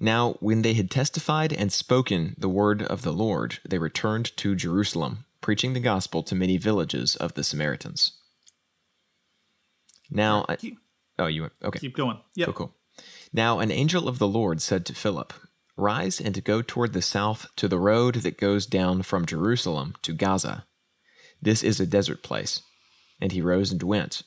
Now, 0.00 0.34
when 0.40 0.62
they 0.62 0.74
had 0.74 0.90
testified 0.90 1.52
and 1.52 1.72
spoken 1.72 2.36
the 2.38 2.48
word 2.48 2.82
of 2.82 3.02
the 3.02 3.12
Lord, 3.12 3.58
they 3.68 3.78
returned 3.78 4.36
to 4.36 4.54
Jerusalem, 4.54 5.24
preaching 5.40 5.72
the 5.72 5.80
gospel 5.80 6.22
to 6.22 6.34
many 6.34 6.56
villages 6.56 7.16
of 7.16 7.34
the 7.34 7.42
Samaritans. 7.42 8.12
Now, 10.10 10.44
keep, 10.58 10.78
oh, 11.18 11.26
you 11.26 11.42
went, 11.42 11.52
okay. 11.62 11.80
Keep 11.80 11.96
going. 11.96 12.18
Yeah. 12.34 12.46
Cool, 12.46 12.54
cool. 12.54 12.74
Now, 13.32 13.58
an 13.58 13.70
angel 13.70 14.08
of 14.08 14.18
the 14.18 14.28
Lord 14.28 14.62
said 14.62 14.86
to 14.86 14.94
Philip, 14.94 15.32
Rise 15.76 16.20
and 16.20 16.42
go 16.44 16.62
toward 16.62 16.92
the 16.92 17.02
south 17.02 17.46
to 17.56 17.68
the 17.68 17.78
road 17.78 18.16
that 18.16 18.38
goes 18.38 18.66
down 18.66 19.02
from 19.02 19.26
Jerusalem 19.26 19.94
to 20.02 20.12
Gaza. 20.12 20.64
This 21.40 21.62
is 21.62 21.78
a 21.78 21.86
desert 21.86 22.22
place. 22.22 22.62
And 23.20 23.32
he 23.32 23.40
rose 23.40 23.70
and 23.70 23.82
went. 23.82 24.22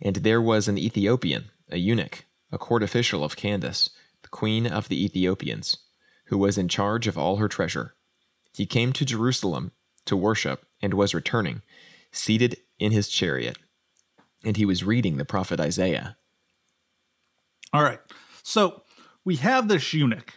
And 0.00 0.16
there 0.16 0.40
was 0.40 0.68
an 0.68 0.78
Ethiopian, 0.78 1.50
a 1.70 1.78
eunuch, 1.78 2.24
a 2.52 2.58
court 2.58 2.82
official 2.82 3.24
of 3.24 3.36
Candace 3.36 3.90
queen 4.30 4.66
of 4.66 4.88
the 4.88 5.04
Ethiopians, 5.04 5.78
who 6.26 6.38
was 6.38 6.58
in 6.58 6.68
charge 6.68 7.06
of 7.06 7.18
all 7.18 7.36
her 7.36 7.48
treasure. 7.48 7.94
He 8.54 8.66
came 8.66 8.92
to 8.94 9.04
Jerusalem 9.04 9.72
to 10.06 10.16
worship 10.16 10.66
and 10.80 10.94
was 10.94 11.14
returning, 11.14 11.62
seated 12.10 12.56
in 12.78 12.92
his 12.92 13.08
chariot, 13.08 13.58
and 14.44 14.56
he 14.56 14.64
was 14.64 14.84
reading 14.84 15.16
the 15.16 15.24
prophet 15.24 15.60
Isaiah. 15.60 16.16
All 17.72 17.82
right. 17.82 18.00
So 18.42 18.82
we 19.24 19.36
have 19.36 19.68
this 19.68 19.92
eunuch, 19.94 20.34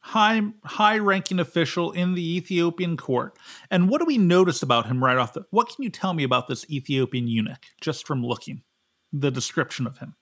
high 0.00 0.42
high 0.64 0.98
ranking 0.98 1.38
official 1.38 1.92
in 1.92 2.14
the 2.14 2.36
Ethiopian 2.36 2.96
court. 2.96 3.36
And 3.70 3.88
what 3.88 3.98
do 3.98 4.06
we 4.06 4.18
notice 4.18 4.62
about 4.62 4.86
him 4.86 5.02
right 5.04 5.18
off 5.18 5.34
the 5.34 5.44
what 5.50 5.68
can 5.68 5.82
you 5.82 5.90
tell 5.90 6.14
me 6.14 6.22
about 6.22 6.48
this 6.48 6.68
Ethiopian 6.70 7.28
eunuch 7.28 7.66
just 7.80 8.06
from 8.06 8.24
looking 8.24 8.62
the 9.12 9.30
description 9.30 9.86
of 9.86 9.98
him? 9.98 10.14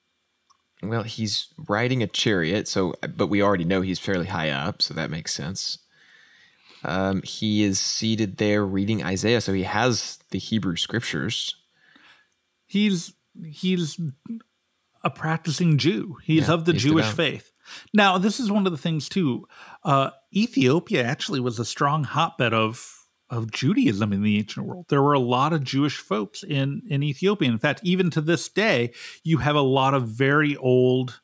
Well, 0.83 1.03
he's 1.03 1.49
riding 1.68 2.03
a 2.03 2.07
chariot, 2.07 2.68
so 2.68 2.95
but 3.16 3.26
we 3.26 3.43
already 3.43 3.64
know 3.64 3.81
he's 3.81 3.99
fairly 3.99 4.26
high 4.26 4.51
up, 4.51 4.81
so 4.81 4.95
that 4.95 5.11
makes 5.11 5.35
sense. 5.35 5.79
Um, 6.85 7.22
he 7.22 7.64
is 7.64 7.81
seated 7.81 8.37
there 8.37 8.64
reading 8.64 9.03
Isaiah, 9.03 9.41
so 9.41 9.53
he 9.53 9.64
has 9.64 10.18
the 10.31 10.39
Hebrew 10.39 10.76
scriptures. 10.76 11.57
He's 12.66 13.12
he's 13.45 14.01
a 15.03 15.11
practicing 15.11 15.79
Jew. 15.79 16.18
He's 16.22 16.49
yeah, 16.49 16.55
of 16.55 16.64
the 16.64 16.72
he's 16.72 16.83
Jewish 16.83 17.07
devout. 17.07 17.16
faith. 17.16 17.53
Now, 17.93 18.16
this 18.18 18.41
is 18.41 18.51
one 18.51 18.66
of 18.66 18.72
the 18.72 18.79
things 18.79 19.09
too. 19.09 19.47
Uh, 19.85 20.11
Ethiopia 20.33 21.03
actually 21.03 21.41
was 21.41 21.59
a 21.59 21.64
strong 21.64 22.05
hotbed 22.05 22.55
of 22.55 22.97
of 23.31 23.51
Judaism 23.51 24.12
in 24.12 24.22
the 24.22 24.39
ancient 24.39 24.66
world. 24.66 24.87
There 24.89 25.03
were 25.03 25.12
a 25.12 25.18
lot 25.18 25.53
of 25.53 25.64
Jewish 25.64 25.99
folks 25.99 26.43
in 26.43 26.83
in 26.89 27.03
Ethiopia. 27.03 27.51
In 27.51 27.59
fact, 27.59 27.81
even 27.83 28.11
to 28.11 28.20
this 28.20 28.49
day, 28.49 28.93
you 29.22 29.39
have 29.39 29.57
a 29.57 29.61
lot 29.61 29.95
of 29.95 30.09
very 30.09 30.57
old 30.57 31.20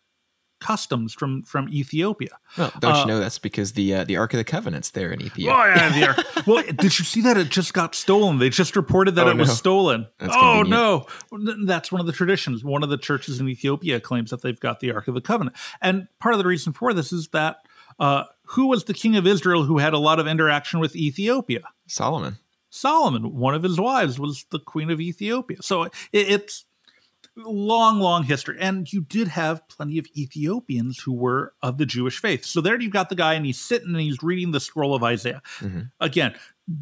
customs 0.61 1.13
from 1.13 1.43
from 1.43 1.69
Ethiopia. 1.69 2.39
Well, 2.57 2.73
don't 2.79 2.95
uh, 2.95 3.01
you 3.01 3.07
know 3.07 3.21
that's 3.21 3.39
because 3.39 3.73
the 3.73 3.95
uh, 3.95 4.05
the 4.05 4.17
Ark 4.17 4.33
of 4.33 4.39
the 4.39 4.45
Covenant's 4.45 4.91
there 4.91 5.13
in 5.13 5.21
Ethiopia? 5.21 5.53
Oh 5.53 5.65
yeah, 5.67 5.89
the 5.99 6.09
Ark. 6.09 6.27
well, 6.47 6.63
did 6.63 6.99
you 6.99 7.05
see 7.05 7.21
that 7.23 7.37
it 7.37 7.51
just 7.51 7.75
got 7.75 7.95
stolen? 7.95 8.39
They 8.39 8.49
just 8.49 8.75
reported 8.75 9.15
that 9.17 9.27
oh, 9.27 9.31
it 9.31 9.37
was 9.37 9.57
stolen. 9.57 10.07
That's 10.19 10.35
oh 10.35 10.63
convenient. 10.63 10.71
no, 10.71 11.67
that's 11.67 11.93
one 11.93 12.01
of 12.01 12.07
the 12.07 12.13
traditions. 12.13 12.65
One 12.65 12.83
of 12.83 12.89
the 12.89 12.99
churches 12.99 13.41
in 13.41 13.49
Ethiopia 13.49 14.01
claims 14.01 14.31
that 14.31 14.43
they've 14.43 14.59
got 14.59 14.81
the 14.81 14.93
Ark 14.93 15.07
of 15.09 15.15
the 15.15 15.21
Covenant, 15.21 15.57
and 15.83 16.09
part 16.19 16.35
of 16.35 16.39
the 16.39 16.47
reason 16.47 16.73
for 16.73 16.95
this 16.95 17.13
is 17.13 17.29
that 17.29 17.59
uh, 17.99 18.25
who 18.49 18.67
was 18.67 18.85
the 18.85 18.95
king 18.95 19.17
of 19.17 19.27
Israel 19.27 19.65
who 19.65 19.79
had 19.79 19.95
a 19.95 19.99
lot 19.99 20.21
of 20.21 20.27
interaction 20.27 20.81
with 20.81 20.97
Ethiopia? 20.97 21.63
Solomon. 21.87 22.37
Solomon. 22.71 23.35
One 23.35 23.55
of 23.55 23.63
his 23.63 23.79
wives 23.81 24.19
was 24.19 24.47
the 24.51 24.59
queen 24.59 24.91
of 24.91 25.01
Ethiopia. 25.01 25.59
So 25.61 25.85
it, 25.85 25.93
it's 26.13 26.65
long, 27.37 28.01
long 28.01 28.25
history. 28.25 28.57
And 28.61 28.91
you 28.93 29.01
did 29.03 29.29
have 29.29 29.67
plenty 29.69 29.99
of 29.99 30.07
Ethiopians 30.17 31.01
who 31.01 31.13
were 31.13 31.55
of 31.63 31.79
the 31.79 31.87
Jewish 31.87 32.19
faith. 32.19 32.45
So 32.45 32.61
there 32.61 32.81
you've 32.81 32.93
got 32.93 33.09
the 33.09 33.15
guy, 33.15 33.35
and 33.35 33.47
he's 33.47 33.61
sitting 33.61 33.89
and 33.89 34.01
he's 34.01 34.23
reading 34.23 34.53
the 34.53 34.61
scroll 34.61 34.95
of 34.95 35.03
Isaiah. 35.03 35.43
Mm-hmm. 35.59 35.83
Again, 36.01 36.35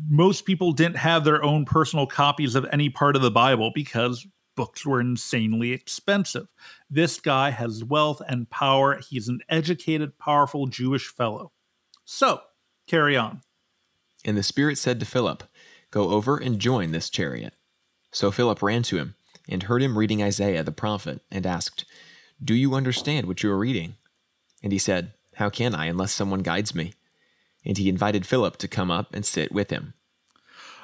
most 0.09 0.45
people 0.45 0.73
didn't 0.73 0.97
have 0.97 1.25
their 1.25 1.43
own 1.43 1.65
personal 1.65 2.07
copies 2.07 2.55
of 2.55 2.67
any 2.73 2.89
part 2.89 3.17
of 3.17 3.23
the 3.23 3.31
Bible 3.31 3.71
because 3.75 4.27
books 4.55 4.87
were 4.87 5.01
insanely 5.01 5.73
expensive. 5.73 6.49
This 6.91 7.21
guy 7.21 7.51
has 7.51 7.85
wealth 7.85 8.23
and 8.27 8.51
power. 8.51 8.99
He's 8.99 9.29
an 9.29 9.41
educated, 9.49 10.19
powerful 10.19 10.67
Jewish 10.67 11.09
fellow. 11.09 11.53
So, 12.05 12.41
carry 12.87 13.17
on. 13.17 13.41
And 14.25 14.37
the 14.37 14.43
Spirit 14.43 14.79
said 14.79 15.01
to 15.01 15.07
Philip, 15.07 15.45
Go 15.91 16.11
over 16.11 16.37
and 16.37 16.59
join 16.59 16.93
this 16.93 17.11
chariot. 17.11 17.55
So 18.11 18.31
Philip 18.31 18.63
ran 18.63 18.83
to 18.85 18.97
him 18.97 19.15
and 19.49 19.65
heard 19.65 19.83
him 19.83 19.99
reading 19.99 20.23
Isaiah 20.23 20.63
the 20.63 20.73
prophet 20.73 21.21
and 21.31 21.47
asked, 21.47 21.85
Do 22.43 22.55
you 22.55 22.75
understand 22.75 23.27
what 23.27 23.43
you 23.43 23.51
are 23.51 23.59
reading? 23.59 23.97
And 24.63 24.73
he 24.73 24.79
said, 24.79 25.13
How 25.35 25.51
can 25.51 25.75
I 25.75 25.87
unless 25.87 26.13
someone 26.13 26.41
guides 26.41 26.75
me? 26.75 26.95
And 27.65 27.79
he 27.79 27.89
invited 27.89 28.27
Philip 28.27 28.57
to 28.59 28.69
come 28.69 28.91
up 28.91 29.15
and 29.15 29.25
sit 29.25 29.53
with 29.53 29.71
him. 29.71 29.95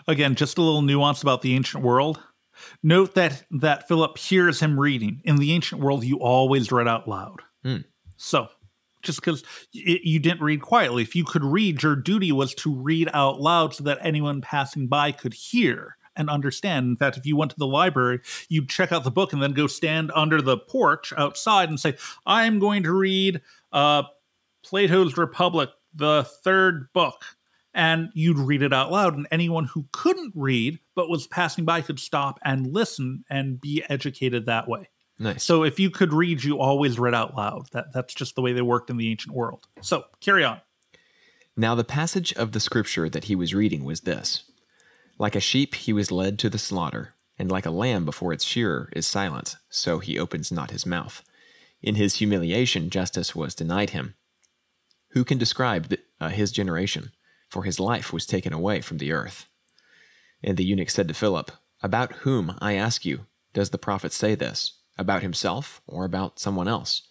Again, 0.06 0.34
just 0.34 0.58
a 0.58 0.62
little 0.62 0.82
nuance 0.82 1.22
about 1.22 1.42
the 1.42 1.54
ancient 1.54 1.82
world. 1.82 2.20
Note 2.82 3.14
that 3.14 3.44
that 3.50 3.88
Philip 3.88 4.18
hears 4.18 4.60
him 4.60 4.78
reading. 4.78 5.20
In 5.24 5.36
the 5.36 5.52
ancient 5.52 5.80
world, 5.80 6.04
you 6.04 6.18
always 6.18 6.72
read 6.72 6.88
out 6.88 7.08
loud. 7.08 7.42
Hmm. 7.62 7.78
So, 8.16 8.48
just 9.02 9.20
because 9.20 9.44
you 9.72 10.18
didn't 10.18 10.42
read 10.42 10.60
quietly, 10.60 11.02
if 11.02 11.14
you 11.14 11.24
could 11.24 11.44
read, 11.44 11.82
your 11.82 11.96
duty 11.96 12.32
was 12.32 12.54
to 12.56 12.74
read 12.74 13.08
out 13.14 13.40
loud 13.40 13.74
so 13.74 13.84
that 13.84 13.98
anyone 14.00 14.40
passing 14.40 14.88
by 14.88 15.12
could 15.12 15.34
hear 15.34 15.96
and 16.18 16.28
understand. 16.28 16.86
In 16.86 16.96
fact, 16.96 17.16
if 17.16 17.24
you 17.24 17.36
went 17.36 17.52
to 17.52 17.58
the 17.58 17.66
library, 17.66 18.20
you'd 18.48 18.68
check 18.68 18.92
out 18.92 19.04
the 19.04 19.10
book 19.10 19.32
and 19.32 19.40
then 19.40 19.52
go 19.52 19.66
stand 19.66 20.10
under 20.14 20.42
the 20.42 20.58
porch 20.58 21.12
outside 21.16 21.68
and 21.68 21.78
say, 21.78 21.96
I'm 22.26 22.58
going 22.58 22.82
to 22.82 22.92
read 22.92 23.40
uh, 23.72 24.02
Plato's 24.64 25.16
Republic, 25.16 25.70
the 25.94 26.24
third 26.42 26.92
book. 26.92 27.22
And 27.78 28.10
you'd 28.12 28.40
read 28.40 28.62
it 28.62 28.72
out 28.72 28.90
loud, 28.90 29.16
and 29.16 29.28
anyone 29.30 29.66
who 29.66 29.86
couldn't 29.92 30.32
read 30.34 30.80
but 30.96 31.08
was 31.08 31.28
passing 31.28 31.64
by 31.64 31.80
could 31.80 32.00
stop 32.00 32.40
and 32.44 32.74
listen 32.74 33.24
and 33.30 33.60
be 33.60 33.84
educated 33.88 34.46
that 34.46 34.66
way. 34.66 34.88
Nice. 35.20 35.44
So 35.44 35.62
if 35.62 35.78
you 35.78 35.88
could 35.88 36.12
read, 36.12 36.42
you 36.42 36.58
always 36.58 36.98
read 36.98 37.14
out 37.14 37.36
loud. 37.36 37.68
That 37.70 37.92
that's 37.94 38.14
just 38.14 38.34
the 38.34 38.42
way 38.42 38.52
they 38.52 38.62
worked 38.62 38.90
in 38.90 38.96
the 38.96 39.08
ancient 39.08 39.32
world. 39.32 39.68
So 39.80 40.06
carry 40.20 40.42
on. 40.42 40.60
Now 41.56 41.76
the 41.76 41.84
passage 41.84 42.32
of 42.34 42.50
the 42.50 42.58
scripture 42.58 43.08
that 43.08 43.24
he 43.24 43.36
was 43.36 43.54
reading 43.54 43.84
was 43.84 44.00
this 44.00 44.42
Like 45.16 45.36
a 45.36 45.40
sheep 45.40 45.76
he 45.76 45.92
was 45.92 46.10
led 46.10 46.36
to 46.40 46.50
the 46.50 46.58
slaughter, 46.58 47.14
and 47.38 47.48
like 47.48 47.66
a 47.66 47.70
lamb 47.70 48.04
before 48.04 48.32
its 48.32 48.44
shearer 48.44 48.90
is 48.92 49.06
silent, 49.06 49.54
so 49.70 50.00
he 50.00 50.18
opens 50.18 50.50
not 50.50 50.72
his 50.72 50.84
mouth. 50.84 51.22
In 51.80 51.94
his 51.94 52.16
humiliation 52.16 52.90
justice 52.90 53.36
was 53.36 53.54
denied 53.54 53.90
him. 53.90 54.14
Who 55.10 55.24
can 55.24 55.38
describe 55.38 55.88
the, 55.88 56.00
uh, 56.20 56.30
his 56.30 56.50
generation? 56.50 57.12
For 57.48 57.64
his 57.64 57.80
life 57.80 58.12
was 58.12 58.26
taken 58.26 58.52
away 58.52 58.80
from 58.80 58.98
the 58.98 59.12
earth. 59.12 59.46
And 60.42 60.56
the 60.56 60.64
eunuch 60.64 60.90
said 60.90 61.08
to 61.08 61.14
Philip, 61.14 61.50
About 61.82 62.12
whom, 62.16 62.56
I 62.60 62.74
ask 62.74 63.04
you, 63.04 63.26
does 63.52 63.70
the 63.70 63.78
prophet 63.78 64.12
say 64.12 64.34
this? 64.34 64.74
About 64.98 65.22
himself 65.22 65.80
or 65.86 66.04
about 66.04 66.38
someone 66.38 66.68
else? 66.68 67.02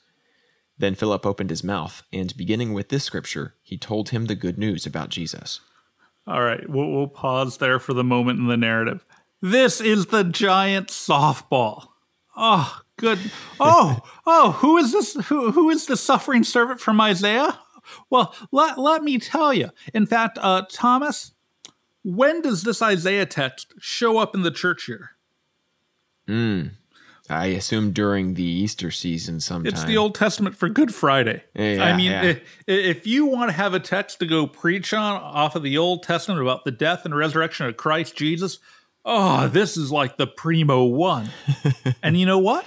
Then 0.77 0.95
Philip 0.95 1.25
opened 1.25 1.49
his 1.49 1.63
mouth, 1.63 2.03
and 2.13 2.37
beginning 2.37 2.73
with 2.73 2.89
this 2.89 3.03
scripture, 3.03 3.55
he 3.63 3.77
told 3.77 4.09
him 4.09 4.25
the 4.25 4.35
good 4.35 4.57
news 4.57 4.85
about 4.85 5.09
Jesus. 5.09 5.61
All 6.27 6.41
right, 6.41 6.69
we'll, 6.69 6.91
we'll 6.91 7.07
pause 7.07 7.57
there 7.57 7.79
for 7.79 7.93
the 7.93 8.03
moment 8.03 8.39
in 8.39 8.47
the 8.47 8.57
narrative. 8.57 9.03
This 9.41 9.81
is 9.81 10.07
the 10.07 10.23
giant 10.23 10.89
softball. 10.89 11.87
Oh, 12.35 12.81
good. 12.97 13.19
Oh, 13.59 13.99
oh, 14.27 14.51
who 14.51 14.77
is 14.77 14.91
this? 14.91 15.13
Who, 15.27 15.51
who 15.51 15.69
is 15.69 15.87
the 15.87 15.97
suffering 15.97 16.43
servant 16.43 16.79
from 16.79 17.01
Isaiah? 17.01 17.59
Well, 18.09 18.33
let, 18.51 18.77
let 18.77 19.03
me 19.03 19.17
tell 19.17 19.53
you. 19.53 19.69
In 19.93 20.05
fact, 20.05 20.37
uh, 20.41 20.63
Thomas, 20.71 21.33
when 22.03 22.41
does 22.41 22.63
this 22.63 22.81
Isaiah 22.81 23.25
text 23.25 23.73
show 23.79 24.17
up 24.17 24.33
in 24.33 24.43
the 24.43 24.51
church 24.51 24.85
here? 24.85 25.11
Hmm. 26.27 26.67
I 27.29 27.47
assume 27.47 27.91
during 27.91 28.35
the 28.35 28.43
Easter 28.43 28.89
season 28.89 29.41
sometime. 29.41 29.73
It's 29.73 29.83
the 29.83 29.97
Old 29.97 30.15
Testament 30.15 30.55
for 30.55 30.69
Good 30.69 30.93
Friday. 30.93 31.43
Yeah, 31.53 31.83
I 31.83 31.97
mean, 31.97 32.11
yeah. 32.11 32.23
if, 32.23 32.41
if 32.67 33.07
you 33.07 33.25
want 33.25 33.49
to 33.49 33.53
have 33.53 33.73
a 33.73 33.81
text 33.81 34.19
to 34.19 34.25
go 34.25 34.47
preach 34.47 34.93
on 34.93 35.21
off 35.21 35.55
of 35.55 35.63
the 35.63 35.77
Old 35.77 36.03
Testament 36.03 36.41
about 36.41 36.63
the 36.63 36.71
death 36.71 37.03
and 37.03 37.13
resurrection 37.13 37.65
of 37.65 37.75
Christ 37.75 38.15
Jesus, 38.15 38.59
oh, 39.03 39.49
this 39.49 39.75
is 39.75 39.91
like 39.91 40.15
the 40.15 40.27
primo 40.27 40.85
one. 40.85 41.29
and 42.03 42.17
you 42.17 42.25
know 42.25 42.39
what? 42.39 42.65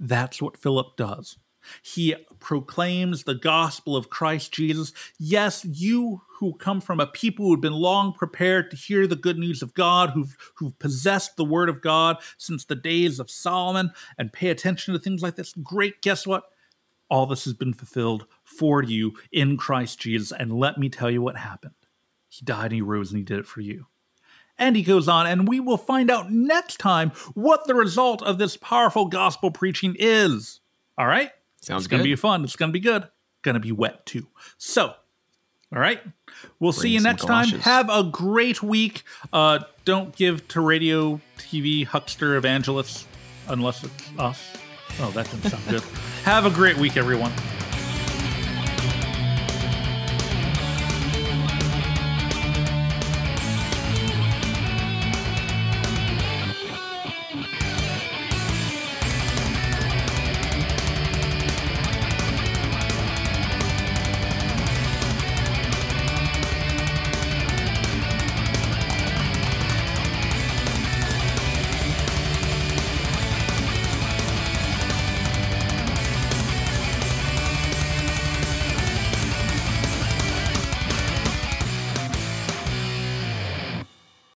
That's 0.00 0.42
what 0.42 0.56
Philip 0.56 0.96
does. 0.96 1.36
He 1.80 2.16
proclaims 2.44 3.24
the 3.24 3.34
gospel 3.34 3.96
of 3.96 4.10
Christ 4.10 4.52
Jesus. 4.52 4.92
Yes, 5.18 5.64
you 5.64 6.20
who 6.38 6.52
come 6.52 6.82
from 6.82 7.00
a 7.00 7.06
people 7.06 7.46
who've 7.46 7.60
been 7.60 7.72
long 7.72 8.12
prepared 8.12 8.70
to 8.70 8.76
hear 8.76 9.06
the 9.06 9.16
good 9.16 9.38
news 9.38 9.62
of 9.62 9.72
God, 9.72 10.10
who've, 10.10 10.36
who've 10.56 10.78
possessed 10.78 11.36
the 11.36 11.44
word 11.44 11.70
of 11.70 11.80
God 11.80 12.18
since 12.36 12.66
the 12.66 12.76
days 12.76 13.18
of 13.18 13.30
Solomon 13.30 13.92
and 14.18 14.30
pay 14.30 14.50
attention 14.50 14.92
to 14.92 15.00
things 15.00 15.22
like 15.22 15.36
this. 15.36 15.54
Great, 15.54 16.02
guess 16.02 16.26
what? 16.26 16.44
All 17.08 17.24
this 17.24 17.44
has 17.44 17.54
been 17.54 17.72
fulfilled 17.72 18.26
for 18.44 18.82
you 18.82 19.14
in 19.32 19.56
Christ 19.56 19.98
Jesus. 19.98 20.30
And 20.30 20.52
let 20.52 20.76
me 20.76 20.90
tell 20.90 21.10
you 21.10 21.22
what 21.22 21.38
happened. 21.38 21.74
He 22.28 22.44
died 22.44 22.66
and 22.66 22.74
he 22.74 22.82
rose 22.82 23.10
and 23.10 23.18
he 23.18 23.24
did 23.24 23.38
it 23.38 23.46
for 23.46 23.62
you. 23.62 23.86
And 24.58 24.76
he 24.76 24.82
goes 24.82 25.08
on, 25.08 25.26
and 25.26 25.48
we 25.48 25.58
will 25.58 25.78
find 25.78 26.10
out 26.10 26.30
next 26.30 26.78
time 26.78 27.10
what 27.32 27.66
the 27.66 27.74
result 27.74 28.22
of 28.22 28.38
this 28.38 28.56
powerful 28.56 29.06
gospel 29.06 29.50
preaching 29.50 29.96
is. 29.98 30.60
All 30.96 31.06
right? 31.06 31.30
Sounds 31.64 31.84
it's 31.84 31.90
gonna 31.90 32.02
be 32.02 32.14
fun. 32.16 32.44
It's 32.44 32.56
going 32.56 32.70
to 32.70 32.72
be 32.72 32.80
good. 32.80 33.08
Going 33.42 33.54
to 33.54 33.60
be 33.60 33.72
wet 33.72 34.06
too. 34.06 34.26
So, 34.58 34.94
all 35.74 35.80
right. 35.80 36.00
We'll 36.60 36.72
see 36.72 36.90
you 36.90 37.00
next 37.00 37.24
time. 37.24 37.48
Have 37.48 37.88
a 37.90 38.02
great 38.04 38.62
week. 38.62 39.02
Uh, 39.32 39.60
don't 39.84 40.14
give 40.14 40.46
to 40.48 40.60
radio, 40.60 41.20
TV, 41.38 41.84
huckster, 41.84 42.36
evangelists, 42.36 43.06
unless 43.48 43.84
it's 43.84 44.10
us. 44.18 44.56
Oh, 45.00 45.10
that 45.12 45.30
didn't 45.30 45.50
sound 45.50 45.64
good. 45.68 45.82
Have 46.24 46.46
a 46.46 46.50
great 46.50 46.76
week, 46.76 46.96
everyone. 46.96 47.32